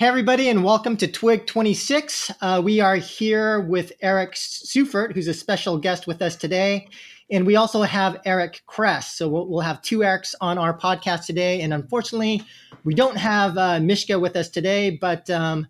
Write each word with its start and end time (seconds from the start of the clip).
Hey, 0.00 0.06
everybody, 0.06 0.48
and 0.48 0.64
welcome 0.64 0.96
to 0.96 1.06
Twig 1.06 1.46
26. 1.46 2.32
Uh, 2.40 2.62
we 2.64 2.80
are 2.80 2.96
here 2.96 3.60
with 3.60 3.92
Eric 4.00 4.32
Seufert, 4.32 5.12
who's 5.12 5.28
a 5.28 5.34
special 5.34 5.76
guest 5.76 6.06
with 6.06 6.22
us 6.22 6.36
today. 6.36 6.88
And 7.30 7.46
we 7.46 7.56
also 7.56 7.82
have 7.82 8.18
Eric 8.24 8.62
Kress. 8.66 9.12
So 9.12 9.28
we'll, 9.28 9.46
we'll 9.46 9.60
have 9.60 9.82
two 9.82 9.98
Erics 9.98 10.34
on 10.40 10.56
our 10.56 10.72
podcast 10.72 11.26
today. 11.26 11.60
And 11.60 11.74
unfortunately, 11.74 12.42
we 12.82 12.94
don't 12.94 13.18
have 13.18 13.58
uh, 13.58 13.78
Mishka 13.78 14.18
with 14.18 14.36
us 14.36 14.48
today, 14.48 14.96
but 14.98 15.28
um, 15.28 15.66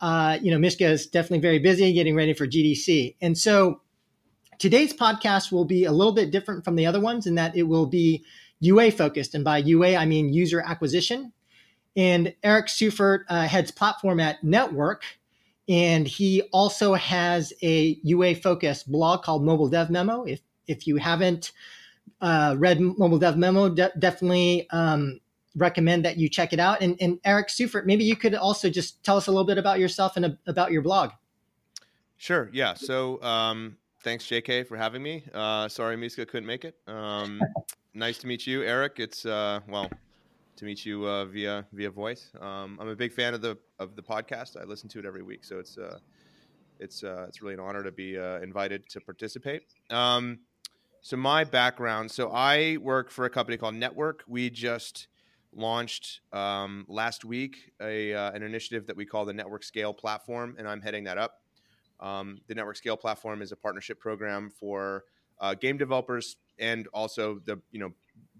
uh, 0.00 0.38
you 0.42 0.50
know, 0.50 0.58
Mishka 0.58 0.84
is 0.84 1.06
definitely 1.06 1.38
very 1.38 1.60
busy 1.60 1.92
getting 1.92 2.16
ready 2.16 2.34
for 2.34 2.48
GDC. 2.48 3.14
And 3.20 3.38
so 3.38 3.82
today's 4.58 4.92
podcast 4.92 5.52
will 5.52 5.66
be 5.66 5.84
a 5.84 5.92
little 5.92 6.14
bit 6.14 6.32
different 6.32 6.64
from 6.64 6.74
the 6.74 6.86
other 6.86 7.00
ones 7.00 7.28
in 7.28 7.36
that 7.36 7.56
it 7.56 7.62
will 7.62 7.86
be 7.86 8.24
UA 8.58 8.90
focused. 8.90 9.36
And 9.36 9.44
by 9.44 9.58
UA, 9.58 9.94
I 9.94 10.04
mean 10.04 10.34
user 10.34 10.60
acquisition. 10.60 11.32
And 11.98 12.32
Eric 12.44 12.66
Seufert 12.68 13.24
uh, 13.28 13.42
heads 13.48 13.72
platform 13.72 14.20
at 14.20 14.40
N3TWORK. 14.42 15.00
And 15.68 16.06
he 16.06 16.42
also 16.52 16.94
has 16.94 17.52
a 17.60 17.98
UA 18.04 18.36
focused 18.36 18.90
blog 18.90 19.24
called 19.24 19.44
Mobile 19.44 19.68
Dev 19.68 19.90
Memo. 19.90 20.22
If, 20.22 20.40
if 20.68 20.86
you 20.86 20.96
haven't 20.96 21.50
uh, 22.20 22.54
read 22.56 22.80
Mobile 22.80 23.18
Dev 23.18 23.36
Memo, 23.36 23.68
de- 23.68 23.90
definitely 23.98 24.70
um, 24.70 25.18
recommend 25.56 26.04
that 26.04 26.16
you 26.18 26.28
check 26.28 26.52
it 26.52 26.60
out. 26.60 26.80
And, 26.80 26.96
and 27.00 27.18
Eric 27.24 27.48
Seufert, 27.48 27.84
maybe 27.84 28.04
you 28.04 28.14
could 28.14 28.34
also 28.36 28.70
just 28.70 29.02
tell 29.02 29.16
us 29.16 29.26
a 29.26 29.32
little 29.32 29.44
bit 29.44 29.58
about 29.58 29.80
yourself 29.80 30.16
and 30.16 30.24
a, 30.24 30.38
about 30.46 30.70
your 30.70 30.82
blog. 30.82 31.10
Sure. 32.16 32.48
Yeah. 32.52 32.74
So 32.74 33.20
um, 33.22 33.76
thanks, 34.04 34.24
JK, 34.24 34.68
for 34.68 34.76
having 34.76 35.02
me. 35.02 35.24
Uh, 35.34 35.68
sorry, 35.68 35.96
Mishka 35.96 36.26
couldn't 36.26 36.46
make 36.46 36.64
it. 36.64 36.76
Um, 36.86 37.42
nice 37.92 38.18
to 38.18 38.28
meet 38.28 38.46
you, 38.46 38.62
Eric. 38.62 39.00
It's, 39.00 39.26
uh, 39.26 39.60
well, 39.68 39.90
to 40.58 40.64
meet 40.64 40.84
you 40.84 41.06
uh, 41.06 41.24
via 41.24 41.64
via 41.72 41.90
voice. 41.90 42.32
Um, 42.40 42.78
I'm 42.80 42.88
a 42.88 42.96
big 42.96 43.12
fan 43.12 43.32
of 43.32 43.40
the 43.40 43.56
of 43.78 43.96
the 43.96 44.02
podcast. 44.02 44.60
I 44.60 44.64
listen 44.64 44.88
to 44.90 44.98
it 44.98 45.06
every 45.06 45.22
week, 45.22 45.44
so 45.44 45.58
it's 45.58 45.78
uh, 45.78 45.98
it's 46.80 47.04
uh, 47.04 47.26
it's 47.28 47.40
really 47.40 47.54
an 47.54 47.60
honor 47.60 47.82
to 47.82 47.92
be 47.92 48.18
uh, 48.18 48.40
invited 48.40 48.88
to 48.90 49.00
participate. 49.00 49.62
Um, 49.90 50.40
so 51.00 51.16
my 51.16 51.44
background. 51.44 52.10
So 52.10 52.30
I 52.32 52.76
work 52.78 53.10
for 53.10 53.24
a 53.24 53.30
company 53.30 53.56
called 53.56 53.74
N3TWORK. 53.74 54.20
We 54.26 54.50
just 54.50 55.06
launched 55.54 56.20
um, 56.32 56.84
last 56.88 57.24
week 57.24 57.72
a 57.80 58.12
uh, 58.12 58.32
an 58.32 58.42
initiative 58.42 58.86
that 58.88 58.96
we 58.96 59.06
call 59.06 59.24
the 59.24 59.32
N3TWORK 59.32 59.64
Scale 59.64 59.94
Platform, 59.94 60.56
and 60.58 60.68
I'm 60.68 60.82
heading 60.82 61.04
that 61.04 61.18
up. 61.18 61.42
Um, 62.00 62.38
the 62.48 62.54
N3TWORK 62.56 62.76
Scale 62.76 62.96
Platform 62.96 63.42
is 63.42 63.52
a 63.52 63.56
partnership 63.56 64.00
program 64.00 64.50
for 64.50 65.04
uh, 65.40 65.54
game 65.54 65.78
developers 65.78 66.36
and 66.58 66.88
also 66.88 67.40
the 67.44 67.60
you 67.70 67.78
know 67.78 67.92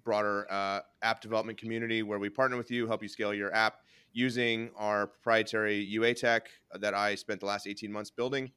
broader 0.09 0.51
uh, 0.51 0.81
app 1.03 1.21
development 1.21 1.59
community 1.59 2.03
where 2.03 2.19
we 2.19 2.31
partner 2.31 2.57
with 2.57 2.71
you, 2.71 2.87
help 2.87 3.03
you 3.03 3.11
scale 3.11 3.35
your 3.35 3.55
app 3.55 3.81
using 4.15 4.71
our 4.75 5.07
proprietary 5.07 5.77
UA 5.85 6.15
tech 6.15 6.49
that 6.81 6.95
I 6.95 7.15
spent 7.15 7.41
the 7.41 7.47
last 7.47 7.67
18 7.67 7.93
months 7.93 8.11
building. 8.11 8.51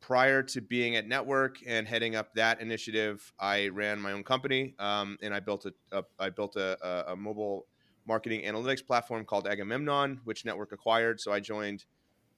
Prior 0.00 0.42
to 0.42 0.60
being 0.60 0.94
at 0.96 1.08
N3TWORK 1.08 1.62
and 1.66 1.88
heading 1.88 2.16
up 2.16 2.34
that 2.34 2.60
initiative, 2.60 3.32
I 3.40 3.68
ran 3.68 3.98
my 3.98 4.12
own 4.12 4.24
company 4.24 4.74
um, 4.78 5.16
and 5.22 5.32
I 5.32 5.40
built 5.40 5.64
a, 5.64 5.72
a 5.90 6.04
I 6.18 6.28
built 6.28 6.56
a, 6.56 7.12
a, 7.12 7.16
mobile 7.16 7.66
marketing 8.06 8.42
analytics 8.42 8.86
platform 8.86 9.24
called 9.24 9.48
Agamemnon, 9.48 10.20
which 10.24 10.44
N3TWORK 10.44 10.72
acquired. 10.72 11.18
So 11.18 11.32
I 11.32 11.40
joined 11.40 11.86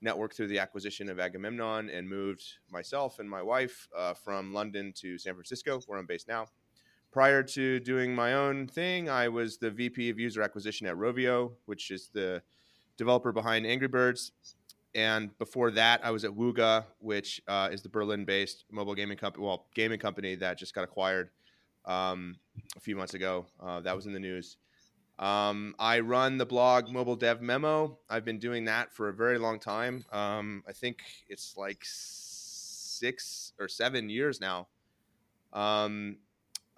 N3TWORK 0.05 0.37
through 0.37 0.47
the 0.47 0.61
acquisition 0.61 1.11
of 1.11 1.19
Agamemnon 1.19 1.91
and 1.91 2.09
moved 2.09 2.45
myself 2.71 3.19
and 3.19 3.29
my 3.29 3.43
wife 3.43 3.89
uh, 3.99 4.15
from 4.15 4.55
London 4.55 4.93
to 4.99 5.19
San 5.19 5.35
Francisco, 5.35 5.81
where 5.89 5.99
I'm 5.99 6.07
based 6.07 6.29
now 6.29 6.47
prior 7.11 7.43
to 7.43 7.81
doing 7.81 8.15
my 8.15 8.35
own 8.35 8.67
thing, 8.67 9.09
I 9.09 9.29
was 9.29 9.59
the 9.59 9.71
VP 9.71 10.11
of 10.11 10.19
user 10.19 10.43
acquisition 10.43 10.87
at 10.87 10.95
Rovio, 10.95 11.53
which 11.67 11.91
is 11.91 12.11
the 12.13 12.43
developer 12.97 13.33
behind 13.33 13.67
Angry 13.67 13.89
Birds. 13.89 14.33
And 14.95 15.37
before 15.39 15.71
that, 15.73 16.05
I 16.05 16.11
was 16.11 16.25
at 16.25 16.33
Wooga, 16.33 16.85
which 16.99 17.41
uh, 17.47 17.69
is 17.73 17.83
the 17.83 17.89
Berlin-based 17.89 18.65
mobile 18.71 18.95
gaming 18.95 19.17
company, 19.17 19.45
well, 19.45 19.67
gaming 19.75 19.99
company 19.99 20.35
that 20.37 20.59
just 20.59 20.75
got 20.75 20.83
acquired 20.83 21.31
um, 21.85 22.37
a 22.77 22.81
few 22.81 22.97
months 22.97 23.15
ago. 23.15 23.47
Uh, 23.61 23.81
that 23.81 23.95
was 23.95 24.07
in 24.07 24.13
the 24.13 24.21
news. 24.21 24.57
Um, 25.19 25.75
I 25.79 26.01
run 26.01 26.39
the 26.39 26.47
blog 26.47 26.91
Mobile 26.91 27.15
Dev 27.15 27.43
Memo. 27.43 27.99
I've 28.09 28.25
been 28.25 28.39
doing 28.39 28.65
that 28.65 28.93
for 28.93 29.09
a 29.09 29.13
very 29.13 29.39
long 29.39 29.61
time. 29.61 30.05
Um, 30.11 30.65
I 30.67 30.73
think 30.73 30.99
it's 31.29 31.57
like 31.57 31.81
six 31.83 33.53
or 33.61 33.69
seven 33.69 34.09
years 34.09 34.41
now. 34.41 34.69
Um, 35.53 36.17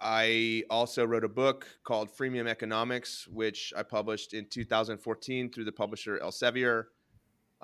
I 0.03 0.63
also 0.69 1.05
wrote 1.05 1.23
a 1.23 1.29
book 1.29 1.65
called 1.83 2.09
Freemium 2.09 2.47
Economics, 2.47 3.27
which 3.27 3.73
I 3.75 3.83
published 3.83 4.33
in 4.33 4.47
2014 4.49 5.51
through 5.51 5.63
the 5.63 5.71
publisher 5.71 6.19
Elsevier. 6.19 6.85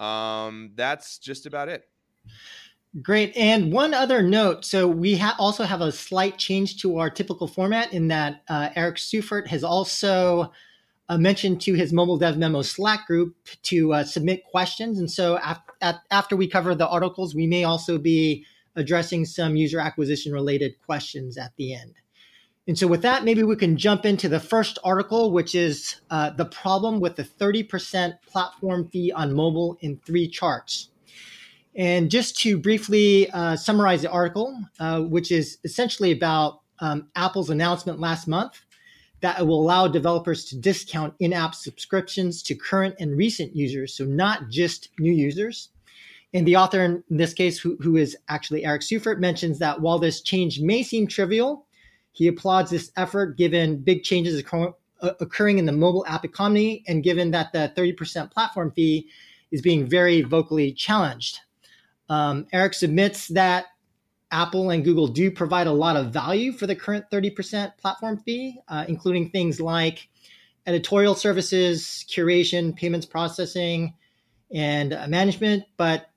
Um, 0.01 0.71
that's 0.75 1.17
just 1.17 1.45
about 1.45 1.67
it. 1.67 1.83
Great. 3.03 3.35
And 3.35 3.71
one 3.71 3.93
other 3.93 4.23
note. 4.23 4.65
So 4.65 4.87
we 4.87 5.17
ha- 5.17 5.35
also 5.37 5.63
have 5.63 5.81
a 5.81 5.91
slight 5.91 6.37
change 6.37 6.81
to 6.81 6.97
our 6.97 7.09
typical 7.09 7.47
format 7.47 7.93
in 7.93 8.07
that 8.07 8.41
uh, 8.47 8.69
Eric 8.75 8.95
Seufert 8.95 9.47
has 9.47 9.63
also 9.63 10.51
uh, 11.09 11.17
mentioned 11.17 11.61
to 11.61 11.73
his 11.73 11.93
mobile 11.93 12.17
dev 12.17 12.37
memo 12.37 12.61
Slack 12.61 13.05
group 13.05 13.35
to 13.63 13.93
uh, 13.93 14.03
submit 14.03 14.43
questions. 14.45 14.97
And 14.97 15.11
so 15.11 15.37
af- 15.43 15.61
at, 15.81 15.99
after 16.09 16.35
we 16.35 16.47
cover 16.47 16.73
the 16.73 16.87
articles, 16.87 17.35
we 17.35 17.45
may 17.45 17.63
also 17.63 17.97
be 17.97 18.45
addressing 18.75 19.25
some 19.25 19.55
user 19.55 19.79
acquisition 19.79 20.31
related 20.31 20.73
questions 20.85 21.37
at 21.37 21.51
the 21.57 21.73
end. 21.73 21.95
And 22.69 22.77
so, 22.77 22.85
with 22.85 23.01
that, 23.01 23.23
maybe 23.23 23.41
we 23.41 23.55
can 23.55 23.77
jump 23.77 24.05
into 24.05 24.29
the 24.29 24.39
first 24.39 24.77
article, 24.83 25.31
which 25.31 25.55
is 25.55 26.01
uh, 26.11 26.29
the 26.29 26.45
problem 26.45 26.99
with 26.99 27.15
the 27.15 27.23
30% 27.23 28.13
platform 28.27 28.87
fee 28.89 29.11
on 29.11 29.33
mobile 29.33 29.79
in 29.81 29.97
three 30.05 30.27
charts. 30.27 30.89
And 31.75 32.11
just 32.11 32.39
to 32.41 32.59
briefly 32.59 33.27
uh, 33.31 33.55
summarize 33.55 34.03
the 34.03 34.11
article, 34.11 34.55
uh, 34.79 35.01
which 35.01 35.31
is 35.31 35.57
essentially 35.63 36.11
about 36.11 36.61
um, 36.79 37.07
Apple's 37.15 37.49
announcement 37.49 37.99
last 37.99 38.27
month 38.27 38.61
that 39.21 39.39
it 39.39 39.47
will 39.47 39.63
allow 39.63 39.87
developers 39.87 40.45
to 40.45 40.55
discount 40.55 41.15
in 41.19 41.33
app 41.33 41.55
subscriptions 41.55 42.43
to 42.43 42.53
current 42.53 42.93
and 42.99 43.17
recent 43.17 43.55
users, 43.55 43.95
so 43.95 44.05
not 44.05 44.47
just 44.49 44.89
new 44.99 45.11
users. 45.11 45.69
And 46.35 46.47
the 46.47 46.57
author 46.57 46.83
in 46.83 47.03
this 47.09 47.33
case, 47.33 47.57
who, 47.57 47.77
who 47.81 47.97
is 47.97 48.15
actually 48.27 48.63
Eric 48.63 48.83
Seufert, 48.83 49.17
mentions 49.17 49.57
that 49.57 49.81
while 49.81 49.97
this 49.97 50.21
change 50.21 50.59
may 50.61 50.83
seem 50.83 51.07
trivial, 51.07 51.65
he 52.11 52.27
applauds 52.27 52.71
this 52.71 52.91
effort 52.97 53.37
given 53.37 53.77
big 53.77 54.03
changes 54.03 54.43
occurring 55.01 55.57
in 55.59 55.65
the 55.65 55.71
mobile 55.71 56.05
app 56.07 56.25
economy 56.25 56.83
and 56.87 57.03
given 57.03 57.31
that 57.31 57.53
the 57.53 57.71
30% 57.75 58.31
platform 58.31 58.71
fee 58.71 59.07
is 59.51 59.61
being 59.61 59.87
very 59.87 60.21
vocally 60.21 60.71
challenged. 60.71 61.39
Um, 62.09 62.47
Eric 62.51 62.73
submits 62.73 63.27
that 63.29 63.67
Apple 64.31 64.69
and 64.69 64.83
Google 64.83 65.07
do 65.07 65.31
provide 65.31 65.67
a 65.67 65.71
lot 65.71 65.95
of 65.95 66.11
value 66.11 66.51
for 66.51 66.67
the 66.67 66.75
current 66.75 67.05
30% 67.11 67.77
platform 67.77 68.19
fee, 68.19 68.59
uh, 68.67 68.85
including 68.87 69.29
things 69.29 69.59
like 69.59 70.07
editorial 70.67 71.15
services, 71.15 72.05
curation, 72.07 72.75
payments 72.75 73.05
processing, 73.05 73.93
and 74.51 74.93
uh, 74.93 75.07
management, 75.07 75.63
but 75.77 76.09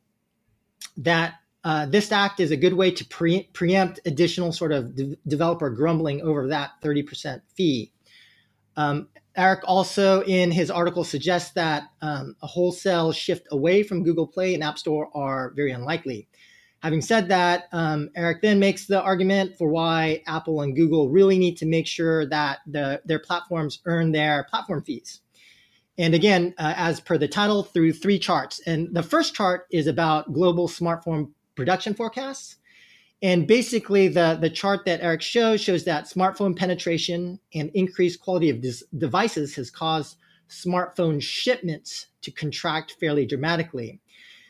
that 0.96 1.34
uh, 1.64 1.86
this 1.86 2.10
act 2.10 2.40
is 2.40 2.50
a 2.50 2.56
good 2.56 2.72
way 2.72 2.90
to 2.90 3.04
pre- 3.04 3.48
preempt 3.52 4.00
additional 4.04 4.52
sort 4.52 4.72
of 4.72 4.94
de- 4.96 5.16
developer 5.26 5.70
grumbling 5.70 6.20
over 6.22 6.48
that 6.48 6.70
30% 6.82 7.40
fee. 7.54 7.92
Um, 8.76 9.08
Eric 9.36 9.60
also, 9.64 10.22
in 10.22 10.50
his 10.50 10.70
article, 10.70 11.04
suggests 11.04 11.52
that 11.52 11.84
um, 12.02 12.36
a 12.42 12.46
wholesale 12.46 13.12
shift 13.12 13.46
away 13.50 13.82
from 13.82 14.02
Google 14.02 14.26
Play 14.26 14.54
and 14.54 14.62
App 14.62 14.78
Store 14.78 15.08
are 15.14 15.52
very 15.54 15.72
unlikely. 15.72 16.28
Having 16.82 17.02
said 17.02 17.28
that, 17.28 17.68
um, 17.72 18.10
Eric 18.16 18.42
then 18.42 18.58
makes 18.58 18.86
the 18.86 19.00
argument 19.00 19.56
for 19.56 19.68
why 19.68 20.22
Apple 20.26 20.62
and 20.62 20.74
Google 20.74 21.10
really 21.10 21.38
need 21.38 21.56
to 21.58 21.66
make 21.66 21.86
sure 21.86 22.26
that 22.26 22.58
the, 22.66 23.00
their 23.04 23.20
platforms 23.20 23.78
earn 23.84 24.10
their 24.10 24.44
platform 24.50 24.82
fees. 24.82 25.20
And 25.96 26.12
again, 26.12 26.54
uh, 26.58 26.74
as 26.76 27.00
per 27.00 27.16
the 27.16 27.28
title, 27.28 27.62
through 27.62 27.92
three 27.92 28.18
charts. 28.18 28.60
And 28.66 28.92
the 28.92 29.02
first 29.02 29.34
chart 29.34 29.66
is 29.70 29.86
about 29.86 30.32
global 30.32 30.66
smartphone 30.66 31.30
production 31.54 31.94
forecasts. 31.94 32.56
And 33.22 33.46
basically, 33.46 34.08
the, 34.08 34.36
the 34.40 34.50
chart 34.50 34.84
that 34.86 35.00
Eric 35.00 35.22
shows 35.22 35.60
shows 35.60 35.84
that 35.84 36.06
smartphone 36.06 36.56
penetration 36.56 37.38
and 37.54 37.70
increased 37.74 38.20
quality 38.20 38.50
of 38.50 38.60
dis- 38.60 38.82
devices 38.98 39.54
has 39.54 39.70
caused 39.70 40.16
smartphone 40.48 41.22
shipments 41.22 42.08
to 42.22 42.30
contract 42.30 42.96
fairly 42.98 43.24
dramatically. 43.24 44.00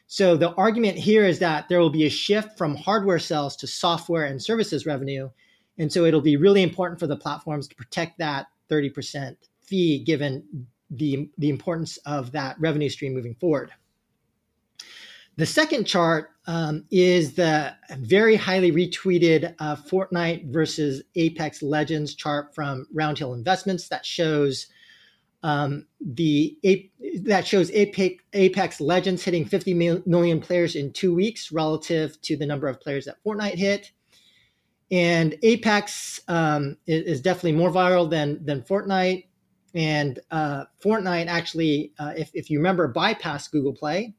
So 0.07 0.37
the 0.37 0.53
argument 0.55 0.99
here 0.99 1.25
is 1.25 1.39
that 1.39 1.69
there 1.69 1.81
will 1.81 1.91
be 1.91 2.05
a 2.05 2.11
shift 2.11 2.59
from 2.59 2.75
hardware 2.75 3.19
sales 3.19 3.57
to 3.57 3.67
software 3.67 4.25
and 4.25 4.43
services 4.43 4.85
revenue. 4.85 5.31
And 5.79 5.93
so 5.93 6.05
it'll 6.05 6.21
be 6.21 6.37
really 6.37 6.63
important 6.63 7.01
for 7.01 7.07
the 7.07 7.17
platforms 7.17 7.69
to 7.69 7.75
protect 7.75 8.19
that 8.19 8.47
30% 8.71 9.37
fee 9.63 9.99
given 9.99 10.67
the, 10.91 11.31
the 11.39 11.49
importance 11.49 11.97
of 12.05 12.33
that 12.33 12.61
revenue 12.61 12.89
stream 12.89 13.15
moving 13.15 13.35
forward. 13.37 13.71
The 15.37 15.47
second 15.47 15.87
chart 15.87 16.31
um, 16.47 16.85
is 16.91 17.35
the 17.35 17.75
very 17.99 18.37
highly 18.37 18.71
retweeted 18.71 19.55
uh, 19.59 19.77
Fortnite 19.77 20.53
versus 20.53 21.03
Apex 21.15 21.63
Legends 21.63 22.15
chart 22.15 22.55
from 22.55 22.87
Roundhill 22.95 23.35
Investments 23.35 23.89
that 23.89 24.05
shows 24.05 24.67
um, 25.43 25.87
the 26.01 26.59
that 27.23 27.47
shows 27.47 27.71
Apex, 27.73 28.23
Apex 28.33 28.81
Legends 28.81 29.25
hitting 29.25 29.45
50 29.45 30.03
million 30.07 30.41
players 30.41 30.77
in 30.77 30.93
two 30.93 31.15
weeks 31.15 31.51
relative 31.51 32.21
to 32.23 32.37
the 32.37 32.47
number 32.47 32.69
of 32.69 32.81
players 32.81 33.07
that 33.07 33.17
Fortnite 33.25 33.55
hit. 33.55 33.91
And 34.91 35.37
Apex 35.43 36.21
um, 36.29 36.77
is, 36.87 37.05
is, 37.05 37.21
definitely 37.23 37.53
more 37.53 37.71
viral 37.71 38.09
than 38.09 38.45
than 38.45 38.63
Fortnite. 38.63 39.27
And 39.75 40.21
uh, 40.31 40.65
Fortnite 40.85 41.27
actually, 41.27 41.93
uh, 41.99 42.13
if, 42.17 42.31
if 42.35 42.51
you 42.51 42.59
remember, 42.59 42.93
bypassed 42.93 43.51
Google 43.51 43.73
Play. 43.73 44.15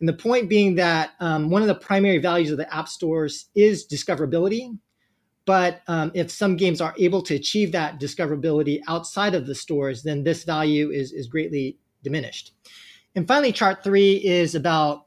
And 0.00 0.08
the 0.08 0.14
point 0.14 0.48
being 0.48 0.74
that 0.74 1.12
um, 1.20 1.48
one 1.48 1.62
of 1.62 1.68
the 1.68 1.74
primary 1.74 2.18
values 2.18 2.50
of 2.50 2.58
the 2.58 2.72
app 2.74 2.88
stores 2.88 3.46
is 3.54 3.86
discoverability. 3.86 4.78
But 5.46 5.82
um, 5.86 6.10
if 6.14 6.30
some 6.30 6.56
games 6.56 6.80
are 6.80 6.94
able 6.98 7.22
to 7.22 7.34
achieve 7.34 7.72
that 7.72 8.00
discoverability 8.00 8.80
outside 8.88 9.34
of 9.34 9.46
the 9.46 9.54
stores, 9.54 10.02
then 10.02 10.24
this 10.24 10.44
value 10.44 10.90
is, 10.90 11.12
is 11.12 11.28
greatly 11.28 11.78
diminished. 12.02 12.52
And 13.14 13.26
finally, 13.26 13.52
chart 13.52 13.82
three 13.82 14.16
is 14.16 14.54
about 14.54 15.06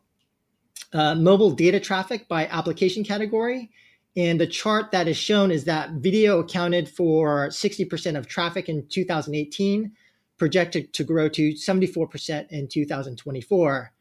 uh, 0.93 1.13
mobile 1.15 1.51
data 1.51 1.79
traffic 1.79 2.27
by 2.27 2.47
application 2.47 3.03
category. 3.03 3.69
And 4.15 4.39
the 4.39 4.47
chart 4.47 4.91
that 4.91 5.07
is 5.07 5.17
shown 5.17 5.51
is 5.51 5.65
that 5.65 5.91
video 5.99 6.39
accounted 6.39 6.89
for 6.89 7.49
60% 7.49 8.17
of 8.17 8.27
traffic 8.27 8.67
in 8.67 8.87
2018, 8.89 9.91
projected 10.37 10.93
to 10.93 11.03
grow 11.03 11.29
to 11.29 11.53
74% 11.53 12.47
in 12.49 12.67
2024. 12.67 13.91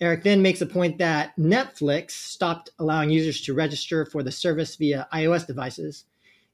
Eric 0.00 0.22
then 0.22 0.42
makes 0.42 0.60
a 0.60 0.66
point 0.66 0.98
that 0.98 1.36
Netflix 1.36 2.12
stopped 2.12 2.70
allowing 2.78 3.10
users 3.10 3.40
to 3.42 3.54
register 3.54 4.06
for 4.06 4.22
the 4.22 4.30
service 4.30 4.76
via 4.76 5.08
iOS 5.12 5.46
devices. 5.46 6.04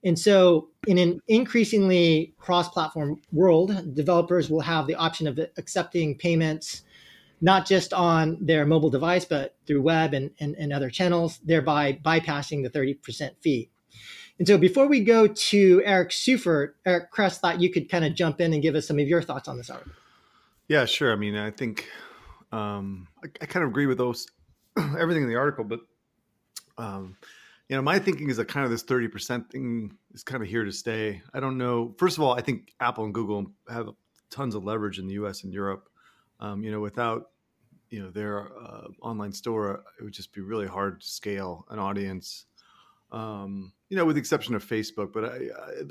And 0.02 0.18
so, 0.18 0.68
in 0.86 0.98
an 0.98 1.20
increasingly 1.28 2.34
cross 2.38 2.68
platform 2.68 3.20
world, 3.32 3.94
developers 3.94 4.50
will 4.50 4.60
have 4.60 4.86
the 4.86 4.94
option 4.94 5.26
of 5.26 5.38
accepting 5.56 6.16
payments 6.16 6.82
not 7.40 7.66
just 7.66 7.92
on 7.92 8.38
their 8.40 8.64
mobile 8.64 8.88
device, 8.88 9.26
but 9.26 9.54
through 9.66 9.82
web 9.82 10.14
and, 10.14 10.30
and, 10.40 10.54
and 10.56 10.72
other 10.72 10.88
channels, 10.88 11.38
thereby 11.44 11.92
bypassing 12.02 12.62
the 12.62 12.70
30% 12.70 13.32
fee. 13.40 13.70
And 14.38 14.48
so, 14.48 14.58
before 14.58 14.88
we 14.88 15.00
go 15.00 15.26
to 15.26 15.82
Eric 15.84 16.10
Seufert, 16.10 16.74
Eric 16.84 17.10
Kress 17.10 17.38
thought 17.38 17.60
you 17.60 17.70
could 17.70 17.88
kind 17.88 18.04
of 18.04 18.14
jump 18.14 18.40
in 18.40 18.52
and 18.52 18.62
give 18.62 18.74
us 18.74 18.86
some 18.86 18.98
of 18.98 19.06
your 19.06 19.22
thoughts 19.22 19.46
on 19.46 19.58
this 19.58 19.70
article. 19.70 19.92
Yeah, 20.68 20.86
sure. 20.86 21.12
I 21.12 21.16
mean, 21.16 21.36
I 21.36 21.50
think 21.50 21.86
um, 22.54 23.08
I, 23.22 23.28
I, 23.40 23.46
kind 23.46 23.64
of 23.64 23.70
agree 23.70 23.86
with 23.86 23.98
those 23.98 24.28
everything 24.78 25.24
in 25.24 25.28
the 25.28 25.34
article, 25.34 25.64
but 25.64 25.80
um, 26.78 27.16
you 27.68 27.74
know, 27.74 27.82
my 27.82 27.98
thinking 27.98 28.30
is 28.30 28.36
that 28.36 28.46
kind 28.46 28.64
of 28.64 28.70
this 28.70 28.84
30% 28.84 29.50
thing 29.50 29.96
is 30.12 30.22
kind 30.22 30.40
of 30.40 30.48
here 30.48 30.64
to 30.64 30.70
stay. 30.70 31.20
I 31.32 31.40
don't 31.40 31.58
know. 31.58 31.94
First 31.98 32.16
of 32.16 32.22
all, 32.22 32.32
I 32.32 32.42
think 32.42 32.72
Apple 32.78 33.04
and 33.04 33.14
Google 33.14 33.50
have 33.68 33.88
tons 34.30 34.54
of 34.54 34.64
leverage 34.64 35.00
in 35.00 35.08
the 35.08 35.14
US 35.14 35.42
and 35.42 35.52
Europe. 35.52 35.88
Um, 36.38 36.62
you 36.62 36.70
know, 36.70 36.80
without, 36.80 37.30
you 37.90 38.00
know, 38.00 38.10
their 38.10 38.48
uh, 38.56 38.88
online 39.02 39.32
store, 39.32 39.82
it 39.98 40.04
would 40.04 40.12
just 40.12 40.32
be 40.32 40.40
really 40.40 40.66
hard 40.66 41.00
to 41.00 41.06
scale 41.06 41.66
an 41.70 41.80
audience. 41.80 42.46
Um, 43.10 43.72
you 43.88 43.96
know, 43.96 44.04
with 44.04 44.14
the 44.14 44.20
exception 44.20 44.54
of 44.54 44.64
Facebook, 44.64 45.12
but 45.12 45.24
I, 45.24 45.36
I, 45.36 45.82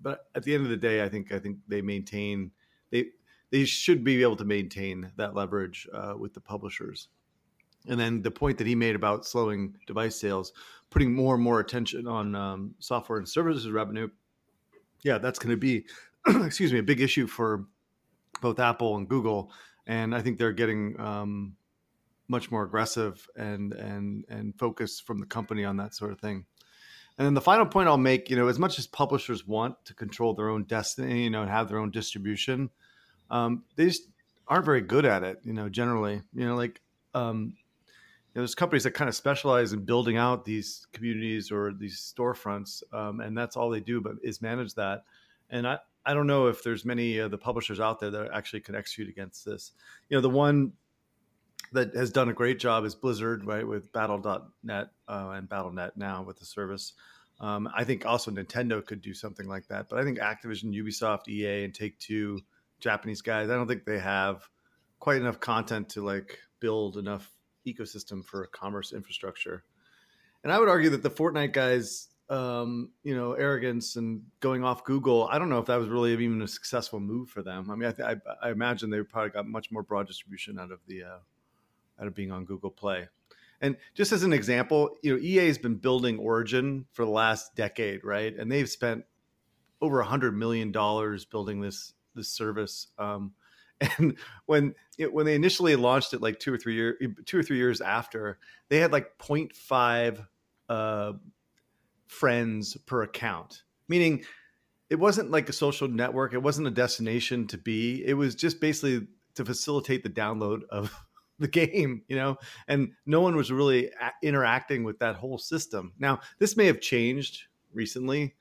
but 0.00 0.26
at 0.34 0.42
the 0.42 0.54
end 0.54 0.64
of 0.64 0.70
the 0.70 0.76
day, 0.76 1.04
I 1.04 1.08
think 1.08 1.32
I 1.32 1.38
think 1.38 1.58
they 1.68 1.82
maintain 1.82 2.52
they 2.90 3.06
they 3.50 3.64
should 3.64 4.04
be 4.04 4.22
able 4.22 4.36
to 4.36 4.44
maintain 4.44 5.10
that 5.16 5.34
leverage 5.34 5.88
uh, 5.92 6.14
with 6.18 6.34
the 6.34 6.40
publishers. 6.40 7.08
And 7.88 7.98
then 7.98 8.22
the 8.22 8.30
point 8.30 8.58
that 8.58 8.66
he 8.66 8.74
made 8.74 8.94
about 8.94 9.24
slowing 9.24 9.74
device 9.86 10.16
sales, 10.16 10.52
putting 10.90 11.14
more 11.14 11.34
and 11.34 11.42
more 11.42 11.60
attention 11.60 12.06
on 12.06 12.34
um, 12.34 12.74
software 12.78 13.18
and 13.18 13.28
services 13.28 13.70
revenue, 13.70 14.08
yeah, 15.02 15.18
that's 15.18 15.38
going 15.38 15.50
to 15.50 15.56
be, 15.56 15.86
excuse 16.44 16.72
me, 16.72 16.78
a 16.78 16.82
big 16.82 17.00
issue 17.00 17.26
for 17.26 17.64
both 18.42 18.58
Apple 18.58 18.96
and 18.96 19.08
Google. 19.08 19.50
And 19.86 20.14
I 20.14 20.20
think 20.20 20.38
they're 20.38 20.52
getting 20.52 21.00
um, 21.00 21.56
much 22.28 22.50
more 22.50 22.62
aggressive 22.62 23.26
and 23.36 23.72
and 23.72 24.24
and 24.28 24.56
focused 24.56 25.06
from 25.06 25.18
the 25.18 25.26
company 25.26 25.64
on 25.64 25.76
that 25.78 25.94
sort 25.94 26.12
of 26.12 26.20
thing. 26.20 26.44
And 27.18 27.26
then 27.26 27.34
the 27.34 27.40
final 27.40 27.66
point 27.66 27.88
I'll 27.88 27.98
make, 27.98 28.30
you 28.30 28.36
know, 28.36 28.48
as 28.48 28.58
much 28.58 28.78
as 28.78 28.86
publishers 28.86 29.46
want 29.46 29.74
to 29.84 29.94
control 29.94 30.32
their 30.32 30.48
own 30.48 30.64
destiny, 30.64 31.24
you 31.24 31.30
know, 31.30 31.42
and 31.42 31.50
have 31.50 31.68
their 31.68 31.78
own 31.78 31.90
distribution, 31.90 32.70
um, 33.30 33.64
they 33.76 33.86
just 33.86 34.08
aren't 34.48 34.64
very 34.64 34.80
good 34.80 35.04
at 35.04 35.22
it. 35.22 35.40
You 35.44 35.52
know, 35.52 35.68
generally, 35.68 36.20
you 36.34 36.46
know, 36.46 36.56
like 36.56 36.80
um, 37.14 37.54
you 38.32 38.38
know, 38.38 38.42
there's 38.42 38.54
companies 38.54 38.84
that 38.84 38.92
kind 38.92 39.08
of 39.08 39.14
specialize 39.14 39.72
in 39.72 39.84
building 39.84 40.16
out 40.16 40.44
these 40.44 40.86
communities 40.92 41.50
or 41.50 41.72
these 41.72 42.14
storefronts, 42.16 42.82
um, 42.92 43.20
and 43.20 43.36
that's 43.36 43.56
all 43.56 43.70
they 43.70 43.80
do, 43.80 44.00
but 44.00 44.14
is 44.22 44.40
manage 44.40 44.74
that. 44.74 45.04
And 45.50 45.66
I, 45.66 45.78
I 46.06 46.14
don't 46.14 46.28
know 46.28 46.46
if 46.46 46.62
there's 46.62 46.84
many 46.84 47.18
of 47.18 47.30
the 47.30 47.38
publishers 47.38 47.80
out 47.80 47.98
there 47.98 48.10
that 48.10 48.30
actually 48.32 48.60
can 48.60 48.76
execute 48.76 49.08
against 49.08 49.44
this. 49.44 49.72
You 50.08 50.16
know, 50.16 50.20
the 50.20 50.30
one 50.30 50.72
that 51.72 51.94
has 51.94 52.10
done 52.10 52.28
a 52.28 52.32
great 52.32 52.58
job 52.58 52.84
is 52.84 52.94
Blizzard, 52.94 53.44
right, 53.44 53.66
with 53.66 53.92
Battle.net 53.92 54.88
uh, 55.08 55.32
and 55.34 55.48
Battle.net 55.48 55.96
now 55.96 56.22
with 56.22 56.38
the 56.38 56.44
service. 56.44 56.92
Um, 57.40 57.68
I 57.74 57.84
think 57.84 58.06
also 58.06 58.30
Nintendo 58.30 58.84
could 58.84 59.00
do 59.00 59.14
something 59.14 59.48
like 59.48 59.66
that, 59.68 59.88
but 59.88 59.98
I 59.98 60.04
think 60.04 60.18
Activision, 60.18 60.74
Ubisoft, 60.74 61.26
EA, 61.28 61.64
and 61.64 61.74
Take 61.74 61.98
Two 61.98 62.40
Japanese 62.80 63.22
guys. 63.22 63.50
I 63.50 63.54
don't 63.54 63.68
think 63.68 63.84
they 63.84 63.98
have 63.98 64.48
quite 64.98 65.16
enough 65.16 65.40
content 65.40 65.88
to 65.90 66.04
like 66.04 66.38
build 66.60 66.96
enough 66.96 67.32
ecosystem 67.66 68.24
for 68.24 68.42
a 68.42 68.48
commerce 68.48 68.92
infrastructure. 68.92 69.64
And 70.42 70.52
I 70.52 70.58
would 70.58 70.68
argue 70.68 70.90
that 70.90 71.02
the 71.02 71.10
Fortnite 71.10 71.52
guys, 71.52 72.08
um, 72.28 72.90
you 73.02 73.14
know, 73.14 73.32
arrogance 73.32 73.96
and 73.96 74.22
going 74.40 74.64
off 74.64 74.84
Google, 74.84 75.28
I 75.30 75.38
don't 75.38 75.48
know 75.48 75.58
if 75.58 75.66
that 75.66 75.76
was 75.76 75.88
really 75.88 76.12
even 76.12 76.40
a 76.42 76.48
successful 76.48 77.00
move 77.00 77.28
for 77.28 77.42
them. 77.42 77.70
I 77.70 77.74
mean, 77.74 77.88
I, 77.88 77.92
th- 77.92 78.20
I, 78.42 78.46
I 78.48 78.50
imagine 78.50 78.90
they 78.90 79.02
probably 79.02 79.30
got 79.30 79.46
much 79.46 79.70
more 79.70 79.82
broad 79.82 80.06
distribution 80.06 80.58
out 80.58 80.70
of 80.70 80.80
the 80.86 81.02
uh, 81.04 81.18
out 82.00 82.06
of 82.06 82.14
being 82.14 82.32
on 82.32 82.44
Google 82.44 82.70
Play. 82.70 83.08
And 83.60 83.76
just 83.94 84.12
as 84.12 84.22
an 84.22 84.32
example, 84.32 84.96
you 85.02 85.14
know, 85.14 85.22
EA 85.22 85.46
has 85.48 85.58
been 85.58 85.76
building 85.76 86.18
Origin 86.18 86.86
for 86.92 87.04
the 87.04 87.10
last 87.10 87.54
decade, 87.56 88.04
right? 88.04 88.34
And 88.34 88.50
they've 88.50 88.68
spent 88.68 89.04
over 89.82 90.00
a 90.00 90.06
hundred 90.06 90.34
million 90.34 90.72
dollars 90.72 91.26
building 91.26 91.60
this 91.60 91.92
this 92.14 92.28
service. 92.28 92.88
Um, 92.98 93.32
and 93.98 94.16
when 94.46 94.74
it, 94.98 95.12
when 95.12 95.26
they 95.26 95.34
initially 95.34 95.76
launched 95.76 96.12
it, 96.12 96.20
like 96.20 96.38
two 96.38 96.52
or 96.52 96.58
three 96.58 96.74
years, 96.74 96.96
two 97.24 97.38
or 97.38 97.42
three 97.42 97.56
years 97.56 97.80
after, 97.80 98.38
they 98.68 98.78
had 98.78 98.92
like 98.92 99.16
0.5 99.18 100.26
uh, 100.68 101.12
friends 102.06 102.76
per 102.86 103.02
account, 103.02 103.62
meaning 103.88 104.24
it 104.90 104.98
wasn't 104.98 105.30
like 105.30 105.48
a 105.48 105.52
social 105.52 105.88
network. 105.88 106.34
It 106.34 106.42
wasn't 106.42 106.66
a 106.66 106.72
destination 106.72 107.46
to 107.48 107.58
be. 107.58 108.04
It 108.04 108.14
was 108.14 108.34
just 108.34 108.60
basically 108.60 109.06
to 109.36 109.44
facilitate 109.44 110.02
the 110.02 110.10
download 110.10 110.62
of 110.68 110.92
the 111.38 111.48
game, 111.48 112.02
you 112.08 112.16
know, 112.16 112.36
and 112.68 112.92
no 113.06 113.20
one 113.20 113.36
was 113.36 113.50
really 113.50 113.86
a- 113.86 114.12
interacting 114.22 114.84
with 114.84 114.98
that 114.98 115.16
whole 115.16 115.38
system. 115.38 115.92
Now, 115.98 116.20
this 116.38 116.56
may 116.56 116.66
have 116.66 116.80
changed 116.80 117.44
recently, 117.72 118.34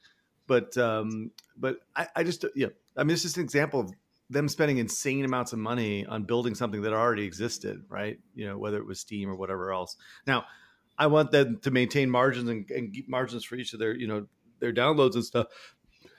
but 0.48 0.76
um, 0.78 1.32
but 1.56 1.78
I, 1.96 2.08
I 2.16 2.24
just 2.24 2.44
yeah, 2.56 2.68
I 3.00 3.04
mean, 3.04 3.14
it's 3.14 3.24
just 3.24 3.38
an 3.38 3.44
example 3.44 3.80
of 3.80 3.92
them 4.30 4.48
spending 4.48 4.78
insane 4.78 5.26
amounts 5.26 5.54
of 5.54 5.60
money 5.60 6.06
on 6.06 6.24
building 6.24 6.54
something 6.54 6.82
that 6.84 6.94
already 6.94 7.24
existed, 7.24 7.84
right? 7.90 8.20
You 8.36 8.48
know, 8.48 8.58
whether 8.58 8.78
it 8.78 8.86
was 8.86 9.00
Steam 9.00 9.30
or 9.30 9.36
whatever 9.36 9.72
else. 9.72 9.96
Now, 10.28 10.46
I 10.98 11.08
want 11.08 11.32
them 11.32 11.60
to 11.62 11.72
maintain 11.72 12.10
margins 12.10 12.50
and, 12.50 12.70
and 12.70 12.96
margins 13.08 13.46
for 13.46 13.56
each 13.56 13.74
of 13.74 13.80
their, 13.80 13.96
you 13.96 14.06
know, 14.06 14.28
their 14.60 14.74
downloads 14.74 15.16
and 15.16 15.24
stuff. 15.24 15.48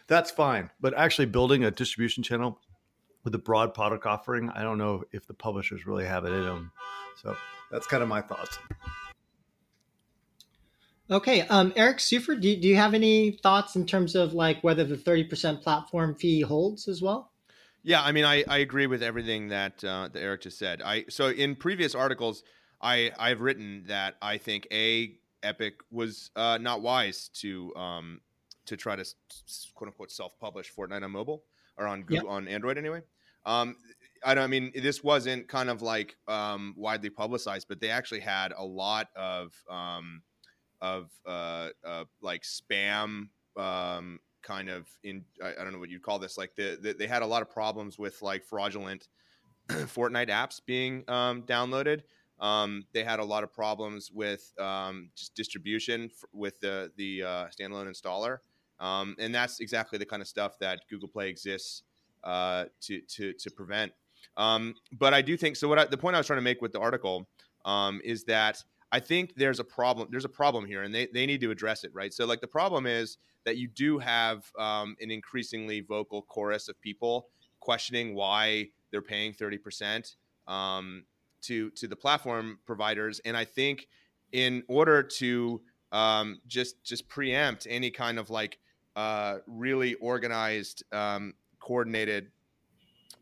That's 0.07 0.31
fine, 0.31 0.71
but 0.81 0.95
actually 0.97 1.27
building 1.27 1.65
a 1.65 1.71
distribution 1.71 2.23
channel 2.23 2.59
with 3.23 3.35
a 3.35 3.39
broad 3.39 3.75
product 3.75 4.07
offering, 4.07 4.51
I 4.51 4.63
don't 4.63 4.79
know 4.79 5.05
if 5.13 5.27
the 5.27 5.35
publishers 5.35 5.87
really 5.87 6.07
have 6.07 6.25
it 6.25 6.33
in 6.33 6.43
them. 6.43 6.73
So 7.23 7.37
that's 7.71 7.87
kind 7.87 8.03
of 8.03 8.09
my 8.09 8.23
thoughts. 8.23 8.59
Okay, 11.11 11.43
um, 11.43 11.73
Eric 11.75 11.99
Seufert, 11.99 12.41
do, 12.41 12.57
do 12.57 12.69
you 12.69 12.77
have 12.77 12.95
any 12.95 13.33
thoughts 13.33 13.75
in 13.75 13.85
terms 13.85 14.15
of 14.15 14.33
like 14.33 14.63
whether 14.63 14.85
the 14.85 14.97
thirty 14.97 15.25
percent 15.25 15.63
platform 15.63 16.15
fee 16.15 16.41
holds 16.41 16.87
as 16.87 17.03
well? 17.03 17.33
Yeah, 17.83 18.03
I 18.03 18.13
mean, 18.13 18.25
I, 18.25 18.45
I 18.47 18.59
agree 18.59 18.87
with 18.87 19.03
everything 19.03 19.49
that 19.49 19.83
uh, 19.83 20.09
that 20.13 20.21
Eric 20.21 20.43
just 20.43 20.59
said. 20.59 20.83
I 20.83 21.07
so 21.09 21.29
in 21.29 21.57
previous 21.57 21.95
articles, 21.95 22.45
I 22.81 23.11
I've 23.19 23.41
written 23.41 23.85
that 23.89 24.17
I 24.23 24.39
think 24.39 24.69
a 24.71 25.17
Epic 25.43 25.81
was 25.91 26.31
uh, 26.37 26.59
not 26.61 26.83
wise 26.83 27.29
to 27.41 27.75
um, 27.75 28.21
to 28.67 28.77
try 28.77 28.95
to 28.95 29.05
quote 29.75 29.89
unquote 29.89 30.13
self 30.13 30.39
publish 30.39 30.73
Fortnite 30.73 31.03
on 31.03 31.11
mobile 31.11 31.45
or 31.77 31.87
on 31.87 32.03
Google, 32.03 32.25
yep. 32.25 32.33
on 32.33 32.47
Android 32.47 32.79
anyway. 32.79 33.03
Um, 33.47 33.77
I 34.25 34.35
don't 34.35 34.45
I 34.45 34.49
mean 34.49 34.71
this 34.75 35.03
wasn't 35.03 35.49
kind 35.49 35.71
of 35.71 35.83
like 35.83 36.17
um, 36.29 36.75
widely 36.77 37.11
publicized, 37.11 37.67
but 37.69 37.81
they 37.81 37.91
actually 37.91 38.21
had 38.21 38.53
a 38.57 38.65
lot 38.65 39.09
of 39.17 39.55
um, 39.69 40.23
of 40.83 41.11
uh, 41.27 41.69
uh, 41.85 42.05
like 42.23 42.43
spam 42.43 43.29
um, 43.57 44.19
kind 44.43 44.69
of 44.69 44.89
in 45.03 45.25
I, 45.43 45.51
I, 45.51 45.65
don't 45.65 45.73
know 45.73 45.79
what 45.79 45.91
you'd 45.91 46.03
call 46.03 46.19
this 46.19 46.39
like 46.39 46.55
the, 46.57 46.79
the, 46.81 46.93
they 46.95 47.07
had 47.07 47.23
a 47.23 47.27
lot 47.27 47.43
of 47.43 47.51
problems 47.51 47.99
with 47.99 48.23
like 48.23 48.45
fraudulent 48.45 49.09
Fortnite 49.69 50.29
apps 50.29 50.61
being 50.65 51.05
um, 51.09 51.43
downloaded. 51.43 52.03
Um, 52.41 52.87
they 52.93 53.05
had 53.05 53.21
a 53.21 53.25
lot 53.25 53.45
of 53.45 53.53
problems 53.53 54.11
with 54.11 54.53
um, 54.59 55.11
just 55.15 55.35
distribution 55.35 56.11
f- 56.11 56.25
with 56.33 56.59
the 56.61 56.91
the 56.97 57.23
uh, 57.23 57.47
standalone 57.49 57.87
installer, 57.87 58.39
um, 58.85 59.15
and 59.19 59.35
that's 59.35 59.61
exactly 59.61 59.99
the 59.99 60.07
kind 60.07 60.23
of 60.23 60.29
stuff 60.29 60.59
that 60.61 60.81
Google 60.89 61.09
Play 61.09 61.29
exists 61.29 61.83
uh, 62.25 62.65
to 62.81 63.01
to 63.03 63.35
to 63.35 63.51
prevent. 63.51 63.93
Um, 64.39 64.75
but 64.99 65.13
I 65.13 65.21
do 65.21 65.37
think 65.37 65.57
so. 65.57 65.69
What 65.69 65.79
I, 65.79 65.85
the 65.85 65.99
point 65.99 66.17
I 66.17 66.19
was 66.19 66.27
trying 66.27 66.39
to 66.39 66.43
make 66.43 66.63
with 66.63 66.73
the 66.73 66.81
article 66.81 67.29
is 68.03 68.25
that 68.25 68.65
I 68.93 69.01
think 69.01 69.35
there's 69.37 69.61
a 69.61 69.65
problem. 69.65 70.09
There's 70.11 70.25
a 70.25 70.31
problem 70.31 70.67
here, 70.67 70.83
and 70.83 70.95
they 70.95 71.09
they 71.13 71.27
need 71.27 71.41
to 71.43 71.51
address 71.51 71.85
it, 71.85 71.95
right? 71.95 72.13
So 72.13 72.27
like 72.27 72.41
the 72.41 72.49
problem 72.49 72.87
is 72.87 73.19
that 73.45 73.57
you 73.57 73.69
do 73.69 73.99
have 73.99 74.51
um, 74.59 74.97
an 75.01 75.11
increasingly 75.11 75.81
vocal 75.81 76.23
chorus 76.23 76.69
of 76.69 76.81
people 76.81 77.29
questioning 77.61 78.15
why 78.15 78.69
they're 78.91 79.03
paying 79.03 79.33
thirty 79.33 79.59
percent 79.59 80.17
um, 80.49 81.05
to 81.43 81.71
to 81.71 81.87
the 81.87 81.97
platform 81.97 82.59
providers, 82.67 83.21
and 83.25 83.37
I 83.37 83.45
think 83.45 83.89
in 84.33 84.63
order 84.69 85.03
to 85.03 85.61
um, 85.93 86.41
just 86.47 86.83
just 86.85 87.09
preempt 87.09 87.67
any 87.71 87.91
kind 87.91 88.19
of 88.19 88.31
like 88.31 88.59
uh, 88.97 89.39
really 89.47 89.95
organized, 89.95 90.83
um, 90.93 91.35
coordinated 91.61 92.31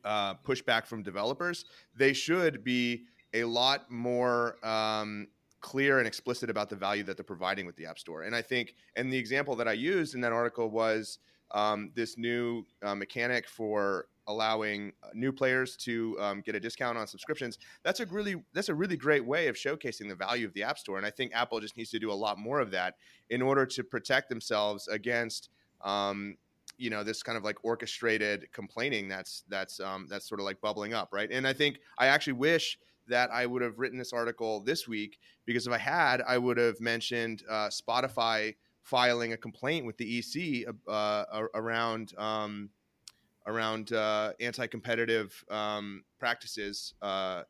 uh, 0.05 0.35
pushback 0.35 0.87
from 0.87 1.03
developers, 1.03 1.65
they 1.95 2.13
should 2.13 2.65
be 2.65 3.05
a 3.35 3.45
lot 3.45 3.91
more 3.91 4.57
um, 4.67 5.29
clear 5.61 5.99
and 5.99 6.07
explicit 6.07 6.50
about 6.50 6.69
the 6.69 6.77
value 6.77 7.03
that 7.05 7.17
they're 7.17 7.25
providing 7.25 7.67
with 7.67 7.77
the 7.77 7.87
App 7.87 7.99
Store. 7.99 8.23
And 8.23 8.35
I 8.35 8.43
think, 8.43 8.75
and 8.97 9.12
the 9.12 9.19
example 9.19 9.57
that 9.57 9.69
I 9.69 9.73
used 9.73 10.15
in 10.15 10.21
that 10.21 10.33
article 10.33 10.71
was 10.71 11.19
um, 11.50 11.91
this 11.95 12.19
new 12.19 12.65
uh, 12.83 12.95
mechanic 12.95 13.49
for 13.49 14.07
allowing 14.27 14.93
uh, 15.03 15.09
new 15.15 15.33
players 15.33 15.77
to 15.77 16.17
um, 16.21 16.43
get 16.43 16.55
a 16.55 16.61
discount 16.61 16.99
on 16.99 17.07
subscriptions. 17.07 17.59
That's 17.83 18.00
a 18.00 18.07
really 18.07 18.37
that's 18.53 18.69
a 18.69 18.75
really 18.75 18.97
great 18.97 19.25
way 19.25 19.49
of 19.49 19.57
showcasing 19.57 20.09
the 20.09 20.15
value 20.15 20.47
of 20.47 20.53
the 20.53 20.62
App 20.62 20.79
Store. 20.79 20.99
And 20.99 21.07
I 21.07 21.11
think 21.11 21.33
Apple 21.35 21.61
just 21.61 21.77
needs 21.77 21.91
to 21.91 21.99
do 21.99 22.12
a 22.12 22.15
lot 22.15 22.38
more 22.38 22.61
of 22.61 22.71
that 22.73 22.95
in 23.31 23.43
order 23.43 23.67
to 23.67 23.83
protect 23.83 24.29
themselves 24.29 24.87
against. 24.88 25.49
Um, 25.83 26.37
you 26.77 26.91
know 26.91 27.03
this 27.03 27.25
kind 27.25 27.37
of 27.37 27.43
like 27.43 27.57
orchestrated 27.65 28.47
complaining 28.53 29.09
that's 29.09 29.43
that's 29.49 29.81
um, 29.81 30.07
that's 30.09 30.29
sort 30.29 30.41
of 30.41 30.47
like 30.47 30.61
bubbling 30.61 30.95
up 30.95 31.09
right 31.12 31.31
and 31.33 31.45
i 31.45 31.53
think 31.53 31.81
i 31.99 32.07
actually 32.07 32.35
wish 32.35 32.79
that 33.09 33.31
I 33.31 33.47
would 33.47 33.62
have 33.62 33.79
written 33.79 33.99
this 33.99 34.12
article 34.12 34.61
this 34.61 34.87
week 34.87 35.19
because 35.47 35.67
if 35.67 35.73
I 35.73 35.79
had, 35.79 36.23
I 36.27 36.38
would 36.38 36.57
have 36.57 36.81
mentioned 36.81 37.43
uh, 37.49 37.69
Spotify 37.69 38.55
filing 38.83 39.33
a 39.33 39.37
complaint 39.37 39.85
with 39.85 39.99
the 39.99 40.19
EC 40.19 40.67
uh, 40.87 41.25
around 41.55 42.12
um, 42.17 42.71
around 43.47 43.93
uh, 43.93 44.33
anti-competitive 44.41 45.45
um, 45.50 46.05
practices 46.19 46.95
uh, 47.03 47.43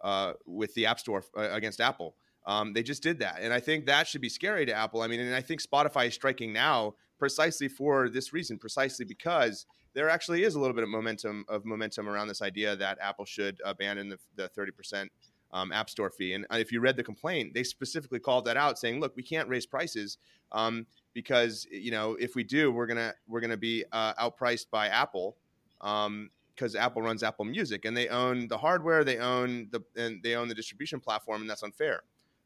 uh, 0.00 0.32
with 0.46 0.74
the 0.74 0.86
App 0.86 0.98
Store 0.98 1.22
uh, 1.36 1.48
against 1.52 1.80
Apple. 1.80 2.16
Um, 2.46 2.72
they 2.72 2.82
just 2.82 3.02
did 3.02 3.20
that, 3.20 3.38
and 3.40 3.52
I 3.52 3.60
think 3.60 3.86
that 3.86 4.08
should 4.08 4.20
be 4.20 4.28
scary 4.28 4.66
to 4.66 4.72
Apple. 4.72 5.02
I 5.02 5.06
mean, 5.06 5.20
and 5.20 5.34
I 5.34 5.42
think 5.42 5.62
Spotify 5.62 6.08
is 6.08 6.14
striking 6.14 6.52
now 6.52 6.94
precisely 7.18 7.68
for 7.68 8.08
this 8.08 8.32
reason, 8.32 8.58
precisely 8.58 9.04
because 9.04 9.64
there 9.94 10.08
actually 10.08 10.44
is 10.44 10.54
a 10.54 10.60
little 10.60 10.74
bit 10.74 10.84
of 10.84 10.90
momentum 10.90 11.44
of 11.48 11.64
momentum 11.64 12.08
around 12.08 12.28
this 12.28 12.42
idea 12.42 12.76
that 12.76 12.98
Apple 13.00 13.24
should 13.24 13.60
abandon 13.64 14.08
the, 14.08 14.18
the 14.36 14.50
30% 14.56 15.08
um, 15.52 15.72
App 15.72 15.90
Store 15.90 16.10
fee. 16.10 16.32
And 16.32 16.46
if 16.50 16.72
you 16.72 16.80
read 16.80 16.96
the 16.96 17.02
complaint, 17.02 17.54
they 17.54 17.62
specifically 17.62 18.18
called 18.18 18.44
that 18.46 18.56
out, 18.56 18.78
saying, 18.78 19.00
"Look, 19.00 19.14
we 19.16 19.22
can't 19.22 19.48
raise 19.48 19.66
prices 19.66 20.18
um, 20.52 20.86
because 21.12 21.66
you 21.70 21.90
know 21.90 22.14
if 22.14 22.34
we 22.34 22.42
do, 22.42 22.72
we're 22.72 22.86
gonna 22.86 23.14
we're 23.26 23.40
gonna 23.40 23.56
be 23.56 23.84
uh, 23.92 24.14
outpriced 24.14 24.66
by 24.70 24.88
Apple." 24.88 25.36
because 25.78 26.76
um, 26.76 26.80
Apple 26.80 27.02
runs 27.02 27.24
Apple 27.24 27.44
Music 27.44 27.84
and 27.84 27.96
they 27.96 28.06
own 28.06 28.46
the 28.46 28.56
hardware, 28.56 29.02
they 29.02 29.18
own 29.18 29.66
the 29.72 29.82
and 29.96 30.22
they 30.22 30.36
own 30.36 30.48
the 30.48 30.54
distribution 30.54 31.00
platform, 31.00 31.40
and 31.40 31.50
that's 31.50 31.64
unfair. 31.64 32.02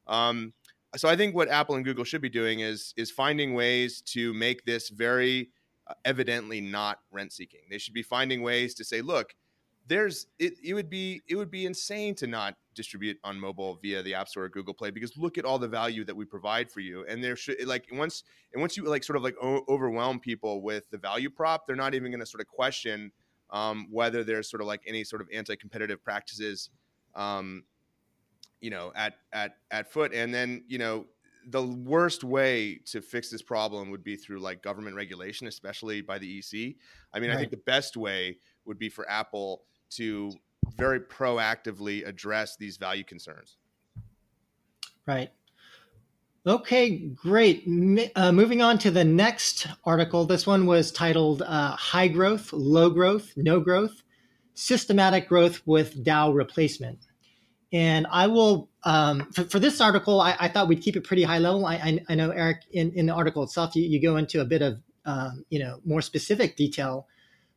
Um, 0.07 0.55
so 0.97 1.09
I 1.09 1.17
think 1.17 1.35
what 1.35 1.51
Apple 1.51 1.75
and 1.75 1.85
Google 1.85 2.05
should 2.05 2.23
be 2.23 2.31
doing 2.31 2.61
is 2.61 2.95
is 2.97 3.11
finding 3.11 3.55
ways 3.55 4.01
to 4.13 4.33
make 4.33 4.65
this 4.65 4.89
very 4.89 5.43
uh, 5.43 5.51
evidently 6.05 6.61
not 6.61 7.01
rent 7.11 7.33
seeking. 7.33 7.61
They 7.71 7.79
should 7.79 7.95
be 7.95 8.03
finding 8.03 8.43
ways 8.43 8.75
to 8.75 8.85
say, 8.85 9.03
look, 9.03 9.35
there's 9.89 10.27
it, 10.39 10.55
it 10.65 10.75
would 10.75 10.91
be 10.91 11.23
it 11.29 11.37
would 11.37 11.51
be 11.51 11.67
insane 11.67 12.15
to 12.17 12.27
not 12.27 12.57
distribute 12.75 13.19
on 13.25 13.39
mobile 13.39 13.79
via 13.81 14.03
the 14.03 14.15
App 14.15 14.29
Store 14.29 14.45
or 14.45 14.49
Google 14.49 14.75
Play 14.75 14.91
because 14.91 15.17
look 15.17 15.39
at 15.39 15.45
all 15.45 15.59
the 15.59 15.69
value 15.69 16.05
that 16.05 16.15
we 16.15 16.25
provide 16.25 16.71
for 16.71 16.81
you. 16.81 17.05
And 17.09 17.23
there 17.23 17.37
should 17.37 17.65
like 17.67 17.87
once 17.93 18.25
and 18.53 18.61
once 18.61 18.77
you 18.77 18.85
like 18.85 19.05
sort 19.05 19.17
of 19.17 19.23
like 19.23 19.37
o- 19.41 19.65
overwhelm 19.69 20.19
people 20.19 20.61
with 20.61 20.85
the 20.91 20.99
value 20.99 21.31
prop, 21.31 21.67
they're 21.67 21.77
not 21.77 21.95
even 21.95 22.11
going 22.11 22.21
to 22.21 22.27
sort 22.27 22.41
of 22.41 22.49
question 22.49 23.13
um, 23.51 23.87
whether 23.91 24.25
there's 24.25 24.51
sort 24.51 24.61
of 24.61 24.67
like 24.67 24.83
any 24.87 25.05
sort 25.05 25.23
of 25.23 25.29
anti-competitive 25.33 26.03
practices, 26.03 26.71
um, 27.15 27.63
you 28.61 28.71
know, 28.71 28.93
at 28.97 29.15
at 29.33 29.57
at 29.71 29.91
foot. 29.93 30.13
And 30.13 30.35
then 30.35 30.65
you 30.67 30.79
know 30.79 31.07
the 31.47 31.63
worst 31.63 32.25
way 32.25 32.81
to 32.87 33.01
fix 33.01 33.31
this 33.31 33.43
problem 33.43 33.91
would 33.91 34.03
be 34.03 34.17
through 34.17 34.41
like 34.41 34.63
government 34.63 34.97
regulation, 34.97 35.47
especially 35.47 36.01
by 36.01 36.19
the 36.19 36.39
EC. 36.39 36.75
I 37.13 37.21
mean, 37.21 37.31
right. 37.31 37.37
I 37.37 37.39
think 37.39 37.51
the 37.51 37.59
best 37.59 37.97
way 37.97 38.39
would 38.65 38.79
be 38.79 38.89
for 38.89 39.09
Apple 39.09 39.63
to 39.91 40.33
very 40.77 41.01
proactively 41.01 42.07
address 42.07 42.57
these 42.57 42.77
value 42.77 43.05
concerns. 43.05 43.57
Right. 45.07 45.31
Okay, 46.47 46.99
great. 46.99 47.65
Uh, 48.15 48.31
moving 48.31 48.63
on 48.63 48.79
to 48.79 48.91
the 48.91 49.05
next 49.05 49.67
article. 49.85 50.25
This 50.25 50.47
one 50.47 50.67
was 50.67 50.93
titled 50.93 51.43
uh, 51.43 51.75
High 51.77 52.09
Growth, 52.09 52.53
Low 52.53 52.91
Growth, 52.91 53.33
No 53.37 53.61
Growth 53.61 54.03
Systematic 54.55 55.29
Growth 55.29 55.61
with 55.67 56.03
DAU 56.03 56.33
Replacement. 56.33 56.99
And 57.73 58.07
I 58.11 58.29
will, 58.29 58.69
um, 58.85 59.31
for, 59.33 59.45
for, 59.45 59.59
this 59.59 59.81
article, 59.81 60.21
I, 60.21 60.37
I, 60.39 60.49
thought 60.49 60.69
we'd 60.69 60.83
keep 60.83 60.97
it 60.97 61.03
pretty 61.03 61.25
high 61.25 61.41
level. 61.41 61.67
I, 61.67 61.75
I, 61.75 61.99
I 62.11 62.15
know, 62.15 62.31
Eric, 62.31 62.63
in, 62.71 62.93
in 62.93 63.07
the 63.07 63.13
article 63.13 63.43
itself, 63.43 63.75
you, 63.75 63.83
you 63.83 64.01
go 64.01 64.17
into 64.17 64.41
a 64.41 64.45
bit 64.45 64.63
of, 64.63 64.79
um, 65.05 65.45
you 65.51 65.59
know, 65.59 65.81
more 65.85 66.01
specific 66.01 66.57
detail, 66.57 67.09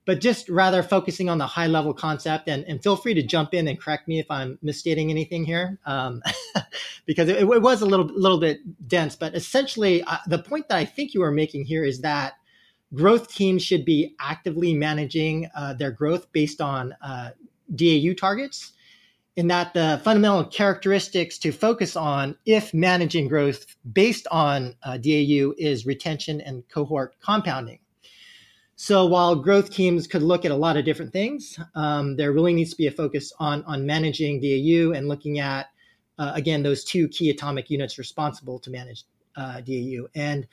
but 0.05 0.19
just 0.19 0.49
rather 0.49 0.81
focusing 0.81 1.29
on 1.29 1.37
the 1.37 1.45
high 1.45 1.67
level 1.67 1.93
concept. 1.93 2.49
And, 2.49 2.65
and 2.65 2.81
feel 2.81 2.95
free 2.95 3.13
to 3.13 3.21
jump 3.21 3.53
in 3.53 3.67
and 3.67 3.79
correct 3.79 4.07
me 4.07 4.19
if 4.19 4.25
I'm 4.31 4.57
misstating 4.63 5.11
anything 5.11 5.45
here, 5.45 5.77
um, 5.85 6.23
because 7.05 7.29
it, 7.29 7.37
it, 7.37 7.61
was 7.61 7.83
a 7.83 7.85
little, 7.85 8.07
little 8.07 8.39
bit 8.39 8.87
dense. 8.87 9.15
But 9.15 9.35
essentially, 9.35 10.01
uh, 10.01 10.17
the 10.25 10.39
point 10.39 10.69
that 10.69 10.77
I 10.77 10.85
think 10.85 11.13
you 11.13 11.21
are 11.21 11.31
making 11.31 11.65
here 11.65 11.83
is 11.85 12.01
that 12.01 12.33
growth 12.95 13.31
teams 13.31 13.61
should 13.61 13.85
be 13.85 14.15
actively 14.19 14.73
managing 14.73 15.47
uh, 15.55 15.75
their 15.75 15.91
growth 15.91 16.31
based 16.31 16.61
on 16.61 16.95
uh, 17.03 17.29
DAU 17.75 18.13
targets 18.17 18.73
in 19.35 19.47
that 19.47 19.73
the 19.73 20.01
fundamental 20.03 20.43
characteristics 20.45 21.37
to 21.39 21.51
focus 21.51 21.95
on 21.95 22.35
if 22.45 22.73
managing 22.73 23.27
growth 23.27 23.65
based 23.93 24.27
on 24.31 24.75
uh, 24.83 24.97
DAU 24.97 25.53
is 25.57 25.85
retention 25.85 26.41
and 26.41 26.67
cohort 26.67 27.15
compounding. 27.21 27.79
So 28.75 29.05
while 29.05 29.35
growth 29.35 29.71
teams 29.71 30.07
could 30.07 30.23
look 30.23 30.45
at 30.45 30.51
a 30.51 30.55
lot 30.55 30.77
of 30.77 30.85
different 30.85 31.11
things, 31.11 31.59
um, 31.75 32.15
there 32.15 32.31
really 32.31 32.53
needs 32.53 32.71
to 32.71 32.77
be 32.77 32.87
a 32.87 32.91
focus 32.91 33.33
on, 33.39 33.63
on 33.65 33.85
managing 33.85 34.39
DAU 34.39 34.93
and 34.93 35.07
looking 35.07 35.39
at, 35.39 35.67
uh, 36.17 36.31
again, 36.33 36.63
those 36.63 36.83
two 36.83 37.09
key 37.09 37.29
atomic 37.29 37.69
units 37.69 37.97
responsible 37.97 38.57
to 38.59 38.69
manage 38.69 39.03
uh, 39.35 39.61
DAU. 39.61 40.07
And 40.15 40.47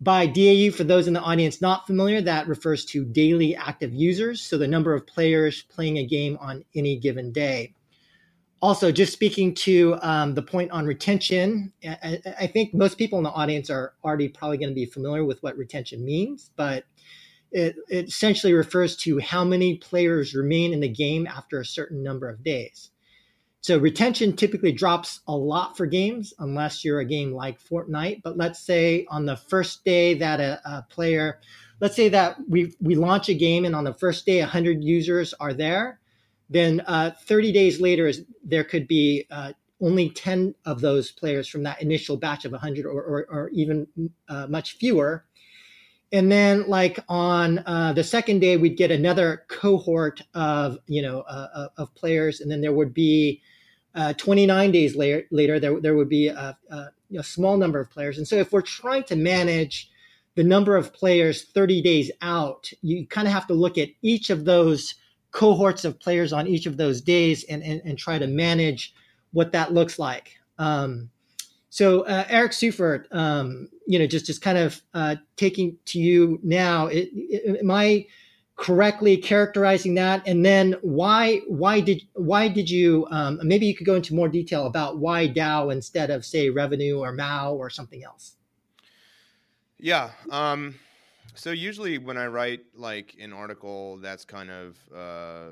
by 0.00 0.26
DAU, 0.26 0.70
for 0.70 0.84
those 0.84 1.06
in 1.06 1.14
the 1.14 1.20
audience 1.20 1.60
not 1.60 1.86
familiar, 1.86 2.20
that 2.22 2.48
refers 2.48 2.84
to 2.86 3.04
daily 3.04 3.56
active 3.56 3.92
users, 3.92 4.40
so 4.42 4.56
the 4.56 4.68
number 4.68 4.94
of 4.94 5.06
players 5.06 5.62
playing 5.62 5.98
a 5.98 6.06
game 6.06 6.38
on 6.40 6.64
any 6.74 6.98
given 6.98 7.32
day 7.32 7.74
also, 8.62 8.92
just 8.92 9.12
speaking 9.12 9.54
to 9.54 9.96
um, 10.02 10.34
the 10.34 10.42
point 10.42 10.70
on 10.70 10.84
retention, 10.84 11.72
I, 11.82 12.20
I, 12.40 12.46
think 12.46 12.74
most 12.74 12.98
people 12.98 13.16
in 13.16 13.24
the 13.24 13.30
audience 13.30 13.70
are 13.70 13.94
already 14.04 14.28
probably 14.28 14.58
going 14.58 14.68
to 14.68 14.74
be 14.74 14.84
familiar 14.84 15.24
with 15.24 15.42
what 15.42 15.56
retention 15.56 16.04
means, 16.04 16.50
but 16.56 16.84
it, 17.52 17.76
it, 17.88 18.08
essentially 18.08 18.52
refers 18.52 18.96
to 18.98 19.18
how 19.18 19.44
many 19.44 19.78
players 19.78 20.34
remain 20.34 20.74
in 20.74 20.80
the 20.80 20.90
game 20.90 21.26
after 21.26 21.58
a 21.58 21.64
certain 21.64 22.02
number 22.02 22.28
of 22.28 22.44
days. 22.44 22.90
So 23.62 23.78
retention 23.78 24.36
typically 24.36 24.72
drops 24.72 25.20
a 25.26 25.34
lot 25.34 25.76
for 25.76 25.86
games 25.86 26.34
unless 26.38 26.84
you're 26.84 27.00
a 27.00 27.04
game 27.04 27.32
like 27.32 27.62
Fortnite. 27.62 28.20
But 28.22 28.36
let's 28.36 28.60
say 28.60 29.06
on 29.10 29.24
the 29.24 29.36
first 29.36 29.84
day 29.84 30.14
that 30.14 30.38
a, 30.40 30.60
a 30.66 30.82
player, 30.90 31.40
let's 31.80 31.96
say 31.96 32.10
that 32.10 32.36
we 32.48 32.74
we 32.80 32.94
launch 32.94 33.28
a 33.28 33.34
game 33.34 33.64
and 33.64 33.74
on 33.74 33.84
the 33.84 33.94
first 33.94 34.26
day 34.26 34.40
100 34.40 34.82
users 34.84 35.34
are 35.34 35.54
there 35.54 35.99
then 36.50 36.82
uh, 36.86 37.12
30 37.22 37.52
days 37.52 37.80
later, 37.80 38.12
there 38.44 38.64
could 38.64 38.88
be 38.88 39.24
uh, 39.30 39.52
only 39.80 40.10
10 40.10 40.54
of 40.66 40.80
those 40.80 41.12
players 41.12 41.48
from 41.48 41.62
that 41.62 41.80
initial 41.80 42.16
batch 42.16 42.44
of 42.44 42.50
100 42.50 42.84
or, 42.84 43.00
or, 43.00 43.26
or 43.30 43.50
even 43.50 43.86
uh, 44.28 44.48
much 44.48 44.76
fewer. 44.76 45.24
And 46.12 46.30
then, 46.30 46.68
like 46.68 46.98
on 47.08 47.62
uh, 47.66 47.92
the 47.92 48.02
second 48.02 48.40
day, 48.40 48.56
we'd 48.56 48.76
get 48.76 48.90
another 48.90 49.44
cohort 49.46 50.20
of 50.34 50.78
you 50.88 51.02
know 51.02 51.20
uh, 51.20 51.46
uh, 51.54 51.68
of 51.76 51.94
players, 51.94 52.40
and 52.40 52.50
then 52.50 52.60
there 52.60 52.72
would 52.72 52.92
be 52.92 53.40
29 54.16 54.72
days 54.72 54.96
later, 54.96 55.24
later 55.30 55.60
there, 55.60 55.80
there 55.80 55.94
would 55.94 56.08
be 56.08 56.26
a, 56.26 56.58
a, 56.68 56.86
a 57.16 57.22
small 57.22 57.56
number 57.56 57.78
of 57.78 57.90
players. 57.90 58.18
And 58.18 58.26
so, 58.26 58.34
if 58.34 58.50
we're 58.50 58.60
trying 58.60 59.04
to 59.04 59.14
manage 59.14 59.88
the 60.34 60.42
number 60.42 60.76
of 60.76 60.92
players 60.92 61.44
30 61.44 61.80
days 61.80 62.10
out, 62.22 62.72
you 62.82 63.06
kind 63.06 63.28
of 63.28 63.32
have 63.32 63.46
to 63.46 63.54
look 63.54 63.78
at 63.78 63.90
each 64.02 64.30
of 64.30 64.44
those 64.44 64.96
cohorts 65.32 65.84
of 65.84 65.98
players 66.00 66.32
on 66.32 66.46
each 66.46 66.66
of 66.66 66.76
those 66.76 67.00
days 67.00 67.44
and, 67.44 67.62
and, 67.62 67.80
and 67.84 67.98
try 67.98 68.18
to 68.18 68.26
manage 68.26 68.94
what 69.32 69.52
that 69.52 69.72
looks 69.72 69.98
like. 69.98 70.38
Um, 70.58 71.10
so 71.68 72.02
uh, 72.02 72.24
Eric 72.28 72.52
Seufert, 72.52 73.04
um, 73.12 73.68
you 73.86 73.98
know, 73.98 74.06
just 74.06 74.26
just 74.26 74.42
kind 74.42 74.58
of 74.58 74.80
uh, 74.92 75.16
taking 75.36 75.78
to 75.86 76.00
you 76.00 76.40
now. 76.42 76.86
It, 76.88 77.10
it, 77.12 77.64
my 77.64 78.06
correctly 78.60 79.16
characterizing 79.16 79.94
that 79.94 80.22
and 80.26 80.44
then 80.44 80.74
why 80.82 81.38
why 81.48 81.80
did 81.80 82.02
why 82.12 82.46
did 82.46 82.68
you 82.68 83.06
um, 83.10 83.40
maybe 83.42 83.64
you 83.64 83.74
could 83.74 83.86
go 83.86 83.94
into 83.94 84.14
more 84.14 84.28
detail 84.28 84.66
about 84.66 84.98
why 84.98 85.26
DAU 85.26 85.70
instead 85.70 86.10
of 86.10 86.26
say 86.26 86.50
revenue 86.50 86.98
or 86.98 87.10
MAU 87.10 87.54
or 87.54 87.70
something 87.70 88.04
else 88.04 88.36
yeah 89.78 90.10
um, 90.30 90.74
so 91.34 91.50
usually 91.50 91.98
when 91.98 92.16
i 92.16 92.26
write 92.26 92.60
like 92.74 93.16
an 93.20 93.32
article 93.32 93.98
that's 93.98 94.24
kind 94.24 94.50
of 94.50 94.76
uh, 94.94 95.50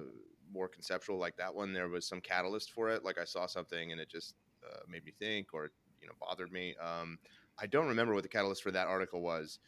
more 0.52 0.68
conceptual 0.68 1.18
like 1.18 1.36
that 1.36 1.54
one 1.54 1.72
there 1.72 1.88
was 1.88 2.06
some 2.06 2.20
catalyst 2.20 2.72
for 2.72 2.88
it 2.88 3.04
like 3.04 3.18
i 3.18 3.24
saw 3.24 3.46
something 3.46 3.92
and 3.92 4.00
it 4.00 4.08
just 4.08 4.34
uh, 4.64 4.80
made 4.88 5.04
me 5.04 5.12
think 5.18 5.48
or 5.52 5.70
you 6.00 6.06
know 6.06 6.14
bothered 6.20 6.50
me 6.52 6.74
um, 6.76 7.18
i 7.58 7.66
don't 7.66 7.86
remember 7.88 8.14
what 8.14 8.22
the 8.22 8.28
catalyst 8.28 8.62
for 8.62 8.70
that 8.70 8.86
article 8.86 9.20
was. 9.20 9.58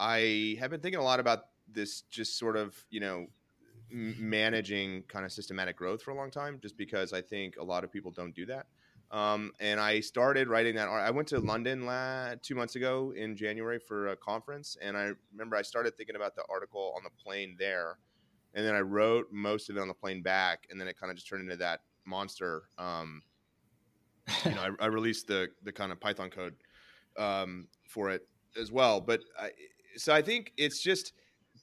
I 0.00 0.56
have 0.60 0.70
been 0.70 0.80
thinking 0.80 1.00
a 1.00 1.04
lot 1.04 1.18
about 1.18 1.46
this 1.66 2.02
just 2.02 2.38
sort 2.38 2.56
of 2.56 2.84
you 2.88 3.00
know 3.00 3.26
managing 3.90 5.02
kind 5.08 5.24
of 5.24 5.32
systematic 5.32 5.76
growth 5.76 6.02
for 6.02 6.10
a 6.10 6.14
long 6.14 6.30
time 6.30 6.58
just 6.60 6.76
because 6.76 7.12
i 7.12 7.22
think 7.22 7.56
a 7.56 7.64
lot 7.64 7.84
of 7.84 7.90
people 7.90 8.10
don't 8.10 8.34
do 8.34 8.44
that 8.46 8.66
um, 9.10 9.52
and 9.60 9.80
i 9.80 10.00
started 10.00 10.48
writing 10.48 10.74
that 10.74 10.88
i 10.88 11.10
went 11.10 11.28
to 11.28 11.38
london 11.40 11.86
la- 11.86 12.34
two 12.42 12.54
months 12.54 12.76
ago 12.76 13.12
in 13.16 13.36
january 13.36 13.78
for 13.78 14.08
a 14.08 14.16
conference 14.16 14.76
and 14.82 14.96
i 14.96 15.10
remember 15.32 15.56
i 15.56 15.62
started 15.62 15.96
thinking 15.96 16.16
about 16.16 16.34
the 16.34 16.42
article 16.50 16.92
on 16.96 17.02
the 17.02 17.10
plane 17.22 17.56
there 17.58 17.98
and 18.54 18.66
then 18.66 18.74
i 18.74 18.80
wrote 18.80 19.26
most 19.30 19.70
of 19.70 19.76
it 19.76 19.80
on 19.80 19.88
the 19.88 19.94
plane 19.94 20.22
back 20.22 20.66
and 20.70 20.80
then 20.80 20.88
it 20.88 20.98
kind 20.98 21.10
of 21.10 21.16
just 21.16 21.28
turned 21.28 21.42
into 21.42 21.56
that 21.56 21.80
monster 22.04 22.64
um, 22.78 23.22
you 24.44 24.52
know 24.52 24.74
I, 24.80 24.84
I, 24.84 24.86
released 24.86 25.26
the 25.26 25.48
the 25.62 25.72
kind 25.72 25.92
of 25.92 26.00
python 26.00 26.30
code 26.30 26.54
um, 27.18 27.66
for 27.86 28.10
it 28.10 28.26
as 28.58 28.72
well. 28.72 29.00
But 29.00 29.20
I, 29.38 29.50
so 29.96 30.14
i 30.14 30.22
think 30.22 30.52
it's 30.56 30.80
just 30.80 31.12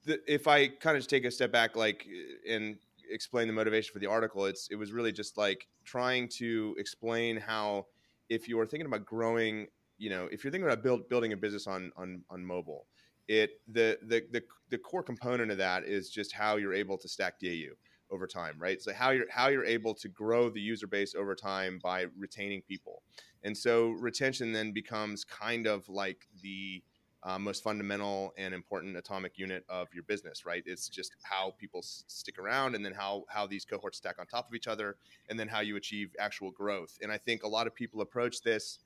the, 0.05 0.19
if 0.31 0.47
I 0.47 0.67
kind 0.67 0.97
of 0.97 1.07
take 1.07 1.25
a 1.25 1.31
step 1.31 1.51
back, 1.51 1.75
like 1.75 2.05
and 2.49 2.77
explain 3.09 3.47
the 3.47 3.53
motivation 3.53 3.91
for 3.91 3.99
the 3.99 4.07
article, 4.07 4.45
it's 4.45 4.67
it 4.69 4.75
was 4.75 4.91
really 4.91 5.11
just 5.11 5.37
like 5.37 5.67
trying 5.85 6.27
to 6.27 6.75
explain 6.77 7.37
how 7.37 7.87
if 8.29 8.47
you 8.47 8.59
are 8.59 8.65
thinking 8.65 8.87
about 8.87 9.05
growing, 9.05 9.67
you 9.97 10.09
know, 10.09 10.27
if 10.31 10.43
you're 10.43 10.51
thinking 10.51 10.67
about 10.67 10.83
build, 10.83 11.07
building 11.09 11.33
a 11.33 11.37
business 11.37 11.67
on 11.67 11.91
on 11.95 12.23
on 12.29 12.45
mobile, 12.45 12.87
it 13.27 13.61
the, 13.67 13.97
the 14.07 14.23
the 14.31 14.43
the 14.69 14.77
core 14.77 15.03
component 15.03 15.51
of 15.51 15.57
that 15.57 15.85
is 15.85 16.09
just 16.09 16.33
how 16.33 16.57
you're 16.57 16.73
able 16.73 16.97
to 16.97 17.07
stack 17.07 17.39
DAU 17.39 17.73
over 18.11 18.27
time, 18.27 18.55
right? 18.57 18.81
So 18.81 18.93
how 18.93 19.11
you're 19.11 19.29
how 19.29 19.47
you're 19.47 19.65
able 19.65 19.93
to 19.95 20.07
grow 20.09 20.49
the 20.49 20.61
user 20.61 20.87
base 20.87 21.15
over 21.15 21.35
time 21.35 21.79
by 21.81 22.05
retaining 22.17 22.61
people, 22.61 23.03
and 23.43 23.57
so 23.57 23.91
retention 23.91 24.51
then 24.51 24.71
becomes 24.71 25.23
kind 25.23 25.67
of 25.67 25.87
like 25.89 26.27
the 26.41 26.83
uh, 27.25 27.39
most 27.39 27.63
fundamental 27.63 28.33
and 28.37 28.53
important 28.53 28.95
atomic 28.95 29.37
unit 29.37 29.65
of 29.67 29.87
your 29.93 30.03
business, 30.03 30.45
right? 30.45 30.61
It's 30.67 30.87
just 30.87 31.15
how 31.23 31.55
people 31.57 31.79
s- 31.79 32.03
stick 32.07 32.37
around, 32.37 32.75
and 32.75 32.85
then 32.85 32.93
how 32.93 33.23
how 33.27 33.47
these 33.47 33.65
cohorts 33.65 33.97
stack 33.97 34.17
on 34.19 34.27
top 34.27 34.47
of 34.47 34.53
each 34.53 34.67
other, 34.67 34.95
and 35.29 35.39
then 35.39 35.47
how 35.47 35.61
you 35.61 35.75
achieve 35.75 36.15
actual 36.19 36.51
growth. 36.51 36.99
And 37.01 37.11
I 37.11 37.17
think 37.17 37.43
a 37.43 37.47
lot 37.47 37.65
of 37.65 37.73
people 37.73 38.01
approach 38.01 38.41
this 38.41 38.79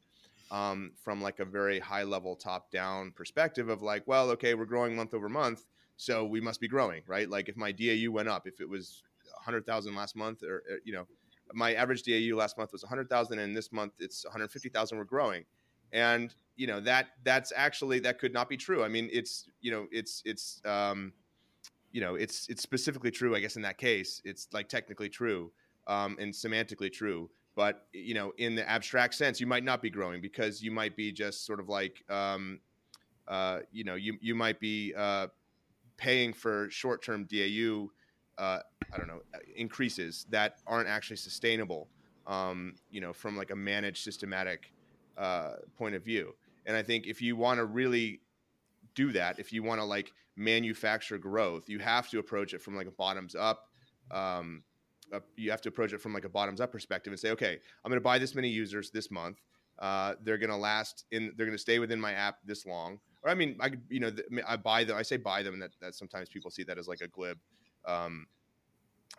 um, 0.51 0.91
from 1.03 1.21
like 1.21 1.39
a 1.39 1.45
very 1.45 1.79
high 1.79 2.03
level, 2.03 2.35
top 2.35 2.71
down 2.71 3.11
perspective 3.11 3.67
of 3.67 3.81
like, 3.81 4.03
well, 4.07 4.29
okay, 4.31 4.53
we're 4.53 4.65
growing 4.65 4.95
month 4.95 5.13
over 5.13 5.27
month, 5.27 5.65
so 5.97 6.25
we 6.25 6.39
must 6.39 6.61
be 6.61 6.67
growing, 6.69 7.03
right? 7.07 7.29
Like 7.29 7.49
if 7.49 7.57
my 7.57 7.73
DAU 7.73 8.09
went 8.09 8.29
up, 8.29 8.47
if 8.47 8.61
it 8.61 8.69
was 8.69 9.03
100,000 9.33 9.95
last 9.95 10.15
month, 10.15 10.43
or, 10.43 10.55
or 10.55 10.79
you 10.85 10.93
know, 10.93 11.05
my 11.53 11.73
average 11.73 12.03
DAU 12.03 12.37
last 12.37 12.57
month 12.57 12.71
was 12.71 12.83
100,000, 12.83 13.37
and 13.37 13.55
this 13.55 13.73
month 13.73 13.93
it's 13.99 14.23
150,000, 14.23 14.97
we're 14.97 15.03
growing 15.03 15.43
and 15.91 16.33
you 16.55 16.67
know 16.67 16.79
that 16.81 17.07
that's 17.23 17.53
actually 17.55 17.99
that 17.99 18.19
could 18.19 18.33
not 18.33 18.49
be 18.49 18.57
true. 18.57 18.83
I 18.83 18.89
mean, 18.89 19.09
it's 19.11 19.49
you 19.61 19.71
know 19.71 19.87
it's 19.91 20.21
it's 20.25 20.61
um, 20.65 21.13
you 21.91 22.01
know 22.01 22.15
it's 22.15 22.47
it's 22.49 22.61
specifically 22.61 23.11
true. 23.11 23.35
I 23.35 23.39
guess 23.39 23.55
in 23.55 23.61
that 23.61 23.77
case, 23.77 24.21
it's 24.25 24.47
like 24.53 24.67
technically 24.67 25.09
true 25.09 25.51
um, 25.87 26.17
and 26.19 26.33
semantically 26.33 26.91
true. 26.91 27.29
But 27.55 27.87
you 27.93 28.13
know, 28.13 28.33
in 28.37 28.55
the 28.55 28.69
abstract 28.69 29.15
sense, 29.15 29.39
you 29.39 29.47
might 29.47 29.63
not 29.63 29.81
be 29.81 29.89
growing 29.89 30.21
because 30.21 30.61
you 30.61 30.71
might 30.71 30.95
be 30.95 31.11
just 31.11 31.45
sort 31.45 31.59
of 31.59 31.69
like 31.69 32.03
um, 32.09 32.59
uh, 33.27 33.59
you 33.71 33.83
know 33.83 33.95
you 33.95 34.17
you 34.21 34.35
might 34.35 34.59
be 34.59 34.93
uh, 34.97 35.27
paying 35.97 36.33
for 36.33 36.69
short 36.69 37.01
term 37.03 37.25
DAU. 37.25 37.89
Uh, 38.37 38.59
I 38.93 38.97
don't 38.97 39.07
know 39.07 39.21
increases 39.55 40.25
that 40.29 40.59
aren't 40.67 40.89
actually 40.89 41.17
sustainable. 41.17 41.87
Um, 42.27 42.75
you 42.91 43.01
know, 43.01 43.13
from 43.13 43.35
like 43.35 43.51
a 43.51 43.55
managed 43.55 44.03
systematic 44.03 44.71
uh, 45.19 45.51
point 45.77 45.95
of 45.95 46.03
view. 46.03 46.33
And 46.65 46.75
I 46.75 46.81
think 46.81 47.05
if 47.05 47.21
you 47.21 47.35
want 47.35 47.59
to 47.59 47.65
really 47.65 48.21
do 48.95 49.11
that, 49.11 49.39
if 49.39 49.51
you 49.53 49.61
want 49.63 49.79
to 49.81 49.85
like 49.85 50.11
manufacture 50.35 51.17
growth, 51.17 51.67
you 51.67 51.79
have 51.79 52.09
to 52.09 52.19
approach 52.19 52.53
it 52.53 52.61
from 52.61 52.75
like 52.75 52.87
a 52.87 52.91
bottoms 52.91 53.35
up. 53.35 53.67
Um, 54.11 54.63
you 55.35 55.51
have 55.51 55.61
to 55.61 55.69
approach 55.69 55.93
it 55.93 56.01
from 56.01 56.13
like 56.13 56.25
a 56.25 56.29
bottoms 56.29 56.61
up 56.61 56.71
perspective 56.71 57.11
and 57.11 57.19
say, 57.19 57.31
okay, 57.31 57.59
I'm 57.83 57.89
going 57.89 57.99
to 57.99 58.03
buy 58.03 58.19
this 58.19 58.35
many 58.35 58.47
users 58.47 58.91
this 58.91 59.11
month. 59.11 59.41
Uh, 59.79 60.13
they're 60.23 60.37
going 60.37 60.49
to 60.49 60.57
last 60.57 61.05
in, 61.11 61.33
they're 61.35 61.45
going 61.45 61.57
to 61.57 61.61
stay 61.61 61.79
within 61.79 61.99
my 61.99 62.13
app 62.13 62.37
this 62.45 62.65
long. 62.65 62.99
Or 63.23 63.29
I 63.29 63.35
mean, 63.35 63.57
I 63.59 63.71
you 63.89 63.99
know, 63.99 64.11
I 64.47 64.55
buy 64.55 64.83
them. 64.83 64.97
I 64.97 65.01
say 65.01 65.17
buy 65.17 65.43
them, 65.43 65.53
and 65.53 65.63
that, 65.63 65.71
that 65.81 65.95
sometimes 65.95 66.29
people 66.29 66.51
see 66.51 66.63
that 66.63 66.77
as 66.77 66.87
like 66.87 67.01
a 67.01 67.07
glib, 67.07 67.37
um, 67.85 68.27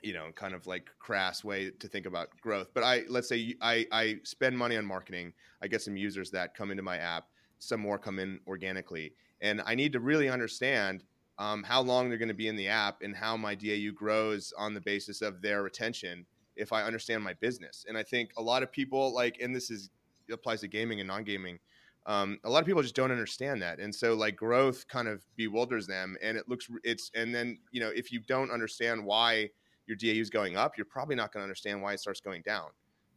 you 0.03 0.15
know, 0.15 0.31
kind 0.35 0.55
of 0.55 0.67
like 0.67 0.89
crass 0.99 1.45
way 1.45 1.71
to 1.71 1.89
think 1.89 2.07
about 2.07 2.29
growth. 2.41 2.69
But 2.75 2.85
I 2.85 3.03
let's 3.09 3.29
say 3.29 3.55
I 3.61 3.87
I 3.93 4.19
spend 4.25 4.57
money 4.57 4.77
on 4.77 4.85
marketing. 4.85 5.33
I 5.63 5.69
get 5.69 5.83
some 5.83 5.97
users 5.97 6.31
that 6.31 6.55
come 6.55 6.71
into 6.71 6.83
my 6.83 6.99
app. 6.99 7.27
Some 7.59 7.81
more 7.81 7.99
come 7.99 8.19
in 8.19 8.41
organically, 8.47 9.13
and 9.43 9.63
I 9.67 9.75
need 9.75 9.93
to 9.93 10.01
really 10.01 10.29
understand 10.29 11.05
um, 11.39 11.63
how 11.63 11.83
long 11.83 12.09
they're 12.09 12.19
going 12.19 12.29
to 12.29 12.35
be 12.35 12.49
in 12.49 12.57
the 12.57 12.69
app 12.69 13.03
and 13.03 13.15
how 13.15 13.37
my 13.37 13.55
DAU 13.55 13.93
grows 13.95 14.53
on 14.57 14.75
the 14.75 14.81
basis 14.81 15.21
of 15.23 15.43
their 15.43 15.63
retention. 15.63 16.25
If 16.57 16.73
I 16.73 16.83
understand 16.83 17.23
my 17.23 17.35
business, 17.35 17.85
and 17.89 17.97
I 17.97 18.03
think 18.03 18.33
a 18.37 18.43
lot 18.43 18.63
of 18.63 18.73
people 18.73 19.15
like, 19.15 19.41
and 19.41 19.55
this 19.55 19.71
is 19.71 19.91
applies 20.33 20.61
to 20.61 20.69
gaming 20.69 21.01
and 21.01 21.09
non-gaming. 21.09 21.59
Um, 22.07 22.39
a 22.45 22.51
lot 22.51 22.61
of 22.61 22.67
people 22.67 22.83
just 22.83 22.95
don't 22.95 23.11
understand 23.11 23.61
that, 23.63 23.79
and 23.79 23.95
so 23.95 24.15
like 24.15 24.37
growth 24.37 24.89
kind 24.89 25.07
of 25.07 25.23
bewilders 25.37 25.87
them, 25.87 26.17
and 26.23 26.37
it 26.37 26.49
looks 26.49 26.67
it's 26.83 27.11
and 27.15 27.35
then 27.35 27.59
you 27.73 27.81
know 27.81 27.91
if 27.95 28.11
you 28.11 28.21
don't 28.21 28.51
understand 28.51 29.05
why 29.05 29.51
your 29.91 29.97
DAU 29.97 30.21
is 30.21 30.31
going 30.31 30.57
up, 30.57 30.79
you're 30.79 30.87
probably 30.87 31.17
not 31.17 31.33
going 31.33 31.41
to 31.41 31.45
understand 31.45 31.83
why 31.83 31.93
it 31.93 32.01
starts 32.01 32.21
going 32.21 32.43
down. 32.43 32.69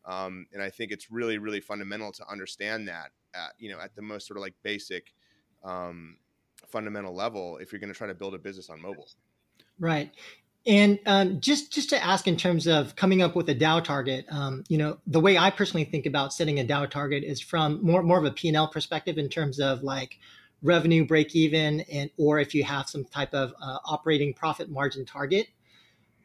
Um, 0.06 0.48
and 0.52 0.62
I 0.62 0.70
think 0.70 0.92
it's 0.92 1.10
really, 1.10 1.38
really 1.38 1.62
fundamental 1.62 2.12
to 2.14 2.28
understand 2.30 2.88
that, 2.90 3.12
at, 3.34 3.54
you 3.58 3.72
know, 3.72 3.80
at 3.80 3.96
the 3.96 4.02
most 4.02 4.28
sort 4.28 4.38
of 4.38 4.42
like 4.42 4.56
basic, 4.64 5.14
um, 5.64 6.18
fundamental 6.68 7.16
level, 7.16 7.58
if 7.58 7.72
you're 7.72 7.80
going 7.80 7.94
to 7.94 7.98
try 7.98 8.08
to 8.08 8.14
build 8.14 8.34
a 8.34 8.38
business 8.38 8.70
on 8.70 8.82
mobile. 8.82 9.08
Right. 9.80 10.12
And 10.66 11.00
um, 11.06 11.42
just 11.42 11.74
just 11.74 11.90
to 11.90 12.02
ask 12.02 12.26
in 12.26 12.38
terms 12.38 12.68
of 12.68 12.96
coming 12.96 13.22
up 13.22 13.36
with 13.36 13.50
a 13.50 13.54
DAU 13.54 13.82
target, 13.82 14.26
um, 14.30 14.64
you 14.70 14.78
know, 14.78 14.98
the 15.06 15.20
way 15.20 15.38
I 15.38 15.50
personally 15.50 15.84
think 15.84 16.06
about 16.06 16.34
setting 16.34 16.60
a 16.60 16.64
DAU 16.64 16.86
target 16.86 17.24
is 17.24 17.42
from 17.42 17.84
more 17.86 18.02
more 18.02 18.18
of 18.18 18.24
a 18.24 18.32
P&L 18.32 18.70
perspective 18.70 19.18
in 19.18 19.28
terms 19.28 19.60
of 19.60 19.84
like 19.84 20.20
revenue 20.62 21.06
break 21.06 21.36
even 21.36 21.82
and 21.82 22.10
or 22.18 22.40
if 22.40 22.56
you 22.56 22.64
have 22.64 22.88
some 22.88 23.04
type 23.04 23.34
of 23.34 23.54
uh, 23.62 23.80
operating 23.86 24.34
profit 24.34 24.70
margin 24.70 25.06
target 25.06 25.48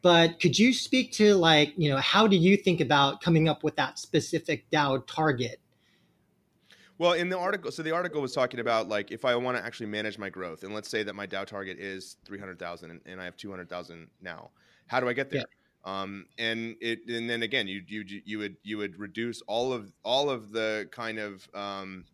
but 0.03 0.41
could 0.41 0.59
you 0.59 0.73
speak 0.73 1.13
to 1.13 1.35
like 1.35 1.73
you 1.77 1.91
know 1.91 1.99
how 1.99 2.27
do 2.27 2.37
you 2.37 2.57
think 2.57 2.81
about 2.81 3.21
coming 3.21 3.49
up 3.49 3.63
with 3.63 3.77
that 3.77 3.99
specific 3.99 4.69
DAU 4.71 4.99
target? 5.07 5.61
Well, 6.99 7.13
in 7.13 7.29
the 7.29 7.39
article, 7.39 7.71
so 7.71 7.85
the 7.85 7.93
article 7.93 8.21
was 8.21 8.33
talking 8.33 8.59
about 8.59 8.89
like 8.89 9.13
if 9.13 9.25
I 9.25 9.37
want 9.37 9.57
to 9.57 9.65
actually 9.65 9.87
manage 9.87 10.19
my 10.19 10.29
growth, 10.29 10.65
and 10.65 10.75
let's 10.75 10.89
say 10.89 11.05
that 11.05 11.15
my 11.15 11.27
DAU 11.27 11.45
target 11.45 11.79
is 11.79 12.17
three 12.25 12.39
hundred 12.39 12.59
thousand, 12.59 13.01
and 13.07 13.21
I 13.21 13.25
have 13.25 13.37
two 13.37 13.51
hundred 13.51 13.69
thousand 13.69 14.09
now. 14.21 14.51
How 14.89 15.01
do 15.01 15.09
I 15.09 15.13
get 15.13 15.31
there? 15.31 15.41
Yeah. 15.41 15.45
Um, 15.85 16.27
and 16.39 16.77
it, 16.81 17.01
and 17.09 17.31
then 17.31 17.43
again, 17.43 17.69
you 17.69 17.83
you 17.87 18.05
you 18.25 18.39
would 18.39 18.57
you 18.65 18.79
would 18.79 18.99
reduce 18.99 19.43
all 19.43 19.73
of 19.73 19.93
all 20.05 20.29
of 20.29 20.51
the 20.51 20.89
kind 20.91 21.19
of 21.19 21.49
um, 21.55 22.05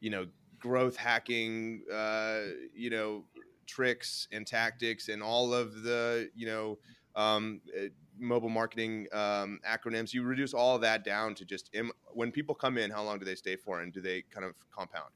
you 0.00 0.10
know 0.10 0.26
growth 0.60 0.96
hacking, 0.96 1.82
uh, 1.92 2.42
you 2.72 2.90
know 2.90 3.24
tricks 3.66 4.28
and 4.30 4.46
tactics, 4.46 5.08
and 5.08 5.20
all 5.20 5.52
of 5.52 5.82
the 5.82 6.30
you 6.36 6.46
know 6.46 6.78
um, 7.18 7.60
eh, 7.76 7.88
mobile 8.18 8.48
marketing 8.48 9.06
um, 9.12 9.60
acronyms. 9.68 10.14
You 10.14 10.22
reduce 10.22 10.54
all 10.54 10.78
that 10.78 11.04
down 11.04 11.34
to 11.34 11.44
just 11.44 11.68
Im- 11.74 11.92
when 12.12 12.30
people 12.30 12.54
come 12.54 12.78
in, 12.78 12.90
how 12.90 13.02
long 13.02 13.18
do 13.18 13.24
they 13.24 13.34
stay 13.34 13.56
for, 13.56 13.80
and 13.80 13.92
do 13.92 14.00
they 14.00 14.22
kind 14.30 14.46
of 14.46 14.54
compound? 14.70 15.10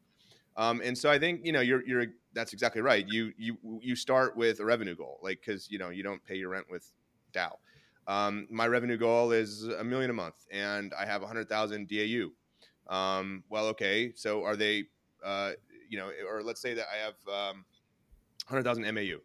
Um, 0.56 0.82
and 0.84 0.98
so 0.98 1.10
I 1.10 1.18
think 1.18 1.40
you 1.44 1.52
know 1.52 1.60
you're 1.60 1.86
you're 1.86 2.06
that's 2.34 2.52
exactly 2.52 2.82
right. 2.82 3.06
You 3.08 3.32
you 3.38 3.56
you 3.80 3.96
start 3.96 4.36
with 4.36 4.60
a 4.60 4.64
revenue 4.64 4.96
goal, 4.96 5.18
like 5.22 5.40
because 5.40 5.70
you 5.70 5.78
know 5.78 5.88
you 5.88 6.02
don't 6.02 6.22
pay 6.24 6.36
your 6.36 6.50
rent 6.50 6.66
with 6.68 6.92
DAU. 7.32 7.58
Um, 8.08 8.48
my 8.50 8.66
revenue 8.66 8.98
goal 8.98 9.30
is 9.30 9.64
a 9.64 9.84
million 9.84 10.10
a 10.10 10.14
month, 10.14 10.34
and 10.50 10.92
I 10.98 11.06
have 11.06 11.22
100,000 11.22 11.88
DAU. 11.88 12.30
Um, 12.92 13.44
well, 13.48 13.66
okay, 13.66 14.12
so 14.16 14.42
are 14.42 14.56
they, 14.56 14.86
uh, 15.24 15.52
you 15.88 15.98
know, 15.98 16.10
or 16.28 16.42
let's 16.42 16.60
say 16.60 16.74
that 16.74 16.86
I 16.92 16.96
have 16.96 17.14
100,000 18.48 18.84
um, 18.84 18.94
MAU 18.96 19.18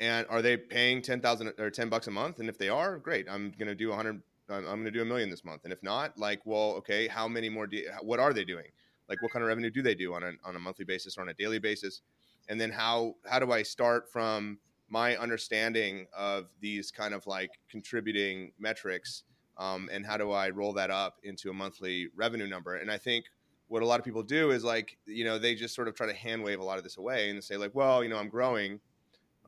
and 0.00 0.26
are 0.28 0.42
they 0.42 0.56
paying 0.56 1.02
10,000 1.02 1.54
or 1.58 1.70
10 1.70 1.88
bucks 1.88 2.06
a 2.06 2.10
month? 2.10 2.38
And 2.38 2.48
if 2.48 2.58
they 2.58 2.68
are, 2.68 2.98
great. 2.98 3.26
I'm 3.30 3.52
going 3.58 3.68
to 3.68 3.74
do 3.74 3.88
100 3.88 4.22
I'm 4.48 4.64
going 4.64 4.84
to 4.84 4.92
do 4.92 5.02
a 5.02 5.04
million 5.04 5.28
this 5.28 5.44
month. 5.44 5.64
And 5.64 5.72
if 5.72 5.82
not, 5.82 6.16
like, 6.16 6.40
well, 6.44 6.74
okay, 6.74 7.08
how 7.08 7.26
many 7.26 7.48
more 7.48 7.66
do, 7.66 7.82
what 8.02 8.20
are 8.20 8.32
they 8.32 8.44
doing? 8.44 8.66
Like 9.08 9.20
what 9.20 9.32
kind 9.32 9.42
of 9.42 9.48
revenue 9.48 9.70
do 9.70 9.82
they 9.82 9.94
do 9.94 10.14
on 10.14 10.22
a, 10.22 10.32
on 10.44 10.54
a 10.54 10.58
monthly 10.58 10.84
basis 10.84 11.18
or 11.18 11.22
on 11.22 11.28
a 11.28 11.34
daily 11.34 11.58
basis? 11.58 12.02
And 12.48 12.60
then 12.60 12.70
how 12.70 13.14
how 13.28 13.40
do 13.40 13.50
I 13.50 13.64
start 13.64 14.08
from 14.08 14.58
my 14.88 15.16
understanding 15.16 16.06
of 16.16 16.46
these 16.60 16.92
kind 16.92 17.12
of 17.12 17.26
like 17.26 17.50
contributing 17.68 18.52
metrics 18.58 19.24
um, 19.58 19.88
and 19.92 20.06
how 20.06 20.16
do 20.16 20.30
I 20.30 20.50
roll 20.50 20.72
that 20.74 20.90
up 20.90 21.16
into 21.24 21.50
a 21.50 21.52
monthly 21.52 22.08
revenue 22.14 22.46
number. 22.46 22.76
And 22.76 22.90
I 22.90 22.98
think 22.98 23.24
what 23.68 23.82
a 23.82 23.86
lot 23.86 23.98
of 23.98 24.04
people 24.04 24.22
do 24.22 24.50
is 24.50 24.64
like 24.64 24.96
you 25.06 25.24
know 25.24 25.38
they 25.38 25.54
just 25.54 25.74
sort 25.74 25.88
of 25.88 25.94
try 25.94 26.06
to 26.06 26.14
hand 26.14 26.42
wave 26.42 26.60
a 26.60 26.64
lot 26.64 26.78
of 26.78 26.84
this 26.84 26.98
away 26.98 27.30
and 27.30 27.42
say 27.42 27.56
like 27.56 27.74
well 27.74 28.02
you 28.02 28.08
know 28.08 28.16
i'm 28.16 28.28
growing 28.28 28.78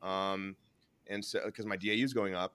um, 0.03 0.55
and 1.07 1.23
so 1.23 1.41
because 1.45 1.65
my 1.65 1.75
dau 1.75 1.91
is 1.91 2.13
going 2.13 2.35
up. 2.35 2.53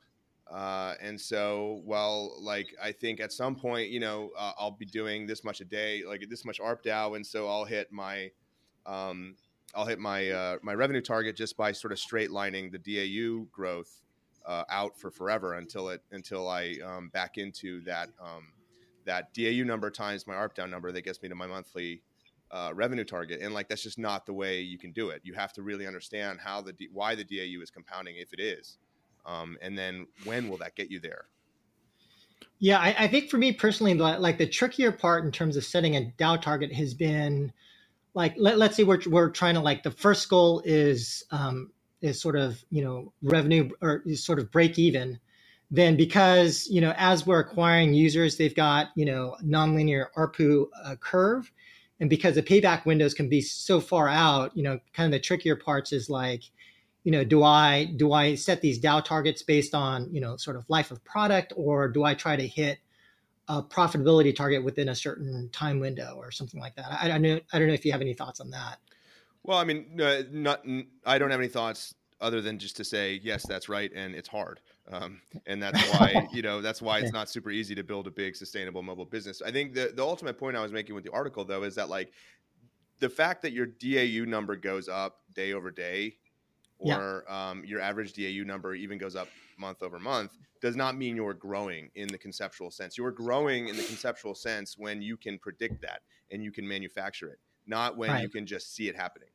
Uh, 0.50 0.94
and 1.00 1.18
so 1.18 1.80
well 1.87 2.37
like 2.38 2.74
i 2.80 2.92
think 2.92 3.18
at 3.18 3.33
some 3.33 3.57
point 3.57 3.88
you 3.88 3.98
know 3.98 4.30
uh, 4.38 4.52
i'll 4.59 4.70
be 4.70 4.85
doing 4.85 5.26
this 5.26 5.42
much 5.42 5.62
a 5.62 5.64
day 5.64 6.02
like 6.07 6.22
this 6.28 6.44
much 6.44 6.61
ARPDAU 6.61 7.16
and 7.16 7.26
so 7.26 7.48
i'll 7.48 7.64
hit 7.64 7.90
my 7.90 8.30
um, 8.85 9.37
i'll 9.74 9.87
hit 9.87 9.98
my 9.98 10.28
uh, 10.28 10.59
my 10.62 10.74
revenue 10.74 11.00
target 11.00 11.35
just 11.35 11.57
by 11.57 11.72
sort 11.72 11.92
of 11.92 11.98
straight 11.98 12.30
lining 12.30 12.70
the 12.70 12.78
dau 12.78 13.46
growth 13.52 14.02
uh, 14.44 14.64
out 14.68 14.98
for 14.98 15.11
forever 15.11 15.54
until 15.54 15.88
it 15.88 16.02
until 16.12 16.46
i 16.46 16.76
um, 16.85 17.09
back 17.09 17.38
into 17.38 17.80
that 17.80 18.11
um, 18.20 18.48
that 19.07 19.33
DAU 19.35 19.64
number 19.64 19.90
times 19.90 20.26
my 20.26 20.35
ARPDAU 20.35 20.68
number 20.68 20.92
that 20.92 21.02
gets 21.02 21.22
me 21.22 21.28
to 21.28 21.35
my 21.35 21.46
monthly 21.46 22.02
uh, 22.50 22.72
revenue 22.74 23.04
target. 23.04 23.40
And 23.40 23.54
like 23.54 23.68
that's 23.68 23.83
just 23.83 23.98
not 23.98 24.26
the 24.26 24.33
way 24.33 24.61
you 24.61 24.78
can 24.78 24.92
do 24.92 25.11
it. 25.11 25.20
You 25.24 25.35
have 25.35 25.52
to 25.54 25.62
really 25.62 25.87
understand 25.87 26.40
how 26.40 26.61
the 26.61 26.72
D- 26.72 26.88
why 26.92 27.14
the 27.14 27.24
DAU 27.24 27.62
is 27.62 27.70
compounding 27.70 28.16
if 28.16 28.33
it 28.33 28.40
is, 28.40 28.78
um, 29.26 29.57
and 29.62 29.76
then 29.76 30.07
when 30.24 30.48
will 30.48 30.59
that 30.59 30.76
get 30.76 30.90
you 30.90 31.00
there? 31.00 31.26
Yeah, 32.59 32.78
I, 32.78 32.94
I 33.00 33.09
think 33.09 33.30
for 33.30 33.37
me 33.37 33.52
personally, 33.52 33.94
like 33.94 34.38
the 34.38 34.46
trickier 34.46 34.92
part 34.92 35.24
in 35.24 35.33
terms 35.33 35.57
of 35.57 35.64
setting 35.64 35.96
a 35.96 36.12
DAU 36.16 36.37
target 36.37 36.72
has 36.72 36.94
been 36.94 37.52
like 38.14 38.35
let, 38.38 38.61
us 38.61 38.76
say 38.76 38.85
we're 38.85 39.00
we're 39.07 39.30
trying 39.30 39.54
to 39.54 39.61
like 39.61 39.83
the 39.83 39.90
first 39.90 40.28
goal 40.28 40.62
is 40.64 41.24
um, 41.30 41.70
is 42.00 42.20
sort 42.20 42.37
of 42.37 42.64
you 42.70 42.83
know 42.83 43.12
revenue 43.22 43.68
or 43.83 44.02
sort 44.14 44.38
of 44.38 44.50
break 44.50 44.78
even 44.78 45.18
then 45.70 45.96
because 45.96 46.66
you 46.68 46.80
know 46.80 46.94
as 46.96 47.26
we're 47.26 47.40
acquiring 47.40 47.92
users 47.92 48.37
they've 48.37 48.54
got 48.54 48.88
you 48.94 49.04
know 49.04 49.37
nonlinear 49.44 50.07
arpu 50.16 50.66
uh, 50.85 50.94
curve 50.96 51.50
and 52.05 52.11
because 52.11 52.35
the 52.35 52.43
payback 52.43 52.85
windows 52.85 53.14
can 53.14 53.31
be 53.31 53.40
so 53.40 53.81
far 53.81 54.11
out 54.11 54.55
you 54.55 54.62
know 54.62 54.79
kind 54.93 55.07
of 55.07 55.12
the 55.12 55.19
trickier 55.19 55.57
parts 55.57 55.90
is 55.90 56.11
like 56.11 56.43
you 57.03 57.11
know 57.11 57.25
do 57.25 57.43
i 57.43 57.87
do 57.97 58.12
i 58.12 58.35
set 58.35 58.61
these 58.61 58.79
DAU 58.79 59.01
targets 59.01 59.43
based 59.43 59.75
on 59.75 60.12
you 60.12 60.21
know 60.21 60.37
sort 60.37 60.57
of 60.57 60.69
life 60.69 60.90
of 60.90 61.03
product 61.03 61.55
or 61.57 61.88
do 61.88 62.05
i 62.05 62.12
try 62.12 62.37
to 62.37 62.47
hit 62.47 62.79
a 63.49 63.62
profitability 63.62 64.37
target 64.37 64.62
within 64.62 64.90
a 64.90 64.95
certain 64.95 65.49
time 65.51 65.81
window 65.81 66.14
or 66.17 66.31
something 66.31 66.61
like 66.61 66.77
that? 66.77 66.85
I, 66.90 67.07
I 67.07 67.09
don't 67.09 67.23
know 67.23 67.40
i 67.55 67.59
don't 67.59 67.69
know 67.69 67.75
if 67.75 67.87
you 67.87 67.93
have 67.93 68.03
any 68.03 68.12
thoughts 68.12 68.38
on 68.38 68.51
that. 68.51 68.77
Well 69.43 69.57
i 69.57 69.64
mean 69.64 69.99
uh, 69.99 70.25
not 70.31 70.62
i 71.07 71.17
don't 71.17 71.31
have 71.31 71.40
any 71.40 71.49
thoughts 71.49 71.95
other 72.21 72.43
than 72.43 72.59
just 72.59 72.77
to 72.77 72.85
say 72.85 73.19
yes 73.23 73.47
that's 73.47 73.71
right 73.71 73.90
and 73.95 74.14
it's 74.14 74.29
hard 74.29 74.61
um, 74.90 75.20
and 75.47 75.62
that's 75.62 75.81
why 75.90 76.27
you 76.33 76.42
know 76.42 76.61
that's 76.61 76.83
why 76.83 76.99
it's 76.99 77.12
not 77.12 77.29
super 77.29 77.51
easy 77.51 77.75
to 77.75 77.83
build 77.83 78.07
a 78.07 78.11
big 78.11 78.37
sustainable 78.37 78.83
mobile 78.83 79.05
business. 79.05 79.42
I 79.42 79.51
think 79.51 79.75
the, 79.75 79.92
the 79.94 80.03
ultimate 80.03 80.38
point 80.38 80.57
i 80.57 80.62
was 80.62 80.73
making 80.73 80.94
with 80.94 81.05
the 81.05 81.12
article 81.12 81.44
though 81.44 81.62
is 81.62 81.75
that 81.77 81.88
like 81.88 82.12
the 83.01 83.09
fact 83.09 83.42
that 83.42 83.53
your 83.53 83.66
dau 83.66 84.25
number 84.29 84.57
goes 84.57 84.88
up 84.88 85.20
day 85.35 85.53
over 85.53 85.70
day 85.70 86.16
or 86.79 87.25
yeah. 87.29 87.51
um, 87.51 87.64
your 87.64 87.81
average 87.81 88.12
dau 88.12 88.44
number 88.44 88.75
even 88.75 88.99
goes 88.99 89.16
up 89.16 89.29
month 89.59 89.83
over 89.83 89.99
month 89.99 90.33
does 90.61 90.77
not 90.77 90.97
mean 90.97 91.14
you're 91.14 91.35
growing 91.35 91.90
in 91.94 92.09
the 92.09 92.16
conceptual 92.16 92.70
sense. 92.70 92.97
You're 92.97 93.11
growing 93.11 93.68
in 93.68 93.77
the 93.77 93.83
conceptual 93.83 94.35
sense 94.35 94.79
when 94.79 95.03
you 95.03 95.16
can 95.16 95.38
predict 95.38 95.83
that 95.83 96.01
and 96.31 96.42
you 96.42 96.51
can 96.51 96.66
manufacture 96.66 97.29
it 97.29 97.38
not 97.66 97.97
when 97.97 98.11
right. 98.11 98.23
you 98.23 98.29
can 98.29 98.47
just 98.47 98.75
see 98.75 98.88
it 98.88 98.97
happening. 98.97 99.29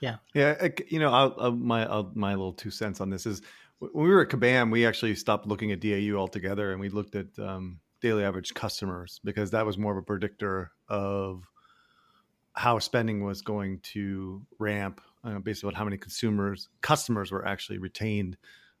Yeah. 0.00 0.16
Yeah 0.34 0.68
you 0.88 0.98
know 0.98 1.12
I'll, 1.12 1.34
I'll, 1.38 1.52
my 1.52 1.86
I'll, 1.86 2.10
my 2.14 2.30
little 2.30 2.52
two 2.52 2.70
cents 2.70 3.00
on 3.00 3.08
this 3.08 3.24
is 3.24 3.42
when 3.90 4.04
we 4.04 4.10
were 4.10 4.22
at 4.22 4.28
Kabam, 4.28 4.70
we 4.70 4.86
actually 4.86 5.14
stopped 5.14 5.46
looking 5.46 5.72
at 5.72 5.80
DAU 5.80 6.16
altogether, 6.16 6.70
and 6.70 6.80
we 6.80 6.88
looked 6.88 7.16
at 7.16 7.26
um, 7.38 7.80
daily 8.00 8.24
average 8.24 8.54
customers 8.54 9.20
because 9.24 9.50
that 9.50 9.66
was 9.66 9.76
more 9.76 9.92
of 9.92 9.98
a 9.98 10.02
predictor 10.02 10.70
of 10.88 11.44
how 12.54 12.78
spending 12.78 13.24
was 13.24 13.42
going 13.42 13.80
to 13.80 14.44
ramp, 14.58 15.00
uh, 15.24 15.38
based 15.38 15.64
on 15.64 15.74
how 15.74 15.84
many 15.84 15.96
consumers 15.96 16.68
customers 16.80 17.32
were 17.32 17.46
actually 17.46 17.78
retained 17.78 18.36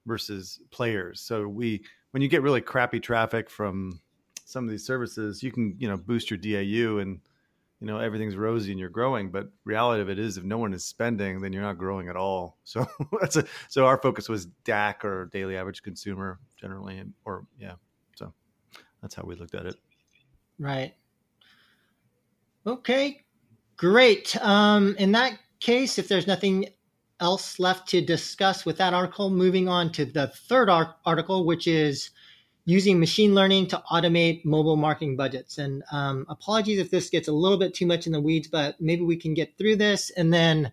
versus 0.06 0.60
players. 0.70 1.20
So 1.20 1.48
we, 1.48 1.82
when 2.10 2.22
you 2.22 2.28
get 2.28 2.42
really 2.42 2.60
crappy 2.60 3.00
traffic 3.00 3.48
from 3.48 4.00
some 4.44 4.64
of 4.64 4.70
these 4.70 4.86
services, 4.86 5.42
you 5.42 5.50
can 5.50 5.74
you 5.78 5.88
know 5.88 5.96
boost 5.96 6.30
your 6.30 6.38
DAU 6.38 6.98
and 6.98 7.20
you 7.82 7.88
know 7.88 7.98
everything's 7.98 8.36
rosy 8.36 8.70
and 8.70 8.78
you're 8.78 8.88
growing 8.88 9.28
but 9.28 9.48
reality 9.64 10.00
of 10.00 10.08
it 10.08 10.16
is 10.16 10.36
if 10.36 10.44
no 10.44 10.56
one 10.56 10.72
is 10.72 10.84
spending 10.84 11.40
then 11.40 11.52
you're 11.52 11.62
not 11.62 11.78
growing 11.78 12.08
at 12.08 12.16
all. 12.16 12.58
So 12.64 12.86
that's 13.20 13.36
a 13.36 13.44
so 13.68 13.86
our 13.86 13.98
focus 13.98 14.28
was 14.28 14.46
dac 14.64 15.04
or 15.04 15.28
daily 15.32 15.56
average 15.56 15.82
consumer 15.82 16.38
generally 16.58 17.02
or 17.24 17.44
yeah 17.58 17.74
so 18.14 18.32
that's 19.02 19.16
how 19.16 19.24
we 19.26 19.34
looked 19.34 19.56
at 19.56 19.66
it. 19.66 19.74
Right. 20.60 20.94
Okay 22.64 23.24
great. 23.76 24.36
Um 24.40 24.94
in 24.98 25.10
that 25.12 25.38
case 25.58 25.98
if 25.98 26.06
there's 26.06 26.28
nothing 26.28 26.68
else 27.18 27.58
left 27.58 27.88
to 27.88 28.00
discuss 28.00 28.64
with 28.64 28.78
that 28.78 28.94
article 28.94 29.28
moving 29.28 29.68
on 29.68 29.90
to 29.92 30.04
the 30.04 30.28
third 30.28 30.70
article 30.70 31.44
which 31.44 31.66
is 31.66 32.10
using 32.64 33.00
machine 33.00 33.34
learning 33.34 33.66
to 33.68 33.82
automate 33.90 34.44
mobile 34.44 34.76
marketing 34.76 35.16
budgets. 35.16 35.58
And 35.58 35.82
um, 35.90 36.26
apologies 36.28 36.78
if 36.78 36.90
this 36.90 37.10
gets 37.10 37.28
a 37.28 37.32
little 37.32 37.58
bit 37.58 37.74
too 37.74 37.86
much 37.86 38.06
in 38.06 38.12
the 38.12 38.20
weeds, 38.20 38.48
but 38.48 38.80
maybe 38.80 39.02
we 39.02 39.16
can 39.16 39.34
get 39.34 39.58
through 39.58 39.76
this 39.76 40.10
and 40.10 40.32
then 40.32 40.72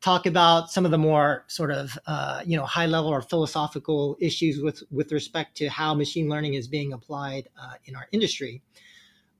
talk 0.00 0.26
about 0.26 0.70
some 0.70 0.84
of 0.84 0.90
the 0.90 0.98
more 0.98 1.44
sort 1.48 1.70
of 1.70 1.98
uh, 2.06 2.42
you 2.46 2.56
know 2.56 2.64
high 2.64 2.86
level 2.86 3.10
or 3.10 3.20
philosophical 3.20 4.16
issues 4.20 4.62
with 4.62 4.82
with 4.90 5.12
respect 5.12 5.56
to 5.56 5.68
how 5.68 5.94
machine 5.94 6.28
learning 6.28 6.54
is 6.54 6.68
being 6.68 6.92
applied 6.92 7.48
uh, 7.60 7.74
in 7.84 7.96
our 7.96 8.06
industry. 8.12 8.62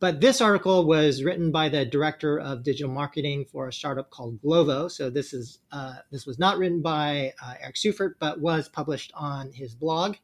But 0.01 0.21
this 0.21 0.41
article 0.41 0.87
was 0.87 1.25
written 1.25 1.51
by 1.51 1.69
the 1.69 1.85
director 1.85 2.39
of 2.39 2.63
digital 2.63 2.93
marketing 2.93 3.47
for 3.51 3.67
a 3.67 3.73
startup 3.73 4.11
called 4.11 4.41
Glovo. 4.41 4.89
So 4.91 5.11
this 5.11 5.33
is 5.33 5.59
uh, 5.73 5.95
this 6.11 6.27
was 6.27 6.39
not 6.39 6.59
written 6.59 6.83
by 6.83 7.33
uh, 7.43 7.55
Eric 7.61 7.77
Seufert, 7.77 8.15
but 8.19 8.41
was 8.41 8.69
published 8.69 9.13
on 9.15 9.53
his 9.53 9.75
blog. 9.75 10.17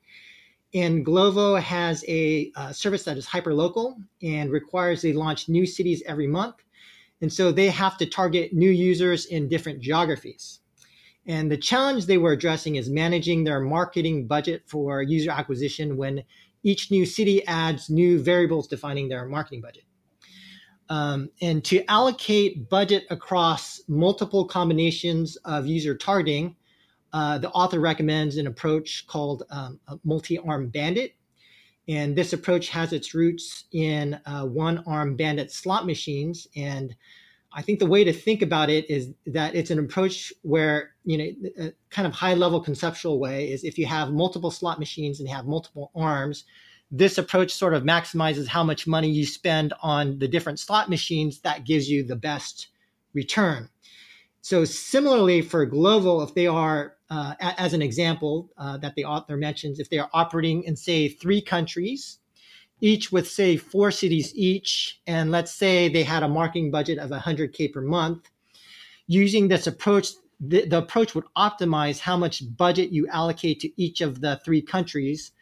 And 0.74 1.06
Glovo 1.06 1.60
has 1.60 2.04
a 2.08 2.50
uh, 2.56 2.72
service 2.72 3.04
that 3.04 3.16
is 3.16 3.26
hyper 3.26 3.54
local 3.54 3.96
and 4.22 4.50
requires 4.50 5.02
they 5.02 5.12
launch 5.12 5.48
new 5.48 5.66
cities 5.66 6.02
every 6.06 6.26
month. 6.26 6.56
And 7.20 7.32
so 7.32 7.52
they 7.52 7.68
have 7.68 7.96
to 7.98 8.06
target 8.06 8.52
new 8.52 8.70
users 8.70 9.26
in 9.26 9.48
different 9.48 9.80
geographies. 9.80 10.60
And 11.26 11.50
the 11.50 11.56
challenge 11.56 12.06
they 12.06 12.18
were 12.18 12.32
addressing 12.32 12.76
is 12.76 12.90
managing 12.90 13.44
their 13.44 13.60
marketing 13.60 14.26
budget 14.26 14.62
for 14.66 15.00
user 15.00 15.30
acquisition 15.30 15.96
when 15.96 16.24
each 16.64 16.90
new 16.90 17.06
city 17.06 17.46
adds 17.46 17.88
new 17.88 18.20
variables 18.20 18.66
defining 18.66 19.08
their 19.08 19.26
marketing 19.26 19.60
budget. 19.60 19.84
Um, 20.90 21.30
and 21.40 21.64
to 21.64 21.88
allocate 21.90 22.68
budget 22.68 23.04
across 23.08 23.80
multiple 23.88 24.44
combinations 24.44 25.36
of 25.44 25.66
user 25.66 25.96
targeting, 25.96 26.56
uh, 27.14 27.38
the 27.38 27.50
author 27.50 27.78
recommends 27.78 28.36
an 28.36 28.48
approach 28.48 29.06
called 29.06 29.44
um, 29.48 29.78
multi-arm 30.02 30.68
bandit. 30.68 31.14
And 31.86 32.16
this 32.16 32.32
approach 32.32 32.70
has 32.70 32.92
its 32.92 33.14
roots 33.14 33.66
in 33.70 34.20
uh, 34.26 34.46
one-arm 34.46 35.14
bandit 35.14 35.52
slot 35.52 35.86
machines. 35.86 36.48
And 36.56 36.96
I 37.52 37.62
think 37.62 37.78
the 37.78 37.86
way 37.86 38.02
to 38.02 38.12
think 38.12 38.42
about 38.42 38.68
it 38.68 38.90
is 38.90 39.12
that 39.26 39.54
it's 39.54 39.70
an 39.70 39.78
approach 39.78 40.32
where, 40.42 40.90
you 41.04 41.18
know, 41.18 41.50
a 41.66 41.72
kind 41.90 42.08
of 42.08 42.12
high-level 42.12 42.62
conceptual 42.62 43.20
way 43.20 43.52
is 43.52 43.62
if 43.62 43.78
you 43.78 43.86
have 43.86 44.10
multiple 44.10 44.50
slot 44.50 44.80
machines 44.80 45.20
and 45.20 45.28
have 45.28 45.46
multiple 45.46 45.92
arms, 45.94 46.44
this 46.90 47.16
approach 47.16 47.52
sort 47.52 47.74
of 47.74 47.84
maximizes 47.84 48.48
how 48.48 48.64
much 48.64 48.88
money 48.88 49.08
you 49.08 49.24
spend 49.24 49.72
on 49.82 50.18
the 50.18 50.26
different 50.26 50.58
slot 50.58 50.90
machines 50.90 51.40
that 51.42 51.64
gives 51.64 51.88
you 51.88 52.02
the 52.02 52.16
best 52.16 52.68
return. 53.12 53.68
So 54.40 54.64
similarly 54.64 55.42
for 55.42 55.64
Glovo, 55.66 56.26
if 56.26 56.34
they 56.34 56.46
are, 56.46 56.93
uh, 57.10 57.34
as 57.40 57.74
an 57.74 57.82
example 57.82 58.50
uh, 58.56 58.78
that 58.78 58.94
the 58.94 59.04
author 59.04 59.36
mentions, 59.36 59.78
if 59.78 59.90
they 59.90 59.98
are 59.98 60.10
operating 60.12 60.64
in 60.64 60.76
say 60.76 61.08
three 61.08 61.40
countries, 61.40 62.18
each 62.80 63.12
with 63.12 63.30
say 63.30 63.56
four 63.56 63.90
cities 63.90 64.32
each, 64.34 65.00
and 65.06 65.30
let's 65.30 65.52
say 65.52 65.88
they 65.88 66.02
had 66.02 66.22
a 66.22 66.28
marketing 66.28 66.70
budget 66.70 66.98
of 66.98 67.10
100k 67.10 67.72
per 67.72 67.80
month, 67.80 68.30
using 69.06 69.48
this 69.48 69.66
approach, 69.66 70.08
the, 70.40 70.66
the 70.66 70.78
approach 70.78 71.14
would 71.14 71.24
optimize 71.36 72.00
how 72.00 72.16
much 72.16 72.42
budget 72.56 72.90
you 72.90 73.06
allocate 73.08 73.60
to 73.60 73.82
each 73.82 74.00
of 74.00 74.20
the 74.20 74.40
three 74.44 74.62
countries, 74.62 75.32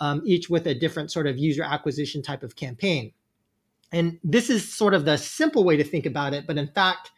um, 0.00 0.20
each 0.24 0.50
with 0.50 0.66
a 0.66 0.74
different 0.74 1.10
sort 1.10 1.26
of 1.26 1.38
user 1.38 1.62
acquisition 1.62 2.22
type 2.22 2.42
of 2.42 2.56
campaign. 2.56 3.12
And 3.92 4.18
this 4.24 4.50
is 4.50 4.72
sort 4.72 4.94
of 4.94 5.04
the 5.04 5.16
simple 5.16 5.64
way 5.64 5.76
to 5.76 5.84
think 5.84 6.06
about 6.06 6.34
it, 6.34 6.46
but 6.46 6.58
in 6.58 6.66
fact 6.68 7.12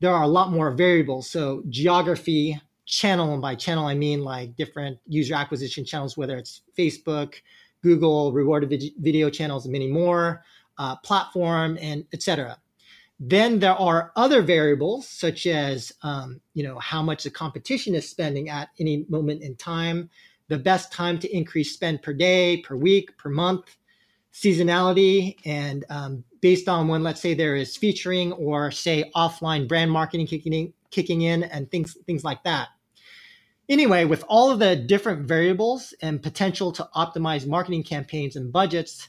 there 0.00 0.12
are 0.12 0.22
a 0.22 0.28
lot 0.28 0.50
more 0.50 0.70
variables. 0.72 1.30
So 1.30 1.62
geography, 1.68 2.60
channel, 2.92 3.32
and 3.32 3.40
by 3.40 3.54
channel 3.54 3.86
I 3.86 3.94
mean 3.94 4.22
like 4.22 4.54
different 4.54 4.98
user 5.08 5.34
acquisition 5.34 5.84
channels, 5.84 6.16
whether 6.16 6.36
it's 6.36 6.60
Facebook, 6.78 7.36
Google, 7.82 8.32
rewarded 8.32 8.70
video 8.98 9.30
channels, 9.30 9.64
and 9.64 9.72
many 9.72 9.90
more, 9.90 10.44
uh, 10.78 10.96
platform, 10.96 11.78
and 11.80 12.04
etc. 12.12 12.58
Then 13.18 13.58
there 13.58 13.72
are 13.72 14.12
other 14.14 14.42
variables 14.42 15.08
such 15.08 15.46
as 15.46 15.92
um, 16.02 16.40
you 16.52 16.62
know 16.62 16.78
how 16.80 17.02
much 17.02 17.24
the 17.24 17.30
competition 17.30 17.94
is 17.94 18.08
spending 18.08 18.50
at 18.50 18.68
any 18.78 19.06
moment 19.08 19.42
in 19.42 19.56
time, 19.56 20.10
the 20.48 20.58
best 20.58 20.92
time 20.92 21.18
to 21.20 21.34
increase 21.34 21.72
spend 21.72 22.02
per 22.02 22.12
day, 22.12 22.58
per 22.58 22.76
week, 22.76 23.16
per 23.16 23.30
month, 23.30 23.74
seasonality, 24.34 25.36
and 25.46 25.86
um, 25.88 26.24
based 26.42 26.68
on 26.68 26.88
when 26.88 27.02
let's 27.02 27.22
say 27.22 27.32
there 27.32 27.56
is 27.56 27.74
featuring 27.74 28.32
or 28.32 28.70
say 28.70 29.10
offline 29.16 29.66
brand 29.66 29.90
marketing 29.90 30.26
kicking 30.26 30.52
in, 30.52 30.72
kicking 30.90 31.22
in 31.22 31.44
and 31.44 31.70
things 31.70 31.96
things 32.06 32.22
like 32.22 32.44
that. 32.44 32.68
Anyway, 33.68 34.04
with 34.04 34.24
all 34.28 34.50
of 34.50 34.58
the 34.58 34.76
different 34.76 35.26
variables 35.26 35.94
and 36.02 36.22
potential 36.22 36.72
to 36.72 36.88
optimize 36.96 37.46
marketing 37.46 37.82
campaigns 37.82 38.36
and 38.36 38.52
budgets, 38.52 39.08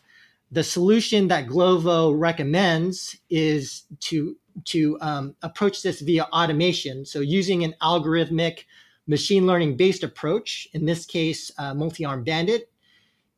the 0.51 0.63
solution 0.63 1.27
that 1.29 1.47
Glovo 1.47 2.17
recommends 2.17 3.17
is 3.29 3.83
to 4.01 4.37
to 4.65 4.97
um, 5.01 5.35
approach 5.41 5.81
this 5.81 6.01
via 6.01 6.25
automation. 6.25 7.05
So 7.05 7.21
using 7.21 7.63
an 7.63 7.73
algorithmic 7.81 8.65
machine 9.07 9.47
learning 9.47 9.77
based 9.77 10.03
approach, 10.03 10.67
in 10.73 10.85
this 10.85 11.07
case, 11.07 11.51
uh, 11.57 11.73
multi-arm 11.73 12.23
bandit, 12.23 12.69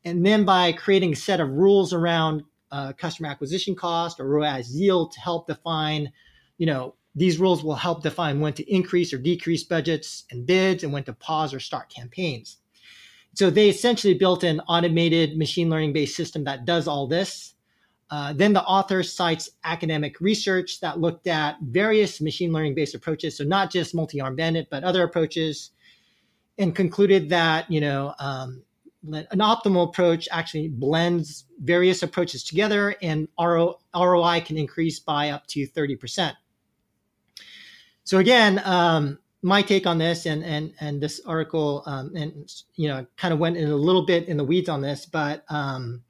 and 0.04 0.24
then 0.24 0.44
by 0.44 0.72
creating 0.72 1.14
a 1.14 1.16
set 1.16 1.40
of 1.40 1.48
rules 1.50 1.94
around 1.94 2.42
uh, 2.70 2.92
customer 2.92 3.28
acquisition 3.28 3.74
cost 3.74 4.20
or 4.20 4.28
ROAS 4.28 4.70
yield 4.74 5.12
to 5.12 5.20
help 5.20 5.46
define, 5.46 6.12
you 6.58 6.66
know, 6.66 6.94
these 7.16 7.38
rules 7.38 7.64
will 7.64 7.74
help 7.74 8.02
define 8.02 8.40
when 8.40 8.52
to 8.52 8.72
increase 8.72 9.12
or 9.12 9.18
decrease 9.18 9.64
budgets 9.64 10.24
and 10.30 10.46
bids 10.46 10.84
and 10.84 10.92
when 10.92 11.02
to 11.02 11.12
pause 11.14 11.52
or 11.52 11.58
start 11.58 11.88
campaigns 11.88 12.58
so 13.36 13.50
they 13.50 13.68
essentially 13.68 14.14
built 14.14 14.44
an 14.44 14.60
automated 14.60 15.36
machine 15.36 15.68
learning 15.68 15.92
based 15.92 16.16
system 16.16 16.44
that 16.44 16.64
does 16.64 16.88
all 16.88 17.06
this. 17.06 17.52
Uh, 18.08 18.32
then 18.32 18.54
the 18.54 18.62
author 18.62 19.02
cites 19.02 19.50
academic 19.64 20.20
research 20.20 20.80
that 20.80 21.00
looked 21.00 21.26
at 21.26 21.56
various 21.60 22.20
machine 22.20 22.50
learning 22.50 22.74
based 22.74 22.94
approaches, 22.94 23.36
so 23.36 23.44
not 23.44 23.70
just 23.70 23.94
multi-arm 23.94 24.36
bandit, 24.36 24.68
but 24.70 24.84
other 24.84 25.02
approaches, 25.02 25.72
and 26.56 26.74
concluded 26.74 27.28
that 27.28 27.70
you 27.70 27.80
know 27.80 28.14
um, 28.20 28.62
an 29.12 29.40
optimal 29.40 29.88
approach 29.88 30.28
actually 30.32 30.68
blends 30.68 31.44
various 31.62 32.02
approaches 32.02 32.42
together, 32.42 32.94
and 33.02 33.28
RO, 33.38 33.78
ROI 33.94 34.40
can 34.46 34.56
increase 34.56 34.98
by 34.98 35.28
up 35.28 35.46
to 35.48 35.66
thirty 35.66 35.96
percent. 35.96 36.36
So 38.06 38.18
again, 38.18 38.62
um, 38.64 39.18
my 39.42 39.62
take 39.62 39.86
on 39.86 39.98
this 39.98 40.26
and 40.26 40.44
and 40.44 40.72
and 40.80 41.00
this 41.00 41.20
article 41.26 41.82
um, 41.86 42.12
and 42.16 42.48
you 42.74 42.88
know 42.88 43.06
kind 43.16 43.34
of 43.34 43.38
went 43.38 43.56
in 43.56 43.68
a 43.68 43.76
little 43.76 44.06
bit 44.06 44.28
in 44.28 44.36
the 44.36 44.44
weeds 44.44 44.68
on 44.68 44.80
this 44.80 45.06
but 45.06 45.44
um, 45.48 46.02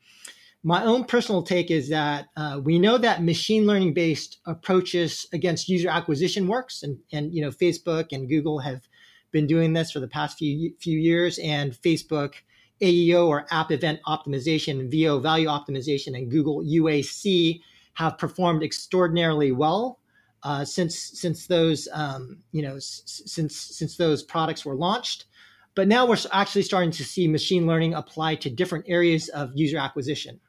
my 0.63 0.83
own 0.85 1.05
personal 1.05 1.43
take 1.43 1.71
is 1.71 1.91
that 1.91 2.29
uh, 2.37 2.61
we 2.65 2.79
know 2.79 2.97
that 2.97 3.23
machine 3.23 3.67
learning 3.67 3.93
based 3.93 4.39
approaches 4.47 5.27
against 5.33 5.69
user 5.69 5.91
acquisition 5.91 6.49
works 6.49 6.83
and 6.83 6.99
and 7.13 7.35
you 7.35 7.43
know 7.43 7.51
facebook 7.51 8.07
and 8.13 8.29
google 8.29 8.61
have 8.61 8.89
been 9.33 9.47
doing 9.47 9.75
this 9.75 9.91
for 9.91 10.01
the 10.01 10.09
past 10.09 10.39
few 10.39 10.73
few 10.81 10.99
years 10.99 11.39
and 11.39 11.73
facebook 11.73 12.37
aeo 12.81 13.27
or 13.27 13.47
app 13.51 13.71
event 13.71 14.01
optimization 14.07 14.91
vo 14.91 15.19
value 15.19 15.49
optimization 15.49 16.17
and 16.17 16.31
google 16.31 16.63
uac 16.63 17.61
have 17.95 18.17
performed 18.17 18.63
extraordinarily 18.63 19.53
well 19.53 19.99
uh, 20.43 20.65
since 20.65 20.97
since 20.97 21.47
those 21.47 21.89
um, 21.93 22.39
you 22.53 22.63
know 22.63 22.77
s- 22.77 23.23
since 23.27 23.57
since 23.57 23.97
those 23.97 24.23
products 24.23 24.65
were 24.65 24.75
launched. 24.77 25.27
But 25.75 25.89
now 25.89 26.07
we're 26.07 26.17
actually 26.33 26.63
starting 26.63 26.91
to 26.93 27.05
see 27.05 27.29
machine 27.29 27.67
learning 27.67 27.93
applied 27.93 28.41
to 28.43 28.51
different 28.51 28.87
areas 28.89 29.29
of 29.29 29.51
user 29.55 29.77
acquisition. 29.77 30.41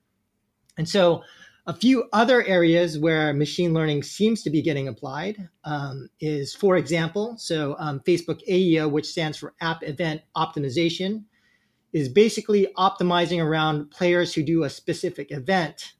And 0.77 0.87
so, 0.87 1.23
a 1.65 1.73
few 1.73 2.05
other 2.13 2.45
areas 2.45 2.97
where 2.97 3.33
machine 3.33 3.73
learning 3.73 4.03
seems 4.03 4.41
to 4.43 4.49
be 4.49 4.61
getting 4.61 4.87
applied 4.87 5.49
um, 5.65 6.09
is, 6.21 6.55
for 6.55 6.77
example, 6.77 7.35
so 7.37 7.75
um, 7.77 7.99
Facebook 8.07 8.39
AEO, 8.47 8.89
which 8.89 9.05
stands 9.05 9.37
for 9.37 9.53
App 9.59 9.83
Event 9.83 10.21
Optimization, 10.37 11.25
is 11.91 12.07
basically 12.07 12.67
optimizing 12.77 13.43
around 13.43 13.91
players 13.91 14.33
who 14.33 14.43
do 14.43 14.63
a 14.63 14.69
specific 14.69 15.31
event 15.31 15.93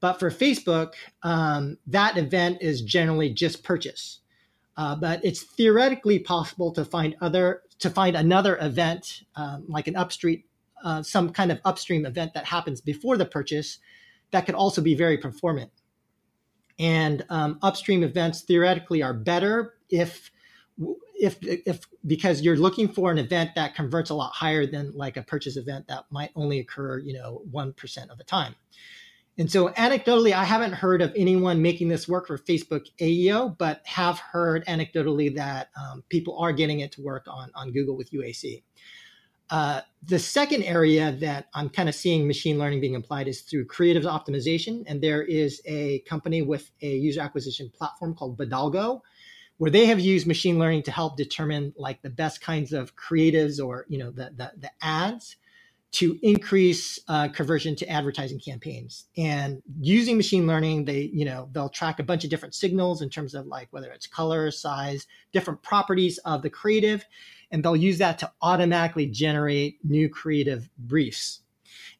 but 0.00 0.14
for 0.14 0.30
Facebook, 0.30 0.94
um, 1.22 1.78
that 1.86 2.16
event 2.16 2.58
is 2.60 2.82
generally 2.82 3.30
just 3.30 3.62
purchase. 3.62 4.20
Uh, 4.76 4.94
but 4.94 5.24
it's 5.24 5.42
theoretically 5.42 6.20
possible 6.20 6.72
to 6.72 6.84
find 6.84 7.16
other 7.20 7.62
to 7.80 7.90
find 7.90 8.16
another 8.16 8.58
event 8.60 9.22
um, 9.36 9.64
like 9.68 9.86
an 9.88 9.96
upstream, 9.96 10.42
uh, 10.84 11.02
some 11.02 11.30
kind 11.30 11.50
of 11.50 11.60
upstream 11.64 12.06
event 12.06 12.34
that 12.34 12.44
happens 12.44 12.80
before 12.80 13.16
the 13.16 13.24
purchase 13.26 13.78
that 14.30 14.46
could 14.46 14.54
also 14.54 14.80
be 14.80 14.94
very 14.94 15.18
performant. 15.18 15.70
And 16.78 17.24
um, 17.28 17.58
upstream 17.62 18.02
events 18.02 18.42
theoretically 18.42 19.02
are 19.02 19.14
better 19.14 19.74
if 19.90 20.30
if 21.20 21.38
if 21.42 21.80
because 22.06 22.42
you're 22.42 22.56
looking 22.56 22.88
for 22.88 23.10
an 23.10 23.18
event 23.18 23.50
that 23.56 23.74
converts 23.74 24.10
a 24.10 24.14
lot 24.14 24.32
higher 24.32 24.64
than 24.64 24.92
like 24.94 25.16
a 25.16 25.22
purchase 25.22 25.56
event 25.56 25.88
that 25.88 26.04
might 26.10 26.30
only 26.36 26.60
occur 26.60 26.98
you 26.98 27.14
know 27.14 27.42
one 27.50 27.72
percent 27.72 28.10
of 28.10 28.18
the 28.18 28.24
time. 28.24 28.54
And 29.38 29.50
so, 29.50 29.68
anecdotally, 29.68 30.32
I 30.32 30.42
haven't 30.42 30.72
heard 30.72 31.00
of 31.00 31.12
anyone 31.16 31.62
making 31.62 31.86
this 31.88 32.08
work 32.08 32.26
for 32.26 32.36
Facebook 32.36 32.86
AEO, 33.00 33.56
but 33.56 33.82
have 33.86 34.18
heard 34.18 34.66
anecdotally 34.66 35.36
that 35.36 35.70
um, 35.80 36.02
people 36.08 36.36
are 36.38 36.52
getting 36.52 36.80
it 36.80 36.90
to 36.92 37.02
work 37.02 37.26
on, 37.28 37.52
on 37.54 37.70
Google 37.72 37.96
with 37.96 38.10
UAC. 38.10 38.64
Uh, 39.48 39.80
the 40.02 40.18
second 40.18 40.64
area 40.64 41.12
that 41.12 41.46
I'm 41.54 41.70
kind 41.70 41.88
of 41.88 41.94
seeing 41.94 42.26
machine 42.26 42.58
learning 42.58 42.80
being 42.80 42.96
applied 42.96 43.28
is 43.28 43.42
through 43.42 43.66
creative 43.66 44.02
optimization. 44.02 44.82
And 44.86 45.00
there 45.00 45.22
is 45.22 45.62
a 45.64 46.00
company 46.00 46.42
with 46.42 46.70
a 46.82 46.88
user 46.88 47.20
acquisition 47.20 47.70
platform 47.70 48.14
called 48.14 48.36
Bidalgo, 48.36 49.00
where 49.56 49.70
they 49.70 49.86
have 49.86 50.00
used 50.00 50.26
machine 50.26 50.58
learning 50.58 50.82
to 50.82 50.90
help 50.90 51.16
determine 51.16 51.72
like 51.78 52.02
the 52.02 52.10
best 52.10 52.40
kinds 52.40 52.72
of 52.72 52.96
creatives 52.96 53.64
or 53.64 53.86
you 53.88 53.98
know 53.98 54.10
the 54.10 54.32
the, 54.36 54.52
the 54.58 54.70
ads 54.82 55.36
to 55.90 56.18
increase 56.22 56.98
uh, 57.08 57.28
conversion 57.28 57.74
to 57.74 57.88
advertising 57.88 58.38
campaigns. 58.38 59.06
And 59.16 59.62
using 59.80 60.16
machine 60.16 60.46
learning 60.46 60.84
they 60.84 61.10
you 61.12 61.24
know 61.24 61.48
they'll 61.52 61.70
track 61.70 61.98
a 61.98 62.02
bunch 62.02 62.24
of 62.24 62.30
different 62.30 62.54
signals 62.54 63.00
in 63.00 63.08
terms 63.08 63.34
of 63.34 63.46
like 63.46 63.68
whether 63.70 63.90
it's 63.90 64.06
color 64.06 64.50
size 64.50 65.06
different 65.32 65.62
properties 65.62 66.18
of 66.18 66.42
the 66.42 66.50
creative 66.50 67.04
and 67.50 67.64
they'll 67.64 67.76
use 67.76 67.98
that 67.98 68.18
to 68.18 68.30
automatically 68.42 69.06
generate 69.06 69.78
new 69.82 70.08
creative 70.08 70.68
briefs. 70.76 71.40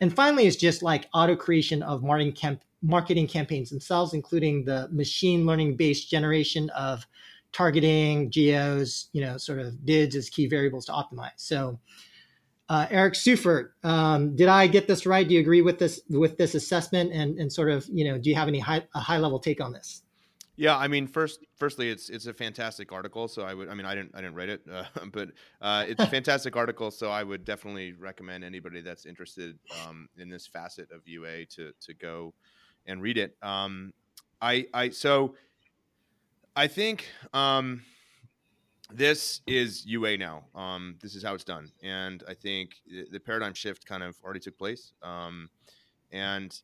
And 0.01 0.15
finally 0.15 0.47
it's 0.47 0.57
just 0.57 0.83
like 0.83 1.09
auto 1.15 1.35
creation 1.35 1.83
of 1.83 2.03
marketing, 2.03 2.35
camp- 2.35 2.65
marketing 2.83 3.27
campaigns 3.27 3.71
themselves 3.71 4.13
including 4.13 4.67
the 4.67 4.89
machine 4.93 5.47
learning 5.47 5.77
based 5.77 6.11
generation 6.11 6.69
of 6.71 7.07
targeting 7.53 8.31
geos 8.31 9.09
you 9.15 9.23
know 9.23 9.39
sort 9.39 9.59
of 9.59 9.87
bids 9.87 10.15
as 10.15 10.29
key 10.29 10.47
variables 10.47 10.85
to 10.85 10.93
optimize. 10.93 11.31
So 11.37 11.81
uh, 12.69 12.87
Eric 12.91 13.15
Seufert, 13.15 13.71
um, 13.83 14.37
did 14.37 14.49
I 14.49 14.67
get 14.67 14.87
this 14.87 15.07
right? 15.07 15.27
Do 15.27 15.35
you 15.35 15.41
agree 15.41 15.63
with 15.63 15.79
this 15.79 16.01
with 16.11 16.37
this 16.37 16.55
assessment? 16.55 17.13
And 17.13 17.39
and 17.39 17.53
sort 17.53 17.71
of, 17.71 17.87
you 17.91 18.05
know, 18.05 18.19
do 18.19 18.29
you 18.29 18.37
have 18.37 18.49
any 18.49 18.59
high 18.59 18.87
a 18.95 19.01
high 19.01 19.19
level 19.19 19.39
take 19.39 19.61
on 19.61 19.73
this? 19.73 20.03
Yeah, 20.57 20.77
I 20.77 20.89
mean, 20.89 21.07
first, 21.07 21.47
firstly, 21.57 21.89
it's 21.89 22.11
it's 22.11 22.27
a 22.27 22.35
fantastic 22.35 22.93
article. 22.93 23.29
So 23.29 23.43
I 23.43 23.55
would, 23.55 23.69
I 23.69 23.75
mean, 23.75 23.87
I 23.87 23.95
didn't 23.95 24.11
I 24.15 24.21
didn't 24.21 24.35
write 24.35 24.49
it, 24.49 24.63
uh, 24.71 24.85
but 25.13 25.31
uh, 25.63 25.87
it's 25.89 26.03
a 26.03 26.07
fantastic 26.19 26.57
article. 26.57 26.91
So 26.91 27.11
I 27.11 27.23
would 27.23 27.45
definitely 27.45 27.93
recommend 27.93 28.45
anybody 28.45 28.81
that's 28.83 29.07
interested 29.07 29.59
um, 29.87 30.09
in 30.19 30.29
this 30.29 30.47
facet 30.47 30.91
of 30.93 31.07
UA 31.07 31.47
to 31.47 31.73
to 31.81 31.95
go 31.95 32.35
and 32.87 33.01
read 33.01 33.17
it. 33.17 33.37
Um, 33.41 33.95
I 34.43 34.67
I 34.75 34.91
so 34.91 35.37
I 36.55 36.67
think. 36.67 37.07
Um, 37.33 37.83
this 38.93 39.41
is 39.47 39.85
UA 39.87 40.17
now. 40.17 40.45
Um, 40.55 40.97
this 41.01 41.15
is 41.15 41.23
how 41.23 41.35
it's 41.35 41.45
done, 41.45 41.71
and 41.83 42.23
I 42.29 42.35
think 42.35 42.77
the 43.11 43.21
paradigm 43.21 43.55
shift 43.55 43.87
kind 43.87 44.03
of 44.03 44.17
already 44.25 44.41
took 44.41 44.59
place. 44.59 44.93
Um, 45.03 45.51
and 46.11 46.59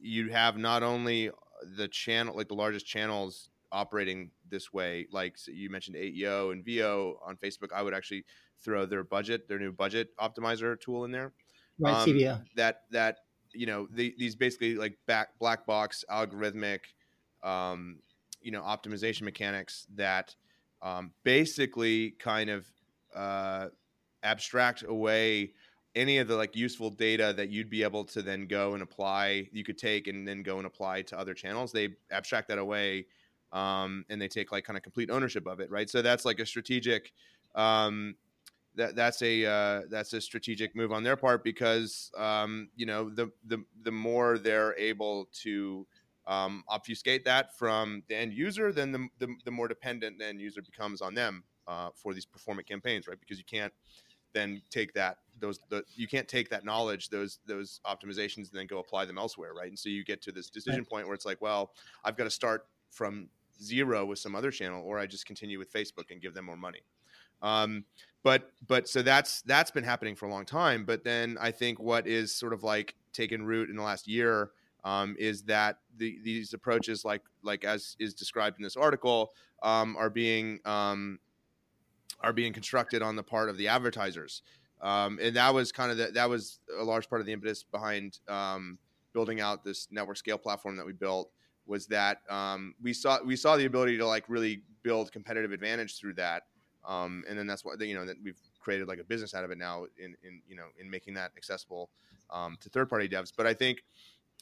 you 0.00 0.30
have 0.30 0.56
not 0.56 0.82
only 0.82 1.30
the 1.76 1.88
channel, 1.88 2.36
like 2.36 2.48
the 2.48 2.54
largest 2.54 2.86
channels 2.86 3.50
operating 3.72 4.30
this 4.48 4.72
way, 4.72 5.06
like 5.10 5.36
so 5.36 5.50
you 5.50 5.68
mentioned 5.68 5.96
AEO 5.96 6.52
and 6.52 6.64
VO 6.64 7.18
on 7.24 7.36
Facebook. 7.36 7.72
I 7.74 7.82
would 7.82 7.94
actually 7.94 8.24
throw 8.62 8.86
their 8.86 9.02
budget, 9.02 9.48
their 9.48 9.58
new 9.58 9.72
budget 9.72 10.16
optimizer 10.18 10.80
tool 10.80 11.04
in 11.04 11.10
there. 11.10 11.32
Right, 11.78 11.94
um, 11.94 12.08
CBO. 12.08 12.44
That 12.56 12.82
that 12.92 13.18
you 13.52 13.66
know 13.66 13.88
the, 13.90 14.14
these 14.16 14.36
basically 14.36 14.76
like 14.76 14.96
back 15.06 15.30
black 15.40 15.66
box 15.66 16.04
algorithmic, 16.08 16.80
um, 17.42 17.98
you 18.40 18.52
know, 18.52 18.62
optimization 18.62 19.22
mechanics 19.22 19.86
that 19.96 20.36
um, 20.84 21.10
basically 21.24 22.10
kind 22.12 22.50
of 22.50 22.66
uh, 23.16 23.68
abstract 24.22 24.84
away 24.86 25.52
any 25.96 26.18
of 26.18 26.28
the 26.28 26.36
like 26.36 26.54
useful 26.54 26.90
data 26.90 27.32
that 27.36 27.48
you'd 27.48 27.70
be 27.70 27.82
able 27.82 28.04
to 28.04 28.20
then 28.20 28.46
go 28.46 28.74
and 28.74 28.82
apply 28.82 29.48
you 29.52 29.64
could 29.64 29.78
take 29.78 30.06
and 30.08 30.26
then 30.26 30.42
go 30.42 30.58
and 30.58 30.66
apply 30.66 31.02
to 31.02 31.18
other 31.18 31.34
channels. 31.34 31.72
They 31.72 31.88
abstract 32.10 32.48
that 32.48 32.58
away 32.58 33.06
um, 33.52 34.04
and 34.10 34.20
they 34.20 34.28
take 34.28 34.52
like 34.52 34.64
kind 34.64 34.76
of 34.76 34.82
complete 34.82 35.10
ownership 35.10 35.46
of 35.46 35.60
it 35.60 35.70
right? 35.70 35.88
So 35.88 36.02
that's 36.02 36.24
like 36.24 36.38
a 36.38 36.46
strategic 36.46 37.12
um, 37.54 38.16
that 38.76 38.96
that's 38.96 39.22
a 39.22 39.46
uh, 39.46 39.80
that's 39.88 40.12
a 40.12 40.20
strategic 40.20 40.74
move 40.74 40.92
on 40.92 41.02
their 41.02 41.16
part 41.16 41.44
because 41.44 42.10
um, 42.18 42.68
you 42.76 42.86
know 42.86 43.08
the 43.08 43.30
the 43.46 43.62
the 43.82 43.92
more 43.92 44.38
they're 44.38 44.76
able 44.76 45.28
to 45.42 45.86
um, 46.26 46.64
obfuscate 46.68 47.24
that 47.24 47.56
from 47.56 48.02
the 48.08 48.16
end 48.16 48.32
user, 48.32 48.72
then 48.72 48.92
the, 48.92 49.08
the, 49.18 49.34
the 49.44 49.50
more 49.50 49.68
dependent 49.68 50.18
the 50.18 50.26
end 50.26 50.40
user 50.40 50.62
becomes 50.62 51.00
on 51.00 51.14
them 51.14 51.44
uh, 51.66 51.90
for 51.94 52.14
these 52.14 52.24
performant 52.24 52.66
campaigns, 52.66 53.06
right? 53.06 53.20
Because 53.20 53.38
you 53.38 53.44
can't 53.44 53.72
then 54.32 54.60
take 54.68 54.92
that 54.94 55.18
those 55.38 55.60
the, 55.68 55.84
you 55.94 56.08
can't 56.08 56.28
take 56.28 56.50
that 56.50 56.64
knowledge 56.64 57.08
those 57.08 57.38
those 57.46 57.80
optimizations 57.86 58.50
and 58.50 58.52
then 58.52 58.66
go 58.66 58.78
apply 58.78 59.04
them 59.04 59.16
elsewhere, 59.16 59.54
right? 59.54 59.68
And 59.68 59.78
so 59.78 59.88
you 59.88 60.04
get 60.04 60.20
to 60.22 60.32
this 60.32 60.50
decision 60.50 60.80
right. 60.80 60.88
point 60.88 61.06
where 61.06 61.14
it's 61.14 61.26
like, 61.26 61.40
well, 61.40 61.72
I've 62.04 62.16
got 62.16 62.24
to 62.24 62.30
start 62.30 62.66
from 62.90 63.28
zero 63.62 64.04
with 64.04 64.18
some 64.18 64.34
other 64.34 64.50
channel, 64.50 64.82
or 64.84 64.98
I 64.98 65.06
just 65.06 65.26
continue 65.26 65.58
with 65.58 65.72
Facebook 65.72 66.10
and 66.10 66.20
give 66.20 66.34
them 66.34 66.46
more 66.46 66.56
money. 66.56 66.80
Um, 67.42 67.84
but 68.22 68.50
but 68.66 68.88
so 68.88 69.02
that's 69.02 69.42
that's 69.42 69.70
been 69.70 69.84
happening 69.84 70.16
for 70.16 70.26
a 70.26 70.30
long 70.30 70.46
time. 70.46 70.84
But 70.84 71.04
then 71.04 71.36
I 71.40 71.50
think 71.50 71.78
what 71.78 72.06
is 72.06 72.34
sort 72.34 72.52
of 72.52 72.62
like 72.62 72.94
taken 73.12 73.44
root 73.44 73.70
in 73.70 73.76
the 73.76 73.82
last 73.82 74.08
year 74.08 74.50
um, 74.84 75.16
is 75.18 75.42
that 75.44 75.78
the, 75.96 76.18
these 76.22 76.52
approaches, 76.52 77.04
like 77.04 77.22
like 77.42 77.64
as 77.64 77.96
is 77.98 78.14
described 78.14 78.58
in 78.58 78.62
this 78.62 78.76
article, 78.76 79.32
um, 79.62 79.96
are 79.96 80.10
being 80.10 80.60
um, 80.64 81.18
are 82.20 82.32
being 82.32 82.52
constructed 82.52 83.02
on 83.02 83.16
the 83.16 83.22
part 83.22 83.48
of 83.48 83.56
the 83.56 83.68
advertisers, 83.68 84.42
um, 84.82 85.18
and 85.20 85.34
that 85.36 85.52
was 85.52 85.72
kind 85.72 85.90
of 85.90 85.96
the, 85.96 86.06
that 86.08 86.28
was 86.28 86.60
a 86.78 86.84
large 86.84 87.08
part 87.08 87.20
of 87.20 87.26
the 87.26 87.32
impetus 87.32 87.62
behind 87.62 88.18
um, 88.28 88.78
building 89.12 89.40
out 89.40 89.64
this 89.64 89.88
network 89.90 90.16
scale 90.16 90.38
platform 90.38 90.76
that 90.76 90.86
we 90.86 90.92
built. 90.92 91.30
Was 91.66 91.86
that 91.86 92.18
um, 92.28 92.74
we 92.82 92.92
saw 92.92 93.22
we 93.24 93.36
saw 93.36 93.56
the 93.56 93.64
ability 93.64 93.96
to 93.98 94.06
like 94.06 94.24
really 94.28 94.62
build 94.82 95.10
competitive 95.12 95.50
advantage 95.50 95.98
through 95.98 96.14
that, 96.14 96.42
and 96.86 97.24
then 97.26 97.46
that's 97.46 97.64
why 97.64 97.72
you 97.80 97.94
know 97.94 98.04
that 98.04 98.16
we've 98.22 98.38
created 98.60 98.86
like 98.86 98.98
a 98.98 99.04
business 99.04 99.34
out 99.34 99.44
of 99.44 99.50
it 99.50 99.56
now 99.56 99.86
in 99.96 100.14
in 100.22 100.42
you 100.46 100.56
know 100.56 100.66
in 100.78 100.90
making 100.90 101.14
that 101.14 101.32
accessible 101.38 101.88
to 102.60 102.68
third 102.68 102.90
party 102.90 103.08
devs. 103.08 103.32
But 103.34 103.46
I 103.46 103.54
think 103.54 103.82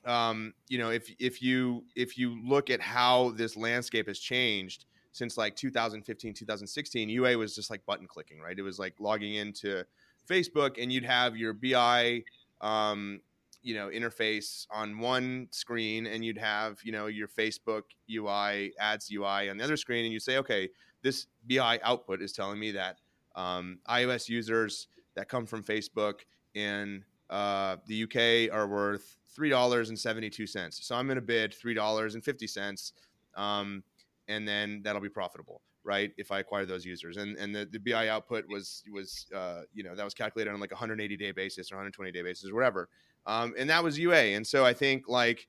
um, 0.05 0.55
you 0.69 0.79
know, 0.79 0.91
if 0.91 1.13
if 1.19 1.43
you 1.43 1.85
if 1.95 2.19
you 2.19 2.41
look 2.45 2.71
at 2.71 2.81
how 2.81 3.31
this 3.31 3.57
landscape 3.57 4.09
has 4.09 4.19
changed 4.19 4.87
since 5.13 5.37
like 5.37 5.55
2015, 5.57 6.35
2016, 6.35 7.09
UA 7.09 7.37
was 7.37 7.55
just 7.55 7.71
like 7.71 7.85
button 7.85 8.07
clicking, 8.07 8.41
right? 8.41 8.59
It 8.59 8.63
was 8.63 8.79
like 8.79 8.95
logging 8.99 9.35
into 9.35 9.85
Facebook 10.29 10.83
and 10.83 10.93
you'd 10.93 11.05
have 11.05 11.37
your 11.37 11.53
BI 11.53 12.23
um, 12.61 13.21
you 13.63 13.75
know 13.75 13.89
interface 13.89 14.67
on 14.71 14.99
one 14.99 15.49
screen 15.51 16.07
and 16.07 16.25
you'd 16.25 16.39
have 16.39 16.79
you 16.83 16.93
know 16.93 17.07
your 17.07 17.29
facebook 17.29 17.83
ui 18.11 18.73
ads 18.79 19.11
ui 19.13 19.49
on 19.49 19.57
the 19.57 19.65
other 19.65 19.77
screen 19.77 20.05
and 20.05 20.13
you 20.13 20.21
say 20.21 20.37
okay 20.37 20.69
this 21.03 21.27
bi 21.49 21.79
output 21.83 22.21
is 22.21 22.33
telling 22.33 22.59
me 22.59 22.73
that 22.73 22.99
um, 23.37 23.79
ios 23.89 24.29
users 24.29 24.89
that 25.15 25.29
come 25.29 25.47
from 25.47 25.63
facebook 25.63 26.21
in 26.55 27.05
uh, 27.33 27.77
the 27.87 28.05
uk 28.05 28.55
are 28.55 28.69
worth 28.69 29.17
three 29.35 29.49
dollars 29.49 29.89
and 29.89 29.99
seventy 29.99 30.29
two 30.29 30.47
cents. 30.47 30.79
So 30.87 30.95
I'm 30.95 31.07
going 31.07 31.17
to 31.17 31.23
bid 31.23 31.55
three 31.55 31.75
dollars 31.75 32.15
and 32.15 32.23
fifty 32.23 32.47
cents, 32.47 32.93
um, 33.35 33.83
and 34.29 34.47
then 34.47 34.83
that'll 34.85 35.01
be 35.01 35.09
profitable, 35.09 35.63
right? 35.83 36.13
If 36.19 36.31
I 36.31 36.41
acquire 36.41 36.67
those 36.67 36.85
users, 36.85 37.17
and 37.17 37.37
and 37.39 37.55
the, 37.55 37.65
the 37.65 37.79
BI 37.79 38.09
output 38.09 38.45
was 38.49 38.85
was 38.93 39.27
uh, 39.35 39.63
you 39.73 39.83
know 39.83 39.97
that 39.97 40.05
was 40.05 40.13
calculated 40.13 40.53
on 40.53 40.61
like 40.61 40.73
a 40.73 40.75
180 40.75 41.17
day 41.17 41.33
basis 41.33 41.73
or 41.73 41.77
120 41.77 42.13
day 42.13 42.23
basis 42.23 42.51
or 42.51 42.55
whatever, 42.55 42.91
um, 43.25 43.55
and 43.59 43.69
that 43.71 43.83
was 43.83 43.99
UA. 43.99 44.37
And 44.37 44.47
so 44.47 44.67
I 44.67 44.75
think 44.75 45.09
like 45.09 45.49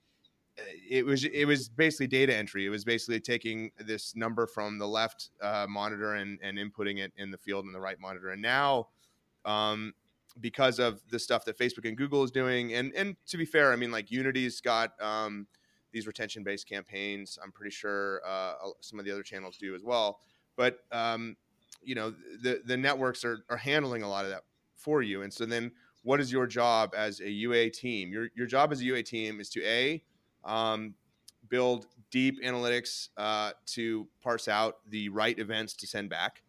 it 0.89 1.05
was 1.05 1.25
it 1.25 1.43
was 1.45 1.67
basically 1.67 2.07
data 2.07 2.33
entry. 2.33 2.65
It 2.65 2.69
was 2.69 2.85
basically 2.85 3.19
taking 3.19 3.71
this 3.77 4.15
number 4.15 4.47
from 4.47 4.77
the 4.77 4.87
left 4.87 5.31
uh, 5.41 5.65
monitor 5.67 6.13
and 6.13 6.39
and 6.41 6.57
inputting 6.57 6.99
it 6.99 7.11
in 7.17 7.29
the 7.29 7.37
field 7.37 7.65
in 7.65 7.73
the 7.73 7.81
right 7.81 7.99
monitor. 7.99 8.29
And 8.29 8.41
now 8.41 8.87
um, 9.43 9.93
because 10.39 10.79
of 10.79 11.01
the 11.09 11.19
stuff 11.19 11.45
that 11.45 11.57
Facebook 11.57 11.87
and 11.87 11.97
Google 11.97 12.23
is 12.23 12.31
doing. 12.31 12.73
And 12.73 12.93
and 12.95 13.15
to 13.27 13.37
be 13.37 13.45
fair, 13.45 13.71
I 13.71 13.75
mean 13.75 13.91
like 13.91 14.11
Unity's 14.11 14.61
got 14.61 15.01
um, 15.01 15.47
these 15.91 16.07
retention 16.07 16.43
based 16.43 16.67
campaigns. 16.67 17.37
I'm 17.41 17.51
pretty 17.51 17.71
sure 17.71 18.21
uh, 18.25 18.53
some 18.81 18.99
of 18.99 19.05
the 19.05 19.11
other 19.11 19.23
channels 19.23 19.57
do 19.57 19.75
as 19.75 19.83
well. 19.83 20.19
But 20.55 20.79
um, 20.91 21.35
you 21.81 21.95
know 21.95 22.13
the 22.41 22.61
the 22.65 22.77
networks 22.77 23.23
are 23.23 23.39
are 23.49 23.57
handling 23.57 24.03
a 24.03 24.09
lot 24.09 24.25
of 24.25 24.31
that 24.31 24.43
for 24.75 25.01
you. 25.01 25.21
And 25.21 25.33
so 25.33 25.45
then 25.45 25.71
what 26.03 26.19
is 26.19 26.31
your 26.31 26.47
job 26.47 26.93
as 26.95 27.21
a 27.21 27.29
UA 27.29 27.71
team? 27.71 28.11
Your 28.11 28.29
your 28.35 28.47
job 28.47 28.71
as 28.71 28.81
a 28.81 28.85
UA 28.85 29.03
team 29.03 29.39
is 29.39 29.49
to 29.49 29.63
a 29.65 30.03
um, 30.43 30.95
build 31.49 31.87
deep 32.11 32.43
analytics 32.43 33.09
uh, 33.17 33.51
to 33.65 34.07
parse 34.21 34.47
out 34.47 34.77
the 34.89 35.09
right 35.09 35.37
events 35.39 35.73
to 35.73 35.87
send 35.87 36.09
back 36.09 36.43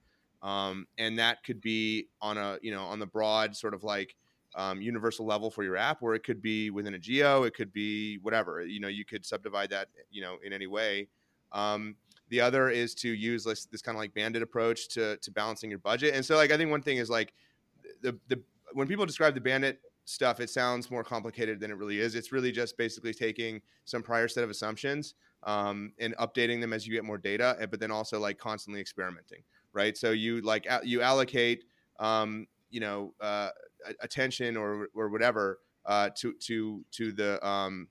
um, 0.44 0.86
and 0.98 1.18
that 1.18 1.42
could 1.42 1.60
be 1.60 2.06
on 2.20 2.36
a 2.36 2.58
you 2.62 2.70
know 2.70 2.84
on 2.84 3.00
the 3.00 3.06
broad 3.06 3.56
sort 3.56 3.74
of 3.74 3.82
like 3.82 4.14
um, 4.54 4.80
universal 4.80 5.26
level 5.26 5.50
for 5.50 5.64
your 5.64 5.76
app, 5.76 6.02
or 6.02 6.14
it 6.14 6.22
could 6.22 6.40
be 6.40 6.70
within 6.70 6.94
a 6.94 6.98
geo, 6.98 7.42
it 7.42 7.54
could 7.54 7.72
be 7.72 8.18
whatever. 8.18 8.64
You 8.64 8.78
know, 8.78 8.88
you 8.88 9.04
could 9.04 9.24
subdivide 9.24 9.70
that 9.70 9.88
you 10.10 10.22
know 10.22 10.36
in 10.44 10.52
any 10.52 10.66
way. 10.66 11.08
Um, 11.50 11.96
the 12.28 12.40
other 12.40 12.68
is 12.68 12.94
to 12.96 13.08
use 13.08 13.44
this, 13.44 13.64
this 13.66 13.82
kind 13.82 13.96
of 13.96 14.00
like 14.00 14.14
bandit 14.14 14.42
approach 14.42 14.88
to 14.90 15.16
to 15.16 15.30
balancing 15.30 15.70
your 15.70 15.78
budget. 15.78 16.14
And 16.14 16.24
so 16.24 16.36
like 16.36 16.52
I 16.52 16.58
think 16.58 16.70
one 16.70 16.82
thing 16.82 16.98
is 16.98 17.08
like 17.08 17.32
the 18.02 18.16
the 18.28 18.40
when 18.74 18.86
people 18.86 19.06
describe 19.06 19.34
the 19.34 19.40
bandit 19.40 19.80
stuff, 20.04 20.40
it 20.40 20.50
sounds 20.50 20.90
more 20.90 21.02
complicated 21.02 21.58
than 21.58 21.70
it 21.70 21.78
really 21.78 22.00
is. 22.00 22.14
It's 22.14 22.32
really 22.32 22.52
just 22.52 22.76
basically 22.76 23.14
taking 23.14 23.62
some 23.86 24.02
prior 24.02 24.28
set 24.28 24.44
of 24.44 24.50
assumptions 24.50 25.14
um, 25.44 25.92
and 25.98 26.14
updating 26.18 26.60
them 26.60 26.74
as 26.74 26.86
you 26.86 26.92
get 26.92 27.04
more 27.04 27.16
data, 27.16 27.56
eh, 27.60 27.66
but 27.66 27.80
then 27.80 27.90
also 27.90 28.18
like 28.18 28.36
constantly 28.36 28.80
experimenting 28.80 29.42
right? 29.74 29.96
So 29.96 30.12
you 30.12 30.40
like 30.40 30.66
you 30.82 31.02
allocate, 31.02 31.64
um, 31.98 32.46
you 32.70 32.80
know, 32.80 33.12
uh, 33.20 33.50
attention 34.00 34.56
or 34.56 34.88
or 34.94 35.08
whatever 35.08 35.58
uh, 35.86 36.10
to 36.16 36.32
to 36.34 36.84
to 36.92 37.12
the 37.12 37.46
um, 37.46 37.88